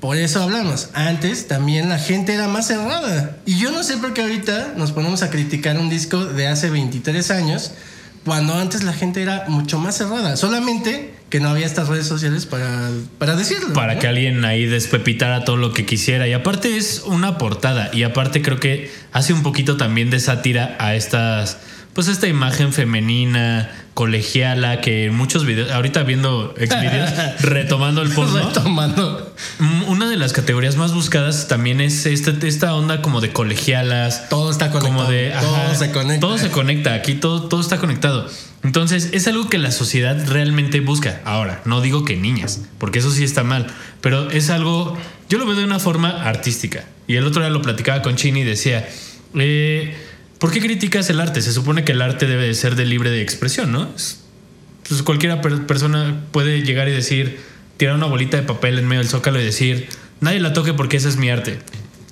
Por 0.00 0.18
eso 0.18 0.42
hablamos. 0.42 0.90
Antes 0.92 1.48
también 1.48 1.88
la 1.88 1.98
gente 1.98 2.34
era 2.34 2.48
más 2.48 2.66
cerrada. 2.66 3.38
Y 3.46 3.58
yo 3.58 3.72
no 3.72 3.82
sé 3.82 3.96
por 3.96 4.12
qué 4.12 4.22
ahorita 4.22 4.74
nos 4.76 4.92
ponemos 4.92 5.22
a 5.22 5.30
criticar 5.30 5.78
un 5.78 5.88
disco 5.88 6.24
de 6.24 6.48
hace 6.48 6.68
23 6.70 7.30
años 7.30 7.72
cuando 8.26 8.54
antes 8.54 8.82
la 8.82 8.92
gente 8.92 9.22
era 9.22 9.44
mucho 9.46 9.78
más 9.78 9.96
cerrada. 9.96 10.36
Solamente 10.36 11.14
que 11.30 11.38
no 11.38 11.48
había 11.48 11.64
estas 11.64 11.86
redes 11.86 12.08
sociales 12.08 12.44
para, 12.44 12.90
para 13.18 13.36
decirlo. 13.36 13.72
Para 13.72 13.94
¿no? 13.94 14.00
que 14.00 14.08
alguien 14.08 14.44
ahí 14.44 14.66
despepitara 14.66 15.44
todo 15.44 15.56
lo 15.56 15.72
que 15.72 15.86
quisiera. 15.86 16.26
Y 16.26 16.32
aparte 16.32 16.76
es 16.76 17.04
una 17.06 17.38
portada. 17.38 17.88
Y 17.92 18.02
aparte 18.02 18.42
creo 18.42 18.58
que 18.58 18.90
hace 19.12 19.32
un 19.32 19.44
poquito 19.44 19.76
también 19.76 20.10
de 20.10 20.18
sátira 20.18 20.76
a 20.80 20.96
estas. 20.96 21.58
Pues 21.96 22.08
esta 22.08 22.28
imagen 22.28 22.74
femenina, 22.74 23.70
colegiala, 23.94 24.82
que 24.82 25.06
en 25.06 25.14
muchos 25.14 25.46
videos, 25.46 25.70
ahorita 25.70 26.02
viendo 26.02 26.54
exvideos, 26.58 27.10
retomando 27.40 28.02
el 28.02 28.10
porno. 28.10 28.48
Retomando. 28.48 29.34
Mm, 29.58 29.84
Una 29.84 30.06
de 30.10 30.18
las 30.18 30.34
categorías 30.34 30.76
más 30.76 30.92
buscadas 30.92 31.48
también 31.48 31.80
es 31.80 32.04
este, 32.04 32.46
esta 32.46 32.74
onda 32.74 33.00
como 33.00 33.22
de 33.22 33.32
colegialas. 33.32 34.28
Todo 34.28 34.50
está 34.50 34.70
conectado. 34.70 34.94
Como 34.94 35.10
de. 35.10 35.30
todo 35.40 35.56
ajá, 35.56 35.74
se 35.74 35.90
conecta. 35.90 36.20
Todo 36.20 36.36
se 36.36 36.50
conecta. 36.50 36.92
Aquí 36.92 37.14
todo, 37.14 37.48
todo 37.48 37.62
está 37.62 37.78
conectado. 37.78 38.28
Entonces, 38.62 39.08
es 39.14 39.26
algo 39.26 39.48
que 39.48 39.56
la 39.56 39.70
sociedad 39.70 40.22
realmente 40.28 40.80
busca. 40.80 41.22
Ahora, 41.24 41.62
no 41.64 41.80
digo 41.80 42.04
que 42.04 42.14
niñas, 42.18 42.60
porque 42.76 42.98
eso 42.98 43.10
sí 43.10 43.24
está 43.24 43.42
mal, 43.42 43.68
pero 44.02 44.30
es 44.30 44.50
algo. 44.50 44.98
Yo 45.30 45.38
lo 45.38 45.46
veo 45.46 45.56
de 45.56 45.64
una 45.64 45.78
forma 45.78 46.10
artística. 46.28 46.84
Y 47.06 47.16
el 47.16 47.24
otro 47.24 47.40
día 47.40 47.48
lo 47.48 47.62
platicaba 47.62 48.02
con 48.02 48.16
Chini 48.16 48.40
y 48.40 48.44
decía. 48.44 48.86
Eh, 49.34 49.96
¿Por 50.38 50.50
qué 50.52 50.60
criticas 50.60 51.08
el 51.10 51.20
arte? 51.20 51.40
Se 51.42 51.52
supone 51.52 51.84
que 51.84 51.92
el 51.92 52.02
arte 52.02 52.26
debe 52.26 52.46
de 52.46 52.54
ser 52.54 52.76
de 52.76 52.84
libre 52.84 53.10
de 53.10 53.22
expresión, 53.22 53.72
¿no? 53.72 53.88
Es- 53.96 54.20
Pues 54.88 55.02
cualquiera 55.02 55.40
per- 55.40 55.66
persona 55.66 56.20
puede 56.30 56.62
llegar 56.62 56.86
y 56.88 56.92
decir, 56.92 57.40
tirar 57.76 57.96
una 57.96 58.06
bolita 58.06 58.36
de 58.36 58.44
papel 58.44 58.78
en 58.78 58.86
medio 58.86 59.00
del 59.02 59.10
zócalo 59.10 59.40
y 59.40 59.44
decir, 59.44 59.88
nadie 60.20 60.38
la 60.38 60.52
toque 60.52 60.74
porque 60.74 60.96
ese 60.98 61.08
es 61.08 61.16
mi 61.16 61.28
arte. 61.28 61.58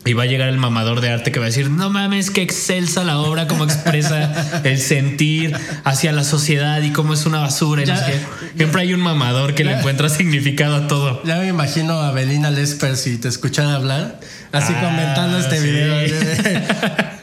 Y 0.07 0.13
va 0.13 0.25
a 0.25 0.27
llegar 0.27 0.49
el 0.49 0.59
mamador 0.59 1.01
de 1.01 1.09
arte 1.09 1.31
que 1.33 1.39
va 1.39 1.47
a 1.47 1.49
decir, 1.49 1.71
no 1.71 1.89
mames, 1.89 2.31
qué 2.31 2.43
excelsa 2.43 3.05
la 3.05 3.19
obra, 3.19 3.47
cómo 3.47 3.65
expresa 3.65 4.61
el 4.65 4.79
sentir 4.79 5.57
hacia 5.85 6.11
la 6.13 6.25
sociedad 6.25 6.83
y 6.83 6.91
cómo 6.91 7.15
es 7.15 7.25
una 7.27 7.39
basura. 7.39 7.85
y 7.85 7.87
no 7.87 7.97
sé 7.97 8.05
qué. 8.07 8.19
Siempre 8.59 8.83
hay 8.83 8.93
un 8.93 9.01
mamador 9.01 9.55
que 9.55 9.63
le 9.65 9.73
encuentra 9.79 10.09
significado 10.09 10.75
a 10.75 10.89
todo. 10.89 11.23
Ya 11.25 11.37
me 11.39 11.47
imagino 11.47 12.01
a 12.01 12.11
Belina 12.11 12.51
Lesper 12.51 12.97
si 12.97 13.17
te 13.19 13.29
escuchara 13.29 13.75
hablar, 13.77 14.19
así 14.53 14.73
Ah, 14.77 14.81
comentando 14.81 15.39
este 15.39 15.59
sí. 15.61 15.67
video. 15.69 15.95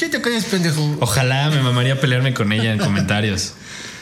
¿Qué 0.00 0.08
te 0.08 0.22
crees, 0.22 0.46
pendejo? 0.46 0.96
Ojalá 1.00 1.50
me 1.50 1.60
mamaría 1.60 2.00
pelearme 2.00 2.32
con 2.32 2.52
ella 2.52 2.72
en 2.72 2.78
comentarios. 2.86 3.52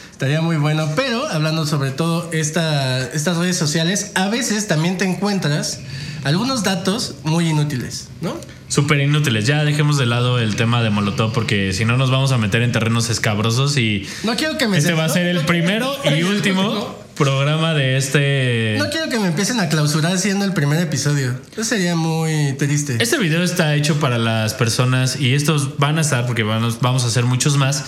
Estaría 0.09 0.41
muy 0.41 0.55
bueno. 0.55 0.87
Pero 0.95 1.27
hablando 1.27 1.65
sobre 1.65 1.91
todo 1.91 2.29
esta, 2.31 3.03
estas 3.11 3.35
redes 3.35 3.57
sociales, 3.57 4.13
a 4.15 4.29
veces 4.29 4.69
también 4.69 4.97
te 4.97 5.03
encuentras 5.03 5.81
algunos 6.23 6.63
datos 6.63 7.15
muy 7.23 7.49
inútiles, 7.49 8.07
¿no? 8.21 8.37
Súper 8.69 9.01
inútiles. 9.01 9.45
Ya 9.45 9.65
dejemos 9.65 9.97
de 9.97 10.05
lado 10.05 10.39
el 10.39 10.55
tema 10.55 10.81
de 10.81 10.89
Molotov 10.89 11.33
porque 11.33 11.73
si 11.73 11.83
no 11.83 11.97
nos 11.97 12.09
vamos 12.11 12.31
a 12.31 12.37
meter 12.37 12.61
en 12.61 12.71
terrenos 12.71 13.09
escabrosos 13.09 13.75
y 13.75 14.07
No 14.23 14.37
quiero 14.37 14.57
que 14.57 14.69
me 14.69 14.77
este 14.77 14.93
va 14.93 15.03
a 15.03 15.09
ser 15.09 15.27
el 15.27 15.41
primero 15.41 15.93
y 16.05 16.23
último 16.23 16.95
programa 17.19 17.73
de 17.73 17.97
este... 17.97 18.75
No 18.79 18.89
quiero 18.89 19.09
que 19.09 19.19
me 19.19 19.27
empiecen 19.27 19.59
a 19.59 19.67
clausurar 19.67 20.17
siendo 20.17 20.45
el 20.45 20.53
primer 20.53 20.81
episodio. 20.81 21.35
Eso 21.51 21.65
sería 21.65 21.97
muy 21.97 22.53
triste. 22.57 22.95
Este 23.01 23.17
video 23.17 23.43
está 23.43 23.75
hecho 23.75 23.99
para 23.99 24.17
las 24.17 24.53
personas 24.53 25.19
y 25.19 25.33
estos 25.33 25.77
van 25.77 25.97
a 25.97 26.01
estar 26.01 26.25
porque 26.25 26.43
vamos 26.43 27.03
a 27.03 27.07
hacer 27.07 27.25
muchos 27.25 27.57
más 27.57 27.83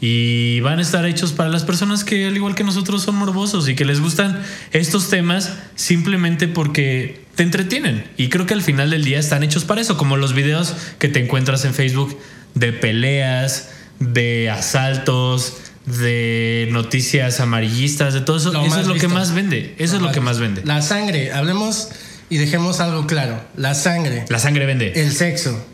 y 0.00 0.60
van 0.60 0.78
a 0.78 0.82
estar 0.82 1.04
hechos 1.04 1.32
para 1.32 1.50
las 1.50 1.64
personas 1.64 2.04
que 2.04 2.26
al 2.26 2.36
igual 2.36 2.54
que 2.54 2.62
nosotros 2.62 3.02
son 3.02 3.16
morbosos 3.16 3.68
y 3.68 3.74
que 3.74 3.84
les 3.84 4.00
gustan 4.00 4.40
estos 4.70 5.10
temas 5.10 5.54
simplemente 5.74 6.46
porque 6.46 7.24
te 7.34 7.42
entretienen 7.42 8.04
y 8.16 8.28
creo 8.28 8.46
que 8.46 8.54
al 8.54 8.62
final 8.62 8.90
del 8.90 9.04
día 9.04 9.18
están 9.18 9.42
hechos 9.42 9.64
para 9.64 9.80
eso 9.80 9.96
como 9.96 10.16
los 10.16 10.32
videos 10.32 10.74
que 11.00 11.08
te 11.08 11.24
encuentras 11.24 11.64
en 11.64 11.74
Facebook 11.74 12.16
de 12.54 12.72
peleas 12.72 13.70
de 13.98 14.50
asaltos 14.50 15.54
de 15.86 16.68
noticias 16.72 17.40
amarillistas 17.40 18.12
de 18.12 18.20
todo 18.20 18.36
eso 18.38 18.52
Lo 18.52 18.64
eso 18.64 18.80
es 18.80 18.86
lo 18.88 18.94
que 18.96 19.08
más 19.08 19.32
vende 19.32 19.74
eso 19.78 19.96
es 19.96 20.02
lo 20.02 20.10
que 20.10 20.20
más 20.20 20.38
vende 20.38 20.62
La 20.64 20.82
sangre, 20.82 21.32
hablemos 21.32 21.88
y 22.28 22.38
dejemos 22.38 22.80
algo 22.80 23.06
claro. 23.06 23.40
La 23.56 23.74
sangre, 23.74 24.24
la 24.28 24.38
sangre 24.38 24.66
vende 24.66 24.92
el 24.96 25.12
sexo, 25.12 25.64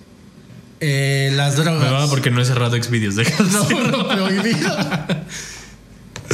eh, 0.80 1.32
las 1.34 1.56
drogas. 1.56 1.82
me 1.82 1.90
va 1.90 2.08
porque 2.08 2.30
no 2.30 2.42
he 2.42 2.44
cerrado 2.44 2.76
Xvideos 2.76 3.14
No, 3.52 3.80
lo 3.80 4.08
prohibido. 4.08 4.76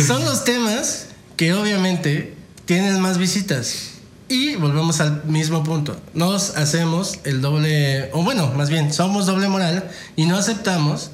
Son 0.06 0.24
los 0.24 0.44
temas 0.44 1.08
que 1.36 1.54
obviamente 1.54 2.34
tienen 2.64 3.00
más 3.00 3.18
visitas. 3.18 3.92
Y 4.30 4.56
volvemos 4.56 5.00
al 5.00 5.24
mismo 5.24 5.64
punto. 5.64 5.98
Nos 6.12 6.56
hacemos 6.56 7.18
el 7.24 7.40
doble, 7.40 8.10
o 8.12 8.22
bueno, 8.22 8.52
más 8.54 8.68
bien, 8.68 8.92
somos 8.92 9.24
doble 9.24 9.48
moral 9.48 9.90
y 10.16 10.26
no 10.26 10.36
aceptamos 10.36 11.12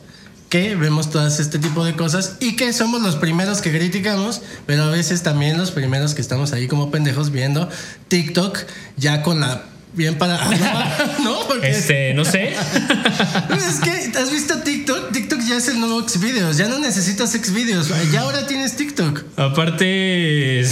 que 0.55 0.77
vemos 0.77 1.11
todas 1.11 1.40
este 1.40 1.59
tipo 1.59 1.85
de 1.85 1.95
cosas 1.95 2.37
y 2.38 2.55
que 2.55 2.73
somos 2.73 3.03
los 3.03 3.17
primeros 3.17 3.61
que 3.61 3.73
criticamos, 3.73 4.40
pero 4.67 4.85
a 4.85 4.88
veces 4.88 5.25
también 5.25 5.59
los 5.59 5.73
primeros 5.73 6.14
que 6.14 6.21
estamos 6.21 6.53
ahí 6.53 6.69
como 6.69 6.93
pendejos 6.93 7.33
viendo 7.33 7.69
TikTok 8.07 8.61
ya 8.97 9.23
con 9.23 9.40
la 9.40 9.64
bien 9.95 10.17
para 10.17 10.38
no 11.25 11.40
porque 11.49 11.71
Este, 11.71 12.14
no 12.14 12.25
sé. 12.25 12.51
es 13.51 13.81
que 13.81 14.17
has 14.17 14.31
visto 14.31 14.57
TikTok, 14.61 15.11
TikTok 15.11 15.40
ya 15.40 15.57
es 15.57 15.67
el 15.67 15.81
nuevo 15.81 16.09
Xvideos, 16.09 16.57
ya 16.57 16.69
no 16.69 16.79
necesitas 16.79 17.33
Xvideos, 17.33 17.90
ya 18.12 18.21
ahora 18.21 18.47
tienes 18.47 18.77
TikTok. 18.77 19.25
Aparte, 19.35 20.64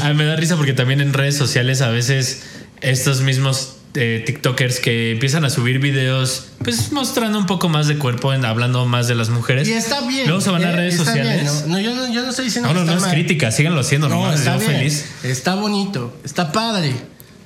a 0.00 0.08
mí 0.08 0.14
me 0.14 0.24
da 0.24 0.34
risa 0.36 0.56
porque 0.56 0.72
también 0.72 1.02
en 1.02 1.12
redes 1.12 1.36
sociales 1.36 1.82
a 1.82 1.90
veces 1.90 2.40
estos 2.80 3.20
mismos 3.20 3.74
eh, 3.98 4.22
TikTokers 4.24 4.78
que 4.80 5.10
empiezan 5.12 5.44
a 5.44 5.50
subir 5.50 5.78
videos, 5.80 6.46
pues 6.62 6.92
mostrando 6.92 7.38
un 7.38 7.46
poco 7.46 7.68
más 7.68 7.88
de 7.88 7.98
cuerpo, 7.98 8.32
en- 8.32 8.44
hablando 8.44 8.86
más 8.86 9.08
de 9.08 9.14
las 9.16 9.28
mujeres. 9.30 9.68
Y 9.68 9.72
está 9.72 10.06
bien. 10.06 10.26
Luego 10.26 10.40
se 10.40 10.50
van 10.50 10.64
a 10.64 10.70
¿eh? 10.70 10.76
redes 10.76 10.96
sociales. 10.96 11.64
¿no? 11.66 11.74
No, 11.74 11.80
yo 11.80 11.94
no, 11.94 12.12
yo 12.12 12.22
no 12.22 12.30
estoy 12.30 12.46
diciendo 12.46 12.68
No, 12.68 12.74
no, 12.74 12.80
que 12.80 12.86
no 12.86 12.92
está 12.92 13.06
es 13.08 13.12
mal. 13.12 13.14
crítica, 13.24 13.50
síganlo 13.50 13.80
haciendo, 13.80 14.08
No, 14.08 14.16
nomás 14.16 14.38
está 14.38 14.54
yo 14.54 14.60
bien. 14.60 14.72
feliz. 14.72 15.04
Está 15.24 15.54
bonito, 15.56 16.16
está 16.24 16.52
padre. 16.52 16.90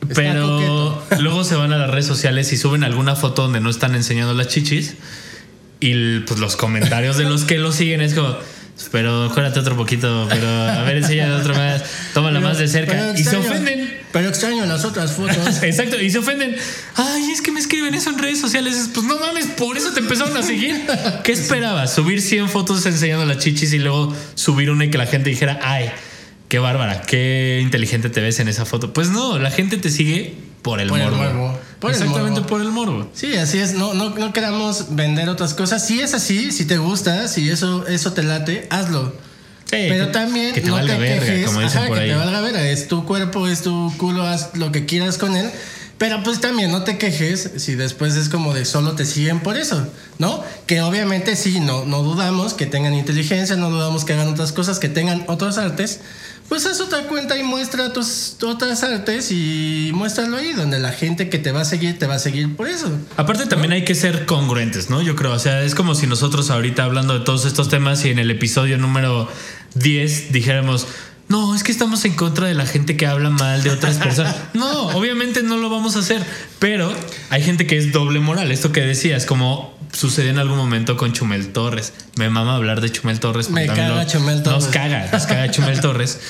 Está 0.02 0.14
Pero 0.14 0.46
coqueto. 0.46 1.22
luego 1.22 1.44
se 1.44 1.54
van 1.54 1.72
a 1.72 1.78
las 1.78 1.90
redes 1.90 2.06
sociales 2.06 2.52
y 2.52 2.56
suben 2.56 2.84
alguna 2.84 3.14
foto 3.16 3.42
donde 3.42 3.60
no 3.60 3.70
están 3.70 3.94
enseñando 3.94 4.34
las 4.34 4.48
chichis. 4.48 4.94
Y 5.80 6.20
pues 6.20 6.38
los 6.38 6.56
comentarios 6.56 7.16
de 7.16 7.24
los 7.24 7.44
que 7.44 7.58
lo 7.58 7.72
siguen 7.72 8.00
es 8.00 8.14
como, 8.14 8.36
pero 8.90 9.30
júrate 9.30 9.60
otro 9.60 9.76
poquito, 9.76 10.26
pero 10.28 10.48
a 10.48 10.82
ver, 10.82 10.98
enséñale 10.98 11.34
otro 11.34 11.54
más, 11.54 11.82
tómala 12.14 12.40
más 12.40 12.58
de 12.58 12.68
cerca. 12.68 12.92
Pero 12.92 13.18
y 13.18 13.24
se 13.24 13.36
ofenden. 13.36 14.00
Pero 14.12 14.28
extraño 14.28 14.66
las 14.66 14.84
otras 14.84 15.12
fotos. 15.12 15.36
Exacto, 15.62 16.00
y 16.00 16.10
se 16.10 16.18
ofenden. 16.18 16.56
Ay, 16.96 17.30
es 17.30 17.40
que 17.40 17.50
me 17.50 17.60
escriben 17.60 17.94
eso 17.94 18.10
en 18.10 18.18
redes 18.18 18.40
sociales. 18.40 18.90
Pues 18.92 19.06
no 19.06 19.18
mames, 19.18 19.46
por 19.46 19.76
eso 19.76 19.92
te 19.92 20.00
empezaron 20.00 20.36
a 20.36 20.42
seguir. 20.42 20.86
¿Qué 21.24 21.32
esperabas? 21.32 21.94
Subir 21.94 22.20
100 22.20 22.48
fotos 22.48 22.84
enseñando 22.84 23.24
las 23.24 23.38
chichis 23.38 23.72
y 23.72 23.78
luego 23.78 24.14
subir 24.34 24.70
una 24.70 24.84
y 24.84 24.90
que 24.90 24.98
la 24.98 25.06
gente 25.06 25.30
dijera, 25.30 25.58
ay, 25.62 25.90
qué 26.48 26.58
bárbara, 26.58 27.02
qué 27.02 27.60
inteligente 27.62 28.10
te 28.10 28.20
ves 28.20 28.38
en 28.40 28.48
esa 28.48 28.66
foto. 28.66 28.92
Pues 28.92 29.08
no, 29.08 29.38
la 29.38 29.50
gente 29.50 29.78
te 29.78 29.90
sigue 29.90 30.34
por 30.60 30.80
el 30.80 30.88
Por 30.88 31.00
el 31.00 31.10
morbo. 31.10 31.58
Por 31.82 31.90
el 31.90 31.96
Exactamente 31.96 32.40
morbo. 32.40 32.46
por 32.46 32.60
el 32.62 32.68
morbo. 32.70 33.10
Sí, 33.12 33.34
así 33.36 33.58
es. 33.58 33.74
No, 33.74 33.92
no, 33.92 34.10
no 34.10 34.32
queramos 34.32 34.94
vender 34.94 35.28
otras 35.28 35.52
cosas. 35.52 35.84
Si 35.86 36.00
es 36.00 36.14
así, 36.14 36.50
si 36.52 36.64
te 36.64 36.78
gusta, 36.78 37.28
si 37.28 37.50
eso, 37.50 37.86
eso 37.88 38.12
te 38.14 38.22
late, 38.22 38.66
hazlo. 38.70 39.12
Sí, 39.64 39.76
Pero 39.88 40.06
que- 40.06 40.12
también 40.12 40.54
que 40.54 40.60
te 40.60 40.68
no 40.68 40.74
valga 40.74 40.94
te 40.94 41.00
verga, 41.00 41.26
quejes, 41.26 41.46
como 41.46 41.60
dicen 41.60 41.78
ajá, 41.78 41.88
por 41.88 41.96
que 41.98 42.04
ahí. 42.04 42.10
te 42.10 42.14
valga 42.16 42.40
verga. 42.40 42.62
Es 42.68 42.88
tu 42.88 43.04
cuerpo, 43.04 43.48
es 43.48 43.62
tu 43.62 43.92
culo, 43.98 44.22
haz 44.26 44.50
lo 44.56 44.70
que 44.72 44.86
quieras 44.86 45.18
con 45.18 45.34
él. 45.36 45.50
Pero 46.02 46.20
pues 46.24 46.40
también 46.40 46.72
no 46.72 46.82
te 46.82 46.98
quejes 46.98 47.48
si 47.58 47.76
después 47.76 48.16
es 48.16 48.28
como 48.28 48.52
de 48.52 48.64
solo 48.64 48.96
te 48.96 49.04
siguen 49.04 49.38
por 49.38 49.56
eso, 49.56 49.86
¿no? 50.18 50.42
Que 50.66 50.82
obviamente 50.82 51.36
sí, 51.36 51.60
no, 51.60 51.84
no 51.84 52.02
dudamos 52.02 52.54
que 52.54 52.66
tengan 52.66 52.92
inteligencia, 52.92 53.54
no 53.54 53.70
dudamos 53.70 54.04
que 54.04 54.12
hagan 54.12 54.26
otras 54.26 54.50
cosas, 54.50 54.80
que 54.80 54.88
tengan 54.88 55.22
otras 55.28 55.58
artes. 55.58 56.00
Pues 56.48 56.66
haz 56.66 56.80
otra 56.80 57.04
cuenta 57.04 57.38
y 57.38 57.44
muestra 57.44 57.92
tus 57.92 58.36
otras 58.42 58.82
artes 58.82 59.30
y 59.30 59.92
muéstralo 59.94 60.38
ahí, 60.38 60.54
donde 60.54 60.80
la 60.80 60.90
gente 60.90 61.28
que 61.28 61.38
te 61.38 61.52
va 61.52 61.60
a 61.60 61.64
seguir 61.64 62.00
te 62.00 62.08
va 62.08 62.16
a 62.16 62.18
seguir 62.18 62.56
por 62.56 62.66
eso. 62.66 62.90
Aparte 63.16 63.46
también 63.46 63.70
hay 63.70 63.84
que 63.84 63.94
ser 63.94 64.26
congruentes, 64.26 64.90
¿no? 64.90 65.02
Yo 65.02 65.14
creo, 65.14 65.32
o 65.32 65.38
sea, 65.38 65.62
es 65.62 65.76
como 65.76 65.94
si 65.94 66.08
nosotros 66.08 66.50
ahorita 66.50 66.82
hablando 66.82 67.16
de 67.16 67.24
todos 67.24 67.44
estos 67.44 67.68
temas 67.68 68.04
y 68.04 68.10
en 68.10 68.18
el 68.18 68.28
episodio 68.32 68.76
número 68.76 69.28
10 69.76 70.32
dijéramos, 70.32 70.88
no, 71.32 71.54
es 71.54 71.62
que 71.64 71.72
estamos 71.72 72.04
en 72.04 72.12
contra 72.12 72.46
de 72.46 72.54
la 72.54 72.66
gente 72.66 72.94
que 72.96 73.06
habla 73.06 73.30
mal 73.30 73.62
de 73.62 73.70
otras 73.70 73.96
personas. 73.96 74.36
No, 74.52 74.88
obviamente 74.88 75.42
no 75.42 75.56
lo 75.56 75.70
vamos 75.70 75.96
a 75.96 76.00
hacer, 76.00 76.22
pero 76.58 76.94
hay 77.30 77.42
gente 77.42 77.66
que 77.66 77.78
es 77.78 77.90
doble 77.90 78.20
moral, 78.20 78.52
esto 78.52 78.70
que 78.70 78.82
decías, 78.82 79.24
como 79.24 79.74
sucedió 79.92 80.30
en 80.30 80.38
algún 80.38 80.58
momento 80.58 80.96
con 80.98 81.12
Chumel 81.12 81.52
Torres. 81.52 81.94
Me 82.16 82.28
mama 82.28 82.54
hablar 82.54 82.82
de 82.82 82.92
Chumel 82.92 83.18
Torres. 83.18 83.48
Me 83.48 83.66
caga 83.66 84.06
Chumel 84.06 84.42
Torres. 84.42 84.64
Nos 84.64 84.72
caga, 84.72 85.08
nos 85.10 85.24
caga 85.24 85.50
Chumel 85.50 85.80
Torres. 85.80 86.20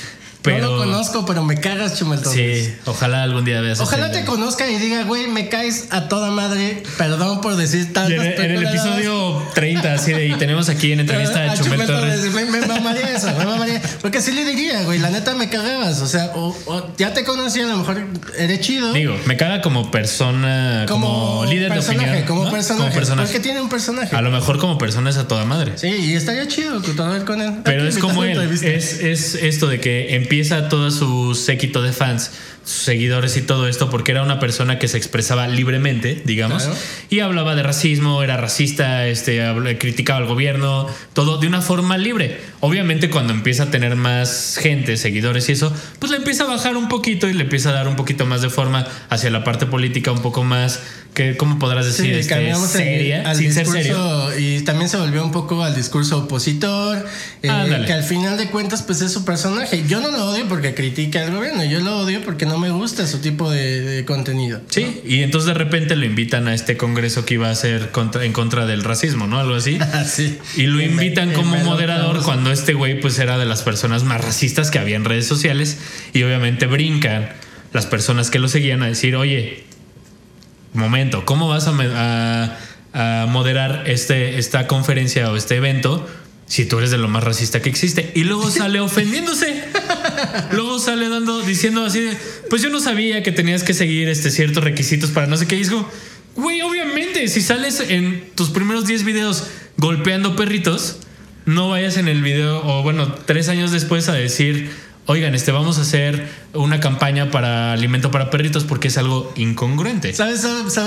Pero, 0.42 0.58
no 0.58 0.76
lo 0.76 0.78
conozco, 0.78 1.24
pero 1.24 1.44
me 1.44 1.60
cagas, 1.60 1.96
Chumel 1.98 2.20
Torres. 2.20 2.66
Sí, 2.66 2.74
ojalá 2.86 3.22
algún 3.22 3.44
día 3.44 3.60
veas. 3.60 3.78
Ojalá 3.78 4.10
te 4.10 4.24
conozca 4.24 4.68
y 4.68 4.76
diga, 4.76 5.04
güey, 5.04 5.28
me 5.28 5.48
caes 5.48 5.86
a 5.90 6.08
toda 6.08 6.32
madre. 6.32 6.82
Perdón 6.98 7.40
por 7.40 7.54
decir 7.54 7.92
tantas 7.92 8.26
En, 8.26 8.44
en 8.44 8.50
el 8.50 8.66
episodio 8.66 9.40
30, 9.54 9.94
así 9.94 10.12
de, 10.12 10.26
y 10.26 10.34
tenemos 10.34 10.68
aquí 10.68 10.92
en 10.92 11.00
entrevista 11.00 11.52
a, 11.52 11.54
Chumel, 11.56 11.86
Torres. 11.86 12.22
Me, 12.32 12.44
me, 12.44 12.66
mamaría 12.66 13.14
eso, 13.14 13.28
me 13.38 13.44
mamaría. 13.44 13.80
Porque 14.00 14.18
así 14.18 14.32
le 14.32 14.44
diría, 14.44 14.82
güey, 14.82 14.98
la 14.98 15.10
neta 15.10 15.34
me 15.34 15.48
cagabas. 15.48 16.00
O 16.00 16.08
sea, 16.08 16.32
o, 16.34 16.56
o 16.66 16.92
ya 16.96 17.14
te 17.14 17.22
conocí, 17.22 17.60
a 17.60 17.66
lo 17.66 17.76
mejor 17.76 18.04
eres 18.36 18.60
chido. 18.60 18.92
Digo, 18.92 19.16
me 19.26 19.36
caga 19.36 19.62
como 19.62 19.92
persona, 19.92 20.86
como, 20.88 21.44
líder 21.48 21.72
de 21.72 21.78
opinión. 21.78 22.24
Como, 22.26 22.44
¿no? 22.46 22.50
personaje, 22.50 22.82
como 22.82 22.94
personaje. 22.94 23.28
Porque 23.28 23.40
tiene 23.40 23.60
un 23.60 23.68
personaje. 23.68 24.16
A 24.16 24.22
lo 24.22 24.30
mejor 24.32 24.58
como 24.58 24.76
persona 24.76 25.08
es 25.08 25.18
a 25.18 25.28
toda 25.28 25.44
madre. 25.44 25.72
Sí, 25.76 25.86
y 25.86 26.14
estaría 26.14 26.48
chido 26.48 26.80
ver 26.80 27.24
con 27.24 27.40
él. 27.40 27.60
Pero 27.64 27.86
es 27.86 27.98
como 27.98 28.24
él. 28.24 28.40
Es, 28.40 28.62
es 29.00 29.36
esto 29.36 29.68
de 29.68 29.78
que 29.78 30.16
empieza 30.16 30.31
toda 30.68 30.90
su 30.90 31.34
séquito 31.34 31.82
de 31.82 31.92
fans, 31.92 32.32
sus 32.64 32.84
seguidores 32.84 33.36
y 33.36 33.42
todo 33.42 33.66
esto, 33.68 33.90
porque 33.90 34.12
era 34.12 34.22
una 34.22 34.38
persona 34.38 34.78
que 34.78 34.88
se 34.88 34.96
expresaba 34.96 35.48
libremente, 35.48 36.22
digamos, 36.24 36.64
Claro. 36.64 36.78
y 37.10 37.20
hablaba 37.20 37.54
de 37.54 37.62
racismo, 37.62 38.22
era 38.22 38.36
racista, 38.36 39.06
este, 39.06 39.42
criticaba 39.78 40.20
al 40.20 40.26
gobierno, 40.26 40.86
todo 41.12 41.38
de 41.38 41.46
una 41.48 41.60
forma 41.60 41.98
libre. 41.98 42.40
Obviamente 42.60 43.10
cuando 43.10 43.32
empieza 43.32 43.64
a 43.64 43.70
tener 43.70 43.96
más 43.96 44.58
gente, 44.60 44.96
seguidores 44.96 45.48
y 45.48 45.52
eso, 45.52 45.72
pues 45.98 46.10
le 46.12 46.18
empieza 46.18 46.44
a 46.44 46.46
bajar 46.46 46.76
un 46.76 46.88
poquito 46.88 47.28
y 47.28 47.32
le 47.34 47.42
empieza 47.44 47.70
a 47.70 47.72
dar 47.72 47.88
un 47.88 47.96
poquito 47.96 48.26
más 48.26 48.42
de 48.42 48.50
forma 48.50 48.86
hacia 49.10 49.30
la 49.30 49.42
parte 49.44 49.66
política, 49.66 50.12
un 50.12 50.22
poco 50.22 50.44
más, 50.44 50.80
que, 51.14 51.36
¿cómo 51.36 51.58
podrás 51.58 51.84
decir? 51.86 52.06
Sí, 52.06 52.20
Este, 52.20 52.54
seria, 52.68 53.28
al 53.28 53.36
sin 53.36 53.52
ser 53.52 53.66
serio. 53.66 54.38
y 54.38 54.60
también 54.62 54.88
se 54.88 54.96
volvió 54.96 55.24
un 55.24 55.32
poco 55.32 55.62
al 55.64 55.74
discurso 55.74 56.18
opositor, 56.18 57.04
eh, 57.42 57.82
que 57.86 57.92
al 57.92 58.04
final 58.04 58.36
de 58.38 58.46
cuentas 58.48 58.82
pues 58.82 59.02
es 59.02 59.12
su 59.12 59.24
personaje. 59.24 59.84
Yo 59.88 60.00
no 60.00 60.10
lo 60.10 60.30
odio 60.30 60.46
porque 60.48 60.74
critica 60.74 61.22
al 61.22 61.32
gobierno, 61.34 61.64
yo 61.64 61.80
lo 61.80 61.98
odio 61.98 62.22
porque 62.24 62.46
no 62.46 62.51
me 62.58 62.70
gusta 62.70 63.06
su 63.06 63.18
tipo 63.20 63.50
de, 63.50 63.80
de 63.80 64.04
contenido. 64.04 64.60
Sí, 64.68 65.00
y 65.06 65.22
entonces 65.22 65.48
de 65.48 65.54
repente 65.54 65.96
lo 65.96 66.04
invitan 66.04 66.48
a 66.48 66.54
este 66.54 66.76
congreso 66.76 67.24
que 67.24 67.34
iba 67.34 67.50
a 67.50 67.54
ser 67.54 67.90
contra- 67.90 68.24
en 68.24 68.32
contra 68.32 68.66
del 68.66 68.84
racismo, 68.84 69.26
¿no? 69.26 69.38
Algo 69.38 69.54
así. 69.54 69.78
Así. 69.92 70.38
Y 70.56 70.62
lo 70.66 70.80
invitan 70.80 71.32
como 71.32 71.56
moderador 71.58 72.22
cuando 72.22 72.50
este 72.52 72.74
güey 72.74 73.00
pues 73.00 73.18
era 73.18 73.38
de 73.38 73.44
las 73.46 73.62
personas 73.62 74.04
más 74.04 74.20
racistas 74.22 74.70
que 74.70 74.78
había 74.78 74.96
en 74.96 75.04
redes 75.04 75.26
sociales 75.26 75.78
y 76.12 76.22
obviamente 76.22 76.66
brincan 76.66 77.28
las 77.72 77.86
personas 77.86 78.30
que 78.30 78.38
lo 78.38 78.48
seguían 78.48 78.82
a 78.82 78.86
decir, 78.86 79.16
oye, 79.16 79.64
momento, 80.74 81.24
¿cómo 81.24 81.48
vas 81.48 81.68
a- 81.68 82.58
a 82.94 83.26
moderar 83.26 83.84
este, 83.86 84.38
esta 84.38 84.66
conferencia 84.66 85.30
o 85.30 85.36
este 85.36 85.56
evento 85.56 86.06
si 86.52 86.66
tú 86.66 86.76
eres 86.76 86.90
de 86.90 86.98
lo 86.98 87.08
más 87.08 87.24
racista 87.24 87.62
que 87.62 87.70
existe? 87.70 88.12
Y 88.14 88.24
luego 88.24 88.50
sale 88.50 88.78
ofendiéndose. 88.78 89.64
Luego 90.52 90.78
sale 90.78 91.08
dando, 91.08 91.40
diciendo 91.40 91.82
así 91.82 92.00
de, 92.00 92.14
pues 92.50 92.60
yo 92.60 92.68
no 92.68 92.78
sabía 92.78 93.22
que 93.22 93.32
tenías 93.32 93.62
que 93.62 93.72
seguir 93.72 94.10
este 94.10 94.30
ciertos 94.30 94.62
requisitos 94.62 95.12
para 95.12 95.26
no 95.26 95.38
sé 95.38 95.46
qué. 95.46 95.56
Y 95.56 95.62
es 95.62 95.70
como, 95.70 95.88
güey, 96.36 96.60
obviamente, 96.60 97.26
si 97.28 97.40
sales 97.40 97.80
en 97.80 98.22
tus 98.34 98.50
primeros 98.50 98.86
10 98.86 99.04
videos 99.04 99.44
golpeando 99.78 100.36
perritos, 100.36 100.98
no 101.46 101.70
vayas 101.70 101.96
en 101.96 102.06
el 102.06 102.20
video, 102.20 102.62
o 102.66 102.82
bueno, 102.82 103.14
tres 103.14 103.48
años 103.48 103.70
después 103.72 104.10
a 104.10 104.12
decir, 104.12 104.70
oigan, 105.06 105.34
este, 105.34 105.52
vamos 105.52 105.78
a 105.78 105.82
hacer 105.82 106.28
una 106.54 106.80
campaña 106.80 107.30
para 107.30 107.72
alimento 107.72 108.10
para 108.10 108.30
perritos 108.30 108.64
porque 108.64 108.88
es 108.88 108.98
algo 108.98 109.32
incongruente. 109.36 110.12
¿Sabes, 110.12 110.44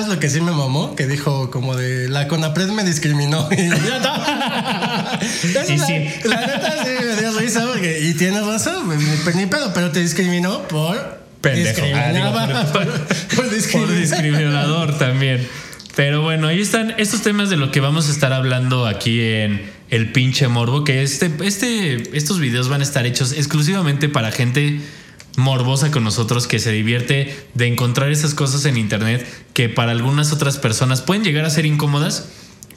lo 0.07 0.19
que 0.19 0.29
sí 0.29 0.41
me 0.41 0.51
mamó? 0.51 0.95
Que 0.95 1.07
dijo 1.07 1.51
como 1.51 1.75
de 1.75 2.07
la 2.09 2.27
CONAPRED 2.27 2.69
me 2.69 2.83
discriminó. 2.83 3.47
Y 3.55 3.69
ya 3.69 5.19
Y 5.67 5.77
la, 5.77 5.85
sí. 5.85 6.09
la 6.25 6.41
neta 6.41 6.83
sí 6.83 6.89
me 7.03 7.15
dio 7.21 7.39
risa 7.39 7.65
porque, 7.65 7.99
y 8.01 8.13
tienes 8.13 8.45
razón, 8.45 8.89
ni, 9.35 9.45
pedo, 9.45 9.71
pero 9.73 9.91
te 9.91 9.99
discriminó 10.01 10.67
por 10.67 11.19
Pendejo. 11.41 11.81
Ah, 11.95 12.65
por- 12.73 12.85
por, 12.85 13.49
por 13.71 13.95
discriminador 13.95 14.97
también. 14.97 15.47
Pero 15.95 16.21
bueno, 16.21 16.47
ahí 16.47 16.59
están 16.61 16.93
estos 16.97 17.21
temas 17.21 17.49
de 17.49 17.55
lo 17.57 17.71
que 17.71 17.79
vamos 17.79 18.09
a 18.09 18.11
estar 18.11 18.33
hablando 18.33 18.85
aquí 18.85 19.21
en 19.21 19.61
El 19.89 20.11
pinche 20.11 20.47
morbo, 20.47 20.83
que 20.83 21.03
este, 21.03 21.31
este, 21.43 22.17
estos 22.17 22.39
videos 22.39 22.69
van 22.69 22.81
a 22.81 22.83
estar 22.83 23.05
hechos 23.05 23.31
exclusivamente 23.33 24.09
para 24.09 24.31
gente 24.31 24.81
morbosa 25.37 25.91
con 25.91 26.03
nosotros 26.03 26.47
que 26.47 26.59
se 26.59 26.71
divierte 26.71 27.35
de 27.53 27.67
encontrar 27.67 28.11
esas 28.11 28.33
cosas 28.33 28.65
en 28.65 28.77
internet 28.77 29.27
que 29.53 29.69
para 29.69 29.91
algunas 29.91 30.31
otras 30.31 30.57
personas 30.57 31.01
pueden 31.01 31.23
llegar 31.23 31.45
a 31.45 31.49
ser 31.49 31.65
incómodas, 31.65 32.29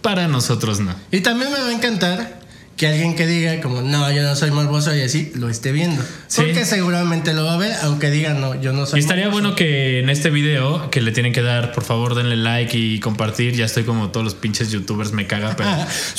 para 0.03 0.29
nosotros 0.29 0.81
no. 0.81 0.95
Y 1.11 1.21
también 1.21 1.53
me 1.53 1.59
va 1.59 1.69
a 1.69 1.73
encantar 1.73 2.38
que 2.79 2.87
alguien 2.87 3.17
que 3.17 3.27
diga 3.27 3.61
como 3.61 3.83
no, 3.83 4.11
yo 4.13 4.23
no 4.23 4.37
soy 4.37 4.53
morboso 4.53 4.95
y 4.95 5.03
así 5.03 5.33
lo 5.35 5.51
esté 5.51 5.73
viendo. 5.73 6.01
Sí. 6.29 6.43
Porque 6.43 6.65
seguramente 6.65 7.35
lo 7.35 7.45
va 7.45 7.55
a 7.55 7.57
ver, 7.57 7.73
aunque 7.83 8.09
diga 8.09 8.35
no, 8.35 8.59
yo 8.61 8.73
no 8.73 8.87
soy 8.87 9.01
Y 9.01 9.03
estaría 9.03 9.25
morboso". 9.25 9.43
bueno 9.43 9.57
que 9.57 9.99
en 9.99 10.09
este 10.09 10.31
video, 10.31 10.89
que 10.89 11.03
le 11.03 11.11
tienen 11.11 11.33
que 11.33 11.43
dar, 11.43 11.73
por 11.73 11.83
favor, 11.83 12.15
denle 12.15 12.37
like 12.37 12.79
y 12.79 13.01
compartir. 13.01 13.55
Ya 13.57 13.65
estoy 13.65 13.83
como 13.83 14.11
todos 14.11 14.23
los 14.23 14.35
pinches 14.37 14.71
youtubers, 14.71 15.13
me 15.13 15.27
caga, 15.27 15.57
pero, 15.57 15.71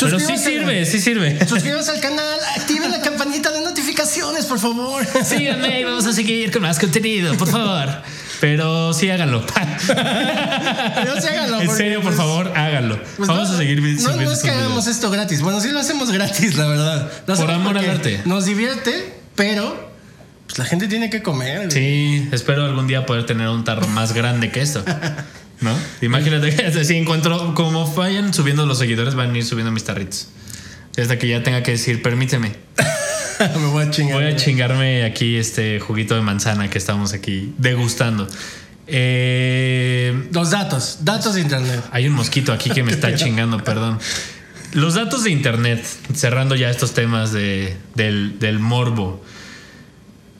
pero 0.02 0.20
sí 0.20 0.38
sirve, 0.38 0.86
sí 0.86 1.00
sirve. 1.00 1.40
Suscríbanse 1.48 1.92
al 1.92 2.02
canal, 2.02 2.40
activen 2.58 2.92
la 2.92 3.02
campanita 3.02 3.52
de 3.52 3.62
notificaciones, 3.62 4.46
por 4.46 4.60
favor. 4.60 5.06
Síganme 5.24 5.80
y 5.80 5.84
vamos 5.86 6.06
a 6.06 6.14
seguir 6.14 6.52
con 6.52 6.62
más 6.62 6.78
contenido, 6.78 7.36
por 7.36 7.50
favor. 7.50 7.90
Pero 8.40 8.94
sí 8.94 9.10
háganlo. 9.10 9.44
Pero 9.88 11.22
sí 11.22 11.28
háganlo, 11.28 11.62
en 11.62 11.70
serio, 11.70 12.02
por 12.02 12.12
pues, 12.12 12.16
favor, 12.16 12.52
háganlo. 12.56 13.00
Pues 13.18 13.28
vamos 13.28 13.50
no, 13.50 13.56
a 13.56 13.58
seguir 13.58 13.82
No, 13.82 14.16
no 14.16 14.32
es 14.32 14.40
que 14.40 14.50
hagamos 14.50 14.88
esto 14.88 15.10
gratis. 15.12 15.42
Bueno, 15.42 15.60
sí 15.60 15.70
lo 15.72 15.80
hacemos 15.80 16.12
gratis, 16.12 16.56
la 16.56 16.68
verdad. 16.68 17.12
Lo 17.28 17.34
hacemos 17.34 17.54
amor 17.54 17.78
al 17.78 17.90
arte. 17.90 18.22
Nos 18.26 18.46
divierte, 18.46 19.14
pero 19.36 19.92
pues, 20.46 20.58
la 20.58 20.66
gente 20.66 20.88
tiene 20.88 21.10
que 21.10 21.22
comer. 21.22 21.68
güey. 21.68 21.72
Sí, 21.72 22.30
espero 22.32 22.66
algún 22.66 22.88
día 22.88 23.06
poder 23.06 23.26
tener 23.26 23.48
un 23.50 23.64
tarro 23.64 23.88
más 23.88 24.14
grande 24.14 24.52
que 24.52 24.62
esto. 24.62 24.84
¿No? 25.62 25.78
Imagínate 26.02 26.56
que 26.56 26.84
si 26.86 26.96
encuentro, 26.96 27.54
como 27.54 27.86
vayan 27.94 28.34
subiendo 28.34 28.66
los 28.66 28.78
seguidores, 28.78 29.16
van 29.16 29.34
a 29.34 29.38
ir 29.38 29.46
subiendo 29.46 29.72
mis 29.72 29.84
tarritos. 29.84 30.30
Hasta 30.98 31.18
que 31.18 31.28
ya 31.28 31.44
tenga 31.44 31.64
que 31.64 31.72
decir, 31.72 32.02
permíteme, 32.02 32.52
Me 33.58 33.68
voy 33.68 33.86
a 33.86 33.90
chingar. 33.92 34.16
voy 34.22 34.26
a 34.26 34.36
chingarme 34.36 35.04
aquí 35.06 35.38
este 35.38 35.80
juguito 35.80 36.14
de 36.16 36.22
manzana 36.22 36.70
que 36.70 36.78
estamos 36.78 37.14
aquí 37.14 37.54
degustando. 37.58 38.28
Eh, 38.88 40.28
Los 40.34 40.52
datos, 40.52 41.00
datos 41.02 41.36
de 41.36 41.42
internet. 41.42 41.82
Hay 41.92 42.08
un 42.08 42.14
mosquito 42.14 42.52
aquí 42.52 42.70
que 42.70 42.84
me 42.84 42.92
está 42.92 43.16
chingando, 43.16 43.64
perdón. 43.64 44.00
Los 44.74 44.96
datos 44.96 45.24
de 45.24 45.32
internet, 45.32 45.84
cerrando 46.14 46.56
ya 46.56 46.70
estos 46.70 46.94
temas 46.94 47.32
de, 47.32 47.78
del, 47.96 48.40
del 48.40 48.60
morbo. 48.60 49.24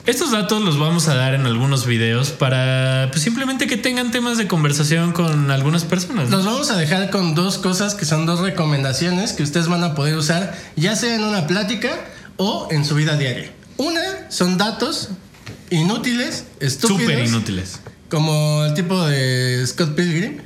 Estos 0.10 0.32
datos 0.32 0.64
los 0.64 0.80
vamos 0.80 1.08
a 1.08 1.14
dar 1.14 1.36
en 1.36 1.46
algunos 1.46 1.86
videos 1.86 2.32
para 2.32 3.10
pues, 3.12 3.22
simplemente 3.22 3.68
que 3.68 3.78
tengan 3.78 4.10
temas 4.10 4.40
de 4.40 4.48
conversación 4.48 5.12
con 5.12 5.52
algunas 5.52 5.84
personas. 5.84 6.30
¿no? 6.30 6.38
Los 6.38 6.48
vamos 6.48 6.72
a 6.72 6.78
dejar 6.78 7.12
con 7.12 7.36
dos 7.36 7.60
cosas 7.60 7.94
que 7.94 8.06
son 8.06 8.26
dos 8.26 8.40
recomendaciones 8.40 9.34
que 9.34 9.44
ustedes 9.44 9.68
van 9.68 9.84
a 9.84 9.94
poder 9.94 10.16
usar, 10.16 10.58
ya 10.76 10.96
sea 10.96 11.14
en 11.14 11.24
una 11.24 11.46
plática 11.46 11.92
o 12.38 12.70
en 12.72 12.86
su 12.86 12.96
vida 12.96 13.18
diaria. 13.18 13.52
Una 13.78 14.02
son 14.32 14.58
datos 14.58 15.10
inútiles, 15.70 16.46
estúpidos. 16.60 17.02
Súper 17.02 17.26
inútiles. 17.28 17.80
Como 18.10 18.66
el 18.66 18.74
tipo 18.74 19.06
de 19.06 19.66
Scott 19.68 19.94
Pilgrim, 19.96 20.40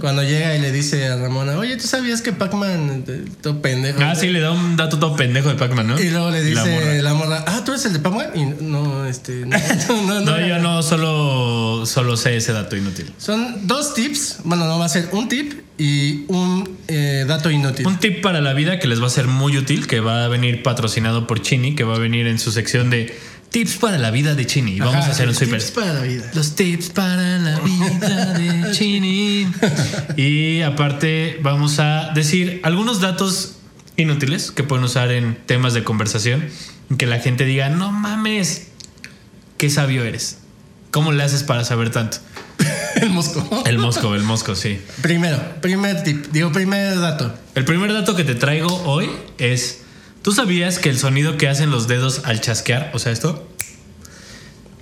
cuando 0.00 0.22
llega 0.22 0.54
y 0.54 0.60
le 0.60 0.70
dice 0.70 1.06
a 1.08 1.16
Ramona, 1.16 1.58
oye, 1.58 1.76
¿tú 1.76 1.86
sabías 1.86 2.22
que 2.22 2.32
Pac-Man, 2.32 3.04
eh, 3.08 3.24
todo 3.42 3.60
pendejo? 3.60 3.98
Ah, 4.02 4.14
sí, 4.14 4.28
le 4.28 4.38
da 4.40 4.52
un 4.52 4.76
dato 4.76 5.00
todo 5.00 5.16
pendejo 5.16 5.48
de 5.48 5.56
Pac-Man, 5.56 5.88
¿no? 5.88 6.00
Y 6.00 6.10
luego 6.10 6.30
le 6.30 6.42
dice 6.42 7.02
la 7.02 7.14
morra, 7.14 7.44
ah, 7.46 7.62
¿tú 7.64 7.72
eres 7.72 7.84
el 7.86 7.94
de 7.94 7.98
Pac-Man? 7.98 8.28
Y 8.34 8.44
no, 8.64 9.04
este, 9.06 9.46
no, 9.88 10.02
no, 10.06 10.20
No, 10.20 10.46
yo 10.46 10.58
no 10.60 10.82
solo, 10.82 11.86
solo 11.86 12.16
sé 12.16 12.36
ese 12.36 12.52
dato 12.52 12.76
inútil. 12.76 13.12
Son 13.18 13.66
dos 13.66 13.94
tips, 13.94 14.38
bueno, 14.44 14.66
no 14.66 14.78
va 14.78 14.84
a 14.84 14.88
ser 14.88 15.08
un 15.12 15.28
tip 15.28 15.54
y 15.76 16.24
un 16.28 16.78
eh, 16.88 17.24
dato 17.26 17.50
inútil. 17.50 17.86
Un 17.86 17.98
tip 17.98 18.20
para 18.20 18.40
la 18.40 18.52
vida 18.52 18.78
que 18.78 18.86
les 18.88 19.02
va 19.02 19.06
a 19.06 19.10
ser 19.10 19.26
muy 19.26 19.56
útil, 19.56 19.86
que 19.86 20.00
va 20.00 20.24
a 20.24 20.28
venir 20.28 20.62
patrocinado 20.62 21.26
por 21.26 21.42
Chini, 21.42 21.74
que 21.74 21.84
va 21.84 21.96
a 21.96 21.98
venir 21.98 22.26
en 22.26 22.38
su 22.38 22.52
sección 22.52 22.90
de 22.90 23.16
Tips 23.50 23.76
para 23.76 23.98
la 23.98 24.10
vida 24.10 24.34
de 24.34 24.46
Chini. 24.46 24.78
Vamos 24.78 24.96
Ajá, 24.96 25.06
a 25.08 25.10
hacer 25.12 25.28
un 25.28 25.34
tips 25.34 25.64
super. 25.64 25.84
para 25.84 25.94
la 25.94 26.02
vida. 26.02 26.30
Los 26.34 26.54
tips 26.54 26.90
para 26.90 27.38
la 27.38 27.58
vida 27.60 28.34
de 28.34 28.70
Chini. 28.72 29.46
Y 30.16 30.60
aparte, 30.62 31.38
vamos 31.42 31.78
a 31.78 32.10
decir 32.14 32.60
algunos 32.62 33.00
datos 33.00 33.54
inútiles 33.96 34.50
que 34.50 34.64
pueden 34.64 34.84
usar 34.84 35.10
en 35.12 35.36
temas 35.46 35.72
de 35.72 35.82
conversación. 35.82 36.44
Que 36.98 37.06
la 37.06 37.20
gente 37.20 37.44
diga, 37.46 37.70
no 37.70 37.90
mames, 37.90 38.68
qué 39.56 39.70
sabio 39.70 40.04
eres. 40.04 40.38
¿Cómo 40.90 41.12
le 41.12 41.22
haces 41.22 41.42
para 41.42 41.64
saber 41.64 41.90
tanto? 41.90 42.18
El 42.96 43.10
mosco. 43.10 43.62
El 43.64 43.78
mosco, 43.78 44.14
el 44.14 44.22
mosco, 44.24 44.54
sí. 44.56 44.80
Primero, 45.02 45.38
primer 45.60 46.02
tip, 46.02 46.26
digo, 46.32 46.50
primer 46.50 46.98
dato. 46.98 47.32
El 47.54 47.64
primer 47.64 47.92
dato 47.92 48.16
que 48.16 48.24
te 48.24 48.34
traigo 48.34 48.68
hoy 48.84 49.08
es, 49.38 49.82
¿tú 50.22 50.32
sabías 50.32 50.78
que 50.78 50.90
el 50.90 50.98
sonido 50.98 51.36
que 51.36 51.48
hacen 51.48 51.70
los 51.70 51.88
dedos 51.88 52.22
al 52.24 52.40
chasquear, 52.40 52.90
o 52.94 52.98
sea, 52.98 53.12
esto, 53.12 53.48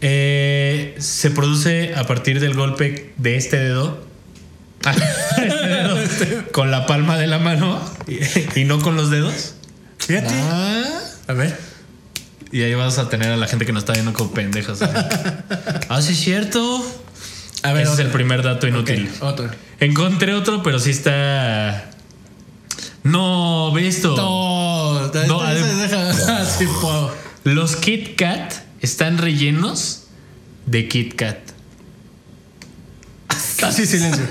eh, 0.01 0.95
se 0.99 1.31
produce 1.31 1.95
a 1.95 2.07
partir 2.07 2.41
del 2.41 2.55
golpe 2.55 3.13
de 3.17 3.37
este 3.37 3.59
dedo? 3.59 4.05
Ah, 4.85 4.95
este 5.39 6.27
dedo 6.27 6.53
con 6.53 6.71
la 6.71 6.87
palma 6.87 7.17
de 7.17 7.27
la 7.27 7.39
mano 7.39 7.81
y, 8.55 8.65
no 8.65 8.81
con 8.81 8.97
los 8.97 9.11
dedos. 9.11 9.55
Fíjate. 9.99 10.35
Ah. 10.35 11.01
A 11.29 11.33
ver. 11.33 11.59
Y 12.53 12.63
ahí 12.63 12.75
vas 12.75 12.99
a 12.99 13.09
tener 13.09 13.33
a 13.33 13.37
la 13.37 13.49
gente 13.49 13.67
que 13.67 13.73
nos 13.73 13.83
está 13.83 13.95
viendo 13.95 14.13
como 14.13 14.33
pendejos. 14.33 14.81
ah, 15.89 16.03
sí, 16.03 16.13
es 16.13 16.21
cierto. 16.21 16.87
A 17.63 17.73
ver, 17.73 17.83
Ese 17.83 17.95
es 17.95 17.99
el 17.99 18.09
primer 18.09 18.43
dato 18.43 18.69
inútil. 18.69 19.11
Otro. 19.21 19.51
Encontré 19.81 20.35
otro, 20.35 20.63
pero 20.63 20.79
sí 20.79 20.91
está. 20.91 21.91
No, 23.07 23.73
ve 23.73 23.87
esto. 23.87 24.17
No, 24.17 25.13
No, 25.27 25.43
deja. 25.43 26.13
Los 27.45 27.77
Kit 27.77 28.17
Kat 28.17 28.53
están 28.81 29.19
rellenos 29.19 30.09
de 30.67 30.89
Kit 30.89 31.15
Kat. 31.15 31.39
Así 33.63 33.87
silencio. 33.87 34.25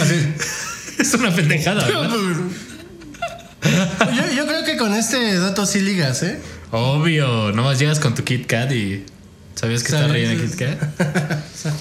Así. 0.00 0.34
Es 0.98 1.14
una 1.14 1.34
pendejada, 1.34 1.86
¿verdad? 1.86 2.10
Yo, 3.62 4.36
yo 4.36 4.46
creo 4.46 4.64
que 4.64 4.76
con 4.78 4.94
este 4.94 5.38
dato 5.38 5.66
sí 5.66 5.80
ligas, 5.80 6.22
¿eh? 6.22 6.40
Obvio, 6.70 7.52
nomás 7.52 7.78
llegas 7.78 7.98
con 7.98 8.14
tu 8.14 8.24
Kit 8.24 8.46
Kat 8.46 8.72
y. 8.72 9.04
¿Sabías 9.54 9.82
que 9.82 9.88
está 9.88 10.06
relleno 10.06 10.40
de 10.40 10.46
Kit 10.46 10.56
Kat? 10.56 10.78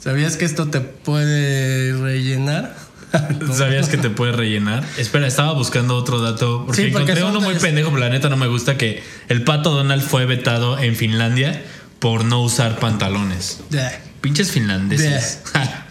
¿Sabías 0.00 0.36
que 0.36 0.44
esto 0.44 0.68
te 0.68 0.80
puede 0.80 1.96
rellenar? 1.96 2.74
¿Sabías 3.52 3.88
que 3.88 3.98
te 3.98 4.10
puede 4.10 4.32
rellenar? 4.32 4.84
Espera, 4.96 5.26
estaba 5.26 5.52
buscando 5.52 5.96
otro 5.96 6.20
dato. 6.20 6.64
Porque, 6.66 6.82
Sí, 6.86 6.90
porque 6.90 7.12
encontré 7.12 7.24
uno 7.24 7.40
muy 7.40 7.54
pendejo, 7.56 7.90
pero 7.90 8.00
la 8.00 8.10
neta 8.10 8.28
no 8.28 8.36
me 8.36 8.46
gusta 8.46 8.76
que 8.76 9.02
el 9.28 9.42
pato 9.44 9.70
Donald 9.70 10.02
fue 10.02 10.26
vetado 10.26 10.78
en 10.78 10.96
Finlandia 10.96 11.62
por 11.98 12.24
no 12.24 12.42
usar 12.42 12.78
pantalones. 12.78 13.60
Pinches 14.20 14.50
finlandeses. 14.50 15.40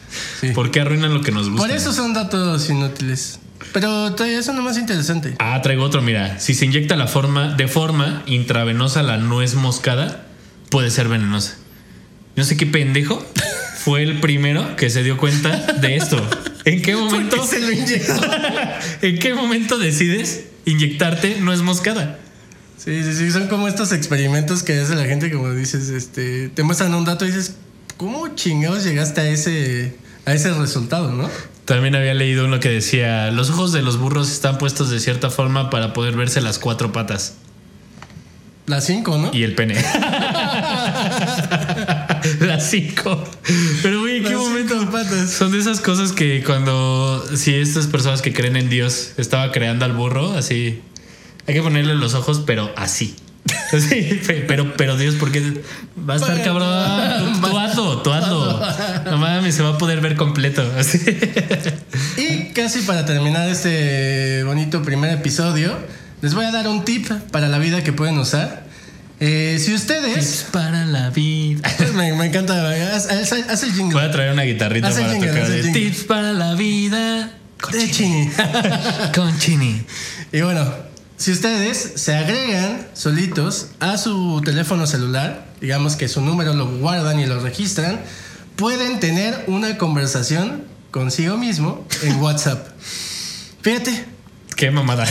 Sí. 0.41 0.49
¿Por 0.49 0.71
qué 0.71 0.81
arruinan 0.81 1.13
lo 1.13 1.21
que 1.21 1.31
nos 1.31 1.49
gusta? 1.49 1.65
Por 1.65 1.73
eso 1.73 1.93
son 1.93 2.13
datos 2.13 2.69
inútiles. 2.69 3.39
Pero 3.71 4.13
todavía 4.13 4.39
es 4.39 4.47
uno 4.49 4.61
más 4.61 4.77
interesante. 4.77 5.35
Ah, 5.39 5.61
traigo 5.61 5.83
otro, 5.83 6.01
mira. 6.01 6.37
Si 6.39 6.53
se 6.53 6.65
inyecta 6.65 6.97
la 6.97 7.07
forma, 7.07 7.53
de 7.53 7.69
forma 7.69 8.23
intravenosa 8.25 9.03
la 9.03 9.15
nuez 9.17 9.55
moscada, 9.55 10.25
puede 10.69 10.91
ser 10.91 11.07
venenosa. 11.07 11.55
No 12.35 12.43
sé 12.43 12.57
qué 12.57 12.65
pendejo 12.65 13.25
fue 13.83 14.03
el 14.03 14.19
primero 14.19 14.75
que 14.75 14.89
se 14.89 15.03
dio 15.03 15.17
cuenta 15.17 15.55
de 15.73 15.95
esto. 15.95 16.17
¿En 16.65 16.81
qué 16.81 16.95
momento? 16.97 17.37
¿Por 17.37 17.49
qué 17.49 17.55
se 17.55 17.61
lo 17.61 17.71
inyectó? 17.71 18.21
¿En 19.01 19.19
qué 19.19 19.33
momento 19.33 19.77
decides 19.77 20.45
inyectarte 20.65 21.39
nuez 21.39 21.61
moscada? 21.61 22.19
Sí, 22.77 23.03
sí, 23.03 23.13
sí, 23.13 23.31
son 23.31 23.47
como 23.47 23.67
estos 23.67 23.91
experimentos 23.91 24.63
que 24.63 24.79
hace 24.79 24.95
la 24.95 25.05
gente, 25.05 25.31
como 25.31 25.51
dices, 25.51 25.89
este, 25.89 26.49
te 26.49 26.63
muestran 26.63 26.93
un 26.95 27.05
dato 27.05 27.25
y 27.25 27.27
dices, 27.27 27.55
¿cómo 27.97 28.27
chingados 28.35 28.83
llegaste 28.83 29.21
a 29.21 29.29
ese, 29.29 29.95
a 30.25 30.33
ese 30.33 30.51
resultado, 30.53 31.11
no? 31.11 31.29
También 31.65 31.95
había 31.95 32.15
leído 32.15 32.45
uno 32.45 32.59
que 32.59 32.69
decía, 32.69 33.29
los 33.29 33.51
ojos 33.51 33.71
de 33.71 33.83
los 33.83 33.97
burros 33.99 34.31
están 34.31 34.57
puestos 34.57 34.89
de 34.89 34.99
cierta 34.99 35.29
forma 35.29 35.69
para 35.69 35.93
poder 35.93 36.15
verse 36.15 36.41
las 36.41 36.57
cuatro 36.57 36.91
patas 36.91 37.35
Las 38.65 38.85
cinco, 38.85 39.15
¿no? 39.17 39.29
y 39.31 39.43
el 39.43 39.53
pene. 39.53 39.75
cinco. 42.69 43.23
Pero 43.83 44.01
güey, 44.01 44.17
¿en 44.17 44.23
qué 44.25 44.35
momento? 44.35 44.89
patas. 44.91 45.29
Son 45.31 45.51
de 45.51 45.59
esas 45.59 45.79
cosas 45.81 46.11
que 46.11 46.43
cuando, 46.43 47.25
si 47.35 47.53
estas 47.55 47.87
personas 47.87 48.21
que 48.21 48.33
creen 48.33 48.55
en 48.57 48.69
Dios 48.69 49.11
estaba 49.17 49.51
creando 49.51 49.85
al 49.85 49.93
burro, 49.93 50.33
así, 50.37 50.81
hay 51.47 51.53
que 51.53 51.61
ponerle 51.61 51.95
los 51.95 52.13
ojos, 52.13 52.43
pero 52.45 52.71
así. 52.77 53.15
Sí, 53.71 54.19
pe- 54.27 54.43
pero, 54.47 54.73
pero 54.75 54.97
Dios, 54.97 55.15
porque 55.17 55.41
va 55.97 56.15
a 56.15 56.17
estar 56.17 56.43
cabrón. 56.43 57.41
Tu 58.03 58.11
ando. 58.11 58.61
No 59.09 59.17
mames, 59.17 59.55
se 59.55 59.63
va 59.63 59.69
a 59.69 59.77
poder 59.77 60.01
ver 60.01 60.15
completo. 60.17 60.61
Así. 60.77 60.99
Y 62.17 62.51
casi 62.53 62.81
para 62.81 63.05
terminar 63.05 63.49
este 63.49 64.43
bonito 64.43 64.81
primer 64.83 65.11
episodio, 65.13 65.73
les 66.21 66.33
voy 66.33 66.45
a 66.45 66.51
dar 66.51 66.67
un 66.67 66.83
tip 66.83 67.09
para 67.31 67.47
la 67.47 67.59
vida 67.59 67.81
que 67.83 67.93
pueden 67.93 68.17
usar. 68.19 68.65
Eh, 69.23 69.59
si 69.63 69.73
ustedes... 69.75 70.15
Tips 70.15 70.45
para 70.51 70.83
la 70.85 71.11
vida. 71.11 71.61
me, 71.93 72.11
me 72.13 72.25
encanta, 72.25 72.69
haz, 72.95 73.07
haz- 73.09 73.31
haz 73.49 73.63
el 73.63 73.71
jingle. 73.73 73.93
Voy 73.93 74.03
a 74.03 74.11
traer 74.11 74.33
una 74.33 74.41
guitarrita 74.43 74.87
Haz 74.87 74.97
el 74.97 75.01
para 75.03 75.13
jingle, 75.13 75.29
tocar. 75.29 75.43
haz 75.43 75.49
el 75.51 75.55
de 75.57 75.63
jingle. 75.73 75.81
Tips 75.91 76.03
para 76.05 76.33
la 76.33 76.55
vida. 76.55 77.31
Con 77.61 77.71
De 77.73 77.91
Chini. 77.91 78.29
chini. 78.31 78.31
Con 79.15 79.37
Chini. 79.39 79.85
Y 80.31 80.41
bueno, 80.41 80.73
si 81.17 81.31
ustedes 81.31 81.91
se 81.97 82.15
agregan 82.15 82.87
solitos 82.93 83.67
a 83.79 83.99
su 83.99 84.41
teléfono 84.43 84.87
celular, 84.87 85.45
digamos 85.61 85.95
que 85.95 86.07
su 86.07 86.21
número 86.21 86.55
lo 86.55 86.65
guardan 86.79 87.19
y 87.19 87.27
lo 87.27 87.39
registran, 87.39 88.01
pueden 88.55 88.99
tener 88.99 89.43
una 89.45 89.77
conversación 89.77 90.63
consigo 90.89 91.37
mismo 91.37 91.85
en 92.01 92.15
WhatsApp. 92.21 92.67
Fíjate, 93.61 94.05
Qué 94.61 94.69
mamada. 94.69 95.05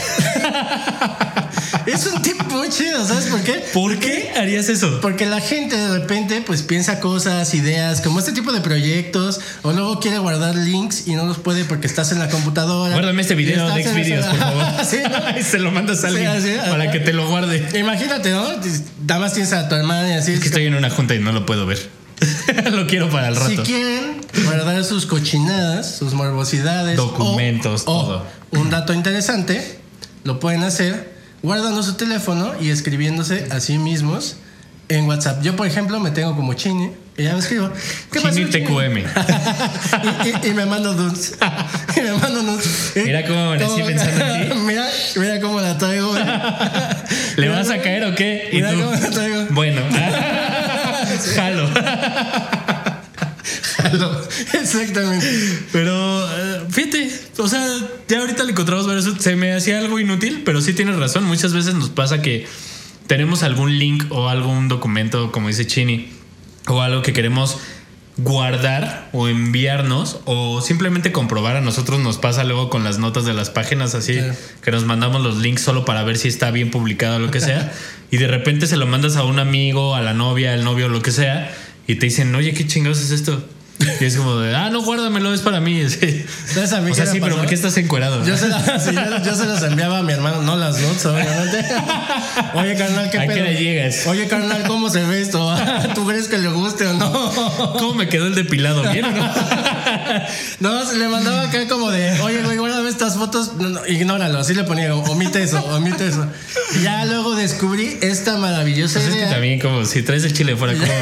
es 1.87 2.07
un 2.07 2.23
tip 2.23 2.41
muy 2.53 2.69
chido, 2.69 3.05
¿sabes 3.05 3.25
por 3.25 3.43
qué? 3.43 3.55
¿Por 3.75 3.99
qué 3.99 4.31
harías 4.37 4.69
eso? 4.69 5.01
Porque 5.01 5.27
la 5.27 5.41
gente 5.41 5.77
de 5.77 5.99
repente 5.99 6.41
pues 6.47 6.63
piensa 6.63 7.01
cosas, 7.01 7.53
ideas, 7.55 8.01
como 8.01 8.21
este 8.21 8.31
tipo 8.31 8.53
de 8.53 8.61
proyectos, 8.61 9.41
o 9.63 9.73
luego 9.73 9.99
quiere 9.99 10.19
guardar 10.19 10.55
links 10.55 11.09
y 11.09 11.17
no 11.17 11.27
los 11.27 11.39
puede 11.39 11.65
porque 11.65 11.89
estás 11.89 12.13
en 12.13 12.21
la 12.21 12.29
computadora. 12.29 12.93
Guárdame 12.95 13.23
este 13.23 13.35
video 13.35 13.69
de 13.75 13.83
Xvideos, 13.83 14.25
por 14.27 14.39
favor. 14.39 14.65
Sí, 14.89 14.99
¿no? 15.03 15.19
Y 15.41 15.43
se 15.43 15.59
lo 15.59 15.73
mandas 15.73 16.05
a 16.05 16.09
alguien 16.09 16.41
Sí, 16.41 16.55
para 16.71 16.93
que 16.93 17.01
te 17.01 17.13
lo 17.13 17.29
guarde. 17.29 17.67
Imagínate, 17.77 18.31
¿no? 18.31 18.47
Nada 19.05 19.21
más 19.21 19.33
tienes 19.33 19.53
a 19.53 19.69
tu 19.69 19.75
hermana 19.75 20.11
y 20.11 20.13
así. 20.13 20.35
Es 20.35 20.39
que 20.39 20.47
estoy 20.47 20.67
en 20.67 20.77
una 20.77 20.91
junta 20.91 21.17
y 21.17 21.19
no 21.19 21.33
lo 21.33 21.45
puedo 21.45 21.67
ver. 21.67 21.89
lo 22.73 22.87
quiero 22.87 23.11
para 23.11 23.29
el 23.29 23.35
Si 23.37 23.41
rato. 23.57 23.63
quieren 23.65 24.10
guardar 24.45 24.85
sus 24.85 25.07
cochinadas, 25.07 25.97
sus 25.97 26.15
morbosidades, 26.15 26.97
Documentos, 26.97 27.83
o- 27.87 27.93
o 27.93 28.05
todo. 28.07 28.27
un 28.53 28.71
dato 28.71 28.93
interesante, 28.93 29.79
lo 30.25 30.39
pueden 30.41 30.63
hacer 30.63 31.15
guardando 31.43 31.83
su 31.83 31.95
teléfono 31.95 32.53
y 32.61 32.71
escribiéndose 32.71 33.47
a 33.51 33.61
sí 33.61 33.79
mismos 33.79 34.37
en 34.89 35.07
WhatsApp. 35.07 35.43
Yo, 35.43 35.57
por 35.57 35.67
ejemplo, 35.67 35.99
me 36.01 36.11
tengo 36.11 36.35
como 36.37 36.53
Chini 36.55 36.91
y 37.17 37.23
ya 37.25 37.33
me 37.35 37.39
escribo. 37.39 37.71
¿Qué 38.13 38.21
pasó, 38.21 38.35
Chini 38.37 38.51
TQM. 38.51 38.97
y, 40.25 40.47
y- 40.47 40.51
y 40.51 40.55
me 40.55 40.67
mando 40.67 40.93
nudes. 40.95 41.35
y 41.97 42.01
me 42.01 42.13
mando 42.15 42.43
nudes. 42.43 42.93
Mira 42.97 43.25
cómo 43.27 43.39
amanecí 43.41 43.71
¿Cómo? 43.73 43.87
pensando 43.87 44.25
en 44.27 44.49
ti. 44.51 44.55
mira, 44.67 44.87
mira 45.17 45.41
cómo 45.41 45.61
la 45.61 45.79
traigo. 45.79 46.13
¿Le 47.37 47.49
vas 47.49 47.71
a 47.71 47.79
caer 47.81 48.05
o 48.05 48.15
qué? 48.15 48.49
Y 48.53 48.57
Mira 48.57 48.73
tú, 48.73 48.81
cómo 48.81 48.91
la 48.93 49.11
traigo. 49.11 49.47
bueno, 49.51 49.83
jalo. 51.37 51.71
Exactamente. 54.55 55.27
Pero 55.73 56.29
eh, 56.29 56.63
fíjate, 56.71 57.11
o 57.39 57.49
sea, 57.49 57.67
ya 58.09 58.21
ahorita 58.21 58.45
le 58.45 58.53
encontramos 58.53 58.87
varios. 58.87 59.09
Se 59.19 59.37
me 59.37 59.53
hacía 59.53 59.79
algo 59.79 59.99
inútil, 59.99 60.43
pero 60.45 60.61
sí 60.61 60.73
tienes 60.75 60.97
razón. 60.97 61.25
Muchas 61.25 61.53
veces 61.53 61.75
nos 61.75 61.91
pasa 61.91 62.23
que 62.23 62.47
tenemos 63.07 63.43
algún 63.43 63.79
link 63.79 64.05
o 64.11 64.29
algún 64.29 64.69
documento, 64.69 65.33
como 65.33 65.49
dice 65.49 65.67
Chini, 65.67 66.09
o 66.69 66.81
algo 66.83 67.03
que 67.03 67.13
queremos 67.13 67.59
guardar 68.17 69.09
o 69.13 69.29
enviarnos 69.29 70.19
o 70.27 70.61
simplemente 70.61 71.11
comprobar 71.11 71.57
a 71.57 71.63
nosotros 71.63 72.01
nos 72.01 72.19
pasa 72.19 72.45
luego 72.45 72.69
con 72.69 72.85
las 72.85 72.99
notas 72.99 73.25
de 73.25 73.33
las 73.33 73.49
páginas 73.49 73.95
así 73.95 74.15
Claro. 74.15 74.35
que 74.63 74.71
nos 74.73 74.85
mandamos 74.85 75.23
los 75.23 75.39
links 75.39 75.63
solo 75.63 75.87
para 75.87 76.03
ver 76.03 76.19
si 76.19 76.29
está 76.29 76.51
bien 76.51 76.71
publicado 76.71 77.17
o 77.17 77.19
lo 77.19 77.31
que 77.31 77.41
sea 77.41 77.73
y 78.11 78.19
de 78.19 78.27
repente 78.27 78.67
se 78.67 78.77
lo 78.77 78.85
mandas 78.87 79.17
a 79.17 79.23
un 79.25 79.39
amigo 79.39 79.95
a 79.95 80.03
la 80.03 80.13
novia 80.13 80.53
al 80.53 80.65
novio 80.65 80.89
lo 80.89 81.01
que 81.01 81.13
sea 81.13 81.51
y 81.87 81.95
te 81.95 82.07
dicen 82.07 82.35
oye 82.35 82.53
qué 82.53 82.67
chingados 82.67 83.01
es 83.01 83.11
esto 83.11 83.43
y 84.01 84.05
es 84.05 84.17
como 84.17 84.37
de 84.39 84.55
ah 84.55 84.71
no 84.71 84.83
guárdamelo 84.83 85.33
es 85.33 85.41
para 85.41 85.61
mí 85.61 85.89
Sí. 85.89 86.25
¿Sabes 86.47 86.73
a 86.73 86.81
mí 86.81 86.91
o 86.91 86.95
sea 86.95 87.07
sí 87.07 87.19
pero? 87.21 87.37
¿por 87.37 87.47
qué 87.47 87.55
estás 87.55 87.77
encuerado? 87.79 88.25
Yo 88.25 88.37
se, 88.37 88.49
la- 88.49 88.79
sí, 88.79 88.91
yo- 88.95 89.23
yo 89.25 89.35
se 89.35 89.47
los 89.47 89.63
enviaba 89.63 89.99
a 89.99 90.03
mi 90.03 90.13
hermano, 90.13 90.43
no 90.43 90.57
las 90.57 90.79
notes, 90.81 91.05
obviamente. 91.07 91.65
Oye, 92.55 92.77
carnal, 92.77 93.11
¿qué 93.11 93.19
¿A 93.19 93.27
qué 93.27 93.43
le 93.43 93.55
llegas? 93.57 94.07
Oye, 94.07 94.27
carnal, 94.29 94.65
¿cómo 94.67 94.91
se 94.91 95.03
ve 95.05 95.21
esto? 95.23 95.55
¿Tú 95.95 96.07
crees 96.07 96.29
que 96.29 96.39
le 96.39 96.49
guste 96.49 96.87
o 96.87 96.93
no? 96.95 97.11
¿Cómo 97.79 97.95
me 97.95 98.09
quedó 98.09 98.27
el 98.27 98.35
depilado? 98.35 98.83
¿Bien 98.93 99.05
o 99.05 99.11
no? 99.13 99.31
No, 100.61 100.85
se 100.87 100.97
le 100.99 101.09
mandaba 101.09 101.43
acá 101.43 101.67
como 101.69 101.91
de, 101.91 102.21
oye, 102.21 102.43
güey, 102.43 102.71
este 102.71 102.80
estas 102.91 103.15
fotos, 103.17 103.55
no, 103.59 103.69
no, 103.71 103.87
ignóralo, 103.87 104.39
así 104.39 104.55
le 104.55 104.65
ponía, 104.65 104.95
omite 104.95 105.43
eso, 105.43 105.65
omite 105.75 106.07
eso. 106.09 106.27
Y 106.79 106.83
ya 106.83 107.05
luego 107.07 107.35
descubrí 107.35 107.99
esta 108.03 108.37
maravillosa 108.37 109.01
Pues 109.01 109.15
es 109.15 109.25
que 109.25 109.31
también 109.31 109.59
como 109.61 109.85
si 109.85 110.03
traes 110.03 110.25
el 110.25 110.33
chile 110.33 110.57
fuera, 110.57 110.75
¿cómo, 110.75 110.93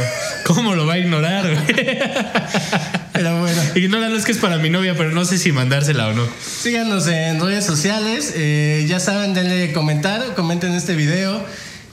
cómo 0.55 0.75
lo 0.75 0.87
va 0.87 0.95
a 0.95 0.99
ignorar? 0.99 1.47
Pero 3.13 3.41
bueno, 3.41 3.61
Ignóralo, 3.75 4.17
es 4.17 4.25
que 4.25 4.33
es 4.33 4.39
para 4.39 4.59
mi 4.59 4.71
novia, 4.71 4.95
pero 4.97 5.11
no 5.11 5.25
sé 5.25 5.39
si 5.39 5.51
mandársela 5.51 6.09
o 6.09 6.13
no. 6.13 6.25
síganos 6.61 7.07
en 7.09 7.41
redes 7.41 7.65
sociales. 7.65 8.33
eh, 8.37 8.87
ya 8.89 9.01
saben, 9.01 9.35
denle 9.35 9.73
comentar, 9.73 10.35
comenten 10.35 10.73
este 10.75 10.95
video. 10.95 11.45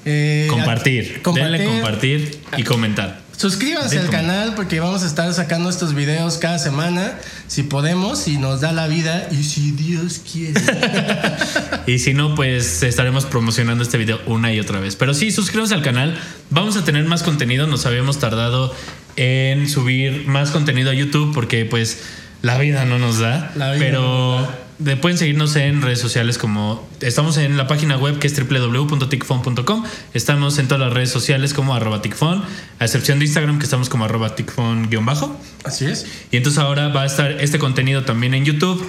eh, 0.06 0.48
Compartir. 0.50 1.22
compartir. 1.24 1.52
Denle 1.52 1.66
compartir 1.66 2.40
y 2.58 2.64
comentar. 2.64 3.25
Suscríbanse 3.38 4.00
al 4.00 4.10
canal 4.10 4.56
porque 4.56 4.80
vamos 4.80 5.04
a 5.04 5.08
estar 5.08 5.32
sacando 5.34 5.70
estos 5.70 5.94
videos 5.94 6.38
cada 6.38 6.58
semana, 6.58 7.20
si 7.48 7.64
podemos, 7.64 8.20
si 8.20 8.38
nos 8.38 8.62
da 8.62 8.72
la 8.72 8.88
vida 8.88 9.28
y 9.32 9.44
si 9.44 9.72
Dios 9.72 10.22
quiere. 10.32 10.62
Y 11.88 12.00
si 12.00 12.16
no, 12.16 12.34
pues 12.34 12.82
estaremos 12.82 13.26
promocionando 13.26 13.84
este 13.84 14.00
video 14.00 14.20
una 14.26 14.52
y 14.52 14.60
otra 14.60 14.80
vez. 14.80 14.96
Pero 14.96 15.14
sí, 15.14 15.32
suscríbanse 15.32 15.76
al 15.76 15.84
canal. 15.84 16.18
Vamos 16.50 16.78
a 16.78 16.84
tener 16.84 17.06
más 17.06 17.22
contenido. 17.22 17.68
Nos 17.68 17.86
habíamos 17.86 18.18
tardado 18.18 18.74
en 19.18 19.70
subir 19.70 20.28
más 20.28 20.50
contenido 20.50 20.90
a 20.90 20.94
YouTube 20.96 21.32
porque 21.34 21.64
pues 21.66 22.02
la 22.42 22.58
vida 22.58 22.86
no 22.86 22.98
nos 22.98 23.20
da. 23.20 23.52
La 23.56 23.74
vida 23.74 23.74
no 23.74 23.80
pero 23.80 24.40
nos 24.40 24.48
da. 24.48 24.65
De- 24.80 24.98
pueden 24.98 25.18
seguirnos 25.18 25.56
en 25.56 25.82
redes 25.82 26.00
sociales 26.00 26.38
como 26.38 26.88
estamos 27.02 27.38
en 27.38 27.58
la 27.58 27.68
página 27.68 27.98
web 27.98 28.20
que 28.20 28.28
es 28.28 28.36
www.ticfon.com. 28.38 29.84
Estamos 30.14 30.58
en 30.58 30.68
todas 30.68 30.82
las 30.86 30.94
redes 30.94 31.10
sociales 31.12 31.54
como 31.54 31.76
arroba 31.76 32.02
ticfon, 32.02 32.44
a 32.80 32.86
excepción 32.86 33.20
de 33.20 33.26
Instagram 33.26 33.58
que 33.60 33.66
estamos 33.66 33.90
como 33.90 34.06
arroba 34.06 34.36
ticfon-bajo. 34.36 35.38
Así 35.64 35.86
es. 35.86 36.06
Y 36.32 36.38
entonces 36.38 36.60
ahora 36.60 36.90
va 36.90 37.04
a 37.04 37.06
estar 37.06 37.32
este 37.32 37.60
contenido 37.60 38.04
también 38.04 38.34
en 38.34 38.46
YouTube. 38.46 38.86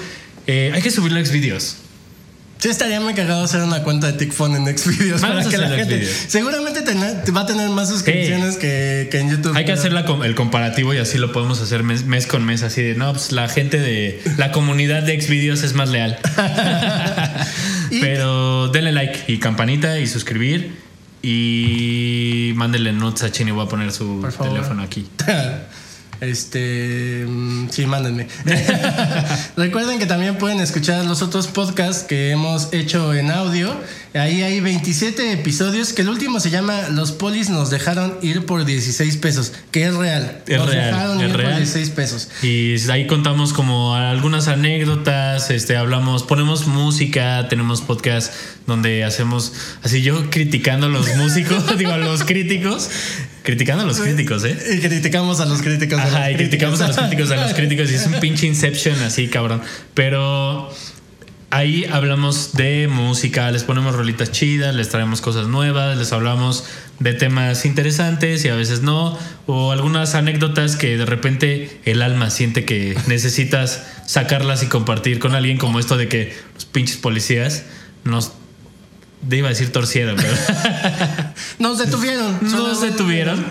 Eh, 0.47 0.71
hay 0.75 0.83
que 0.83 0.91
subir 0.91 1.13
los 1.13 1.31
videos. 1.31 1.79
Sí, 2.59 2.69
estaría 2.71 3.01
muy 3.01 3.13
cagado 3.13 3.45
hacer 3.45 3.61
una 3.63 3.83
cuenta 3.83 4.07
de 4.07 4.15
TikFon 4.15 4.57
en 4.57 4.79
Xvideos 4.79 5.21
para 5.21 5.45
que 5.45 5.59
la 5.59 5.69
gente. 5.69 5.99
Xvideos. 5.99 6.17
Seguramente 6.29 6.81
tener- 6.83 7.37
va 7.37 7.43
a 7.43 7.47
tener 7.47 7.69
más 7.69 7.89
suscripciones 7.91 8.57
que, 8.57 9.09
que 9.11 9.21
en 9.21 9.31
YouTube. 9.31 9.55
Hay 9.55 9.67
que 9.67 9.73
hacer 9.73 9.93
la 9.93 10.01
el 10.25 10.35
comparativo 10.35 10.95
y 10.95 10.99
así 10.99 11.19
lo 11.19 11.33
podemos 11.33 11.61
hacer 11.61 11.83
mes, 11.83 12.05
mes 12.05 12.27
con 12.27 12.45
mes, 12.47 12.63
así 12.63 12.83
de, 12.83 12.95
no, 12.95 13.13
pues 13.13 13.33
la 13.33 13.49
gente 13.49 13.79
de 13.79 14.23
la 14.39 14.53
comunidad 14.53 15.03
de 15.03 15.21
Xvideos 15.21 15.63
es 15.65 15.75
más 15.75 15.91
leal. 15.91 16.19
Pero 18.01 18.69
denle 18.69 18.93
like 18.93 19.25
y 19.29 19.39
campanita 19.39 19.99
y 20.01 20.07
suscribir 20.07 20.77
y 21.23 22.53
mándenle 22.57 22.93
notes 22.93 23.23
a 23.23 23.31
Chini, 23.33 23.51
voy 23.51 23.67
a 23.67 23.69
poner 23.69 23.93
su 23.93 24.27
teléfono 24.43 24.83
aquí. 24.83 25.07
Este, 26.21 27.25
mm, 27.29 27.69
sí, 27.71 27.87
mándenme. 27.87 28.27
Recuerden 29.57 29.99
que 29.99 30.07
también 30.07 30.39
pueden 30.39 30.61
escuchar 30.61 31.05
los 31.05 31.23
otros 31.23 31.47
podcasts 31.47 32.03
que 32.05 32.31
hemos 32.31 32.73
hecho 32.73 33.15
en 33.15 33.31
audio. 33.31 33.75
Ahí 34.19 34.43
hay 34.43 34.61
27 34.61 35.33
episodios, 35.33 35.93
que 35.93 36.03
el 36.03 36.09
último 36.09 36.41
se 36.41 36.51
llama 36.51 36.89
Los 36.91 37.13
polis 37.13 37.51
nos 37.51 37.71
dejaron 37.71 38.17
ir 38.23 38.47
por 38.47 38.65
16 38.65 39.17
pesos, 39.19 39.53
que 39.71 39.85
es 39.85 39.95
real. 39.95 40.43
Es 40.47 40.59
nos 40.59 40.71
real, 40.71 40.87
dejaron 40.87 41.21
es 41.21 41.25
ir 41.25 41.31
por 41.33 41.41
real. 41.41 41.57
16 41.57 41.91
pesos. 41.91 42.29
Y 42.43 42.77
ahí 42.91 43.07
contamos 43.07 43.53
como 43.53 43.95
algunas 43.95 44.49
anécdotas, 44.49 45.51
este, 45.51 45.77
hablamos, 45.77 46.23
ponemos 46.23 46.67
música, 46.67 47.47
tenemos 47.49 47.83
podcast 47.83 48.33
donde 48.67 49.05
hacemos, 49.05 49.53
así 49.83 50.03
yo 50.03 50.31
criticando 50.31 50.87
a 50.87 50.89
los 50.89 51.15
músicos, 51.17 51.65
digo 51.79 51.93
a 51.93 51.99
los 51.99 52.25
críticos, 52.25 52.89
criticando 53.43 53.85
a 53.85 53.87
los 53.87 54.01
críticos, 54.01 54.45
¿eh? 54.45 54.57
Y 54.77 54.79
criticamos 54.79 55.41
a 55.41 55.45
los 55.47 55.63
críticos. 55.63 55.99
Ajá, 55.99 56.31
los 56.31 56.31
y 56.33 56.37
criticamos 56.37 56.81
a 56.81 56.89
los 56.89 56.97
críticos, 56.97 57.31
a 57.31 57.37
los 57.37 57.55
críticos, 57.55 57.91
y 57.91 57.95
es 57.95 58.07
un 58.07 58.15
pinche 58.15 58.47
Inception 58.47 59.01
así, 59.03 59.29
cabrón. 59.29 59.63
Pero 59.95 60.71
ahí 61.51 61.85
hablamos 61.85 62.53
de 62.55 62.89
música, 62.89 63.51
les 63.51 63.65
ponemos 63.65 63.95
rolitas 63.95 64.33
chidas, 64.33 64.75
les 64.75 64.89
traemos 64.89 65.21
cosas 65.21 65.47
nuevas, 65.47 65.97
les 65.97 66.13
hablamos 66.13 66.65
de 66.99 67.13
temas 67.13 67.65
interesantes 67.65 68.45
y 68.45 68.49
a 68.49 68.55
veces 68.55 68.83
no, 68.83 69.19
o 69.47 69.73
algunas 69.73 70.15
anécdotas 70.15 70.77
que 70.77 70.97
de 70.97 71.07
repente 71.07 71.81
el 71.85 72.03
alma 72.03 72.31
siente 72.31 72.65
que 72.65 72.97
necesitas 73.07 73.87
sacarlas 74.07 74.63
y 74.63 74.67
compartir 74.67 75.19
con 75.19 75.35
alguien, 75.35 75.59
como 75.59 75.79
esto 75.79 75.97
de 75.97 76.09
que 76.09 76.35
los 76.55 76.65
pinches 76.65 76.97
policías 76.97 77.65
nos. 78.05 78.33
Iba 79.29 79.49
a 79.49 79.51
decir 79.51 79.73
torcieron, 79.73 80.17
pero. 80.17 80.35
Nos 81.59 81.79
detuvieron. 81.79 82.39
nos 82.43 82.81
detuvieron 82.81 83.45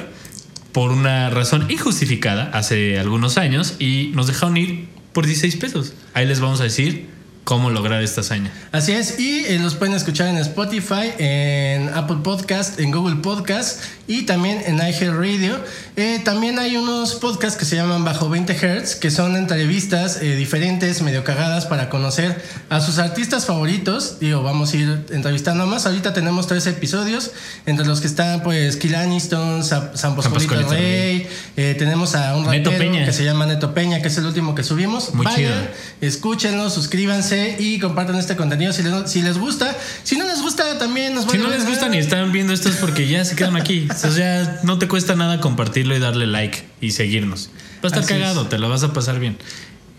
por 0.71 0.91
una 0.91 1.29
razón 1.29 1.65
injustificada 1.69 2.49
hace 2.53 2.97
algunos 2.99 3.37
años 3.37 3.75
y 3.79 4.11
nos 4.13 4.27
dejaron 4.27 4.55
ir 4.57 4.87
por 5.11 5.25
16 5.25 5.55
pesos. 5.57 5.93
Ahí 6.13 6.27
les 6.27 6.39
vamos 6.39 6.61
a 6.61 6.65
decir 6.65 7.09
cómo 7.45 7.69
lograr 7.69 8.01
esta 8.03 8.21
hazaña. 8.21 8.51
Así 8.73 8.91
es, 8.91 9.19
y 9.19 9.45
eh, 9.45 9.59
los 9.59 9.75
pueden 9.75 9.95
escuchar 9.95 10.27
en 10.27 10.37
Spotify, 10.39 11.13
en 11.19 11.89
Apple 11.93 12.17
Podcast, 12.23 12.79
en 12.79 12.91
Google 12.91 13.17
Podcast 13.17 13.81
y 14.07 14.23
también 14.23 14.61
en 14.65 14.77
iHeartRadio. 14.77 15.59
Eh, 15.95 16.21
también 16.25 16.57
hay 16.59 16.75
unos 16.75 17.13
podcasts 17.15 17.57
que 17.57 17.65
se 17.65 17.75
llaman 17.75 18.03
Bajo 18.03 18.29
20 18.29 18.53
Hz, 18.55 18.95
que 18.95 19.11
son 19.11 19.35
entrevistas 19.37 20.19
eh, 20.21 20.35
diferentes, 20.35 21.01
medio 21.03 21.23
cagadas, 21.23 21.65
para 21.67 21.89
conocer 21.89 22.43
a 22.69 22.81
sus 22.81 22.97
artistas 22.97 23.45
favoritos. 23.45 24.19
Digo, 24.19 24.41
vamos 24.43 24.73
a 24.73 24.77
ir 24.77 25.05
entrevistando 25.11 25.67
más. 25.67 25.85
Ahorita 25.85 26.13
tenemos 26.13 26.47
tres 26.47 26.65
episodios, 26.65 27.31
entre 27.67 27.85
los 27.85 28.01
que 28.01 28.07
están 28.07 28.41
pues 28.41 28.75
Kill 28.75 28.95
Aniston, 28.95 29.63
Sa- 29.63 29.91
San 29.95 30.15
Pascualito 30.15 30.55
Rey, 30.71 31.27
eh, 31.57 31.75
tenemos 31.77 32.15
a 32.15 32.35
un 32.35 32.45
rapero 32.45 32.91
que 33.05 33.13
se 33.13 33.23
llama 33.23 33.45
Neto 33.45 33.73
Peña, 33.75 34.01
que 34.01 34.07
es 34.07 34.17
el 34.17 34.25
último 34.25 34.55
que 34.55 34.63
subimos. 34.63 35.13
Muy 35.13 35.25
Vayan, 35.27 35.69
escúchenlo, 36.01 36.69
suscríbanse 36.71 37.34
y 37.59 37.79
compartan 37.79 38.15
este 38.17 38.35
contenido 38.35 38.71
si 38.73 38.83
les, 38.83 39.09
si 39.11 39.21
les 39.21 39.37
gusta. 39.37 39.75
Si 40.03 40.15
no 40.17 40.25
les 40.25 40.41
gusta, 40.41 40.77
también 40.77 41.13
nos 41.15 41.25
Si 41.25 41.37
no 41.37 41.47
les 41.49 41.59
ver. 41.59 41.69
gusta 41.69 41.89
ni 41.89 41.97
están 41.97 42.31
viendo 42.31 42.53
esto 42.53 42.69
es 42.69 42.75
porque 42.77 43.07
ya 43.07 43.23
se 43.25 43.35
quedan 43.35 43.55
aquí. 43.55 43.87
O 44.05 44.11
sea, 44.11 44.59
no 44.63 44.77
te 44.79 44.87
cuesta 44.87 45.15
nada 45.15 45.39
compartirlo 45.39 45.95
y 45.95 45.99
darle 45.99 46.27
like 46.27 46.63
y 46.81 46.91
seguirnos. 46.91 47.49
Va 47.83 47.83
a 47.83 47.87
estar 47.87 48.03
Así 48.03 48.13
es. 48.13 48.19
cagado, 48.19 48.47
te 48.47 48.57
lo 48.59 48.69
vas 48.69 48.83
a 48.83 48.93
pasar 48.93 49.19
bien. 49.19 49.37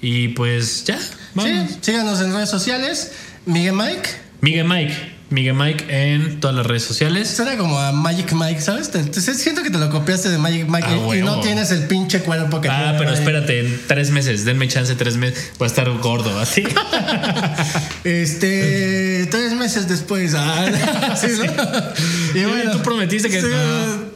Y 0.03 0.29
pues 0.29 0.85
ya, 0.85 0.99
vamos. 1.35 1.51
Sí, 1.71 1.77
síganos 1.81 2.21
en 2.21 2.33
redes 2.33 2.51
sociales. 2.51 3.13
Miguel 3.47 3.75
Mike. 3.75 4.09
Miguel 4.41 4.67
Mike, 4.69 4.95
Miguel 5.29 5.55
Mike 5.55 5.87
en 5.89 6.39
todas 6.39 6.55
las 6.55 6.65
redes 6.67 6.85
sociales. 6.85 7.29
Suena 7.29 7.57
como 7.57 7.79
a 7.81 7.91
Magic 7.91 8.33
Mike, 8.33 8.61
¿sabes? 8.61 8.91
Te- 8.93 9.03
siento 9.35 9.63
que 9.65 9.71
te 9.71 9.79
lo 9.79 9.91
copiaste 9.91 10.29
de 10.29 10.39
Magic 10.39 10.69
Mike 10.69 10.87
Ah, 10.89 11.17
y- 11.17 11.23
no 11.23 11.41
tienes 11.41 11.73
el 11.73 11.89
pinche 11.89 12.21
cuerpo 12.21 12.61
que 12.61 12.69
Ah, 12.69 12.95
pero 12.97 13.13
espérate, 13.13 13.59
en 13.61 13.81
tres 13.89 14.11
meses, 14.11 14.45
denme 14.45 14.69
chance 14.69 14.95
tres 14.95 15.17
meses, 15.17 15.51
voy 15.59 15.67
a 15.67 15.69
estar 15.69 15.91
gordo, 15.99 16.39
así. 16.39 16.63
Este, 18.05 19.27
tres 19.31 19.53
meses 19.55 19.89
después. 19.89 20.33
Ah, 20.37 21.17
sí, 21.21 21.27
¿no? 21.39 22.41
Y 22.41 22.45
bueno, 22.45 22.71
tú 22.73 22.83
prometiste 22.83 23.29
que 23.29 23.41
sí, 23.41 23.47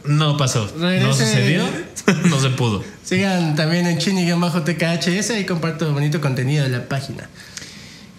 no, 0.05 0.29
no 0.31 0.37
pasó. 0.37 0.71
No 0.77 1.13
sucedió, 1.13 1.63
no 2.25 2.39
se 2.39 2.49
pudo. 2.51 2.83
Sigan 3.03 3.55
también 3.55 3.85
en 3.87 3.97
chini-tkhs 3.97 5.39
y 5.39 5.45
comparto 5.45 5.91
bonito 5.93 6.21
contenido 6.21 6.63
de 6.63 6.69
la 6.69 6.87
página. 6.87 7.27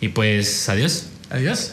Y 0.00 0.08
pues, 0.08 0.68
adiós. 0.68 1.04
Adiós. 1.30 1.72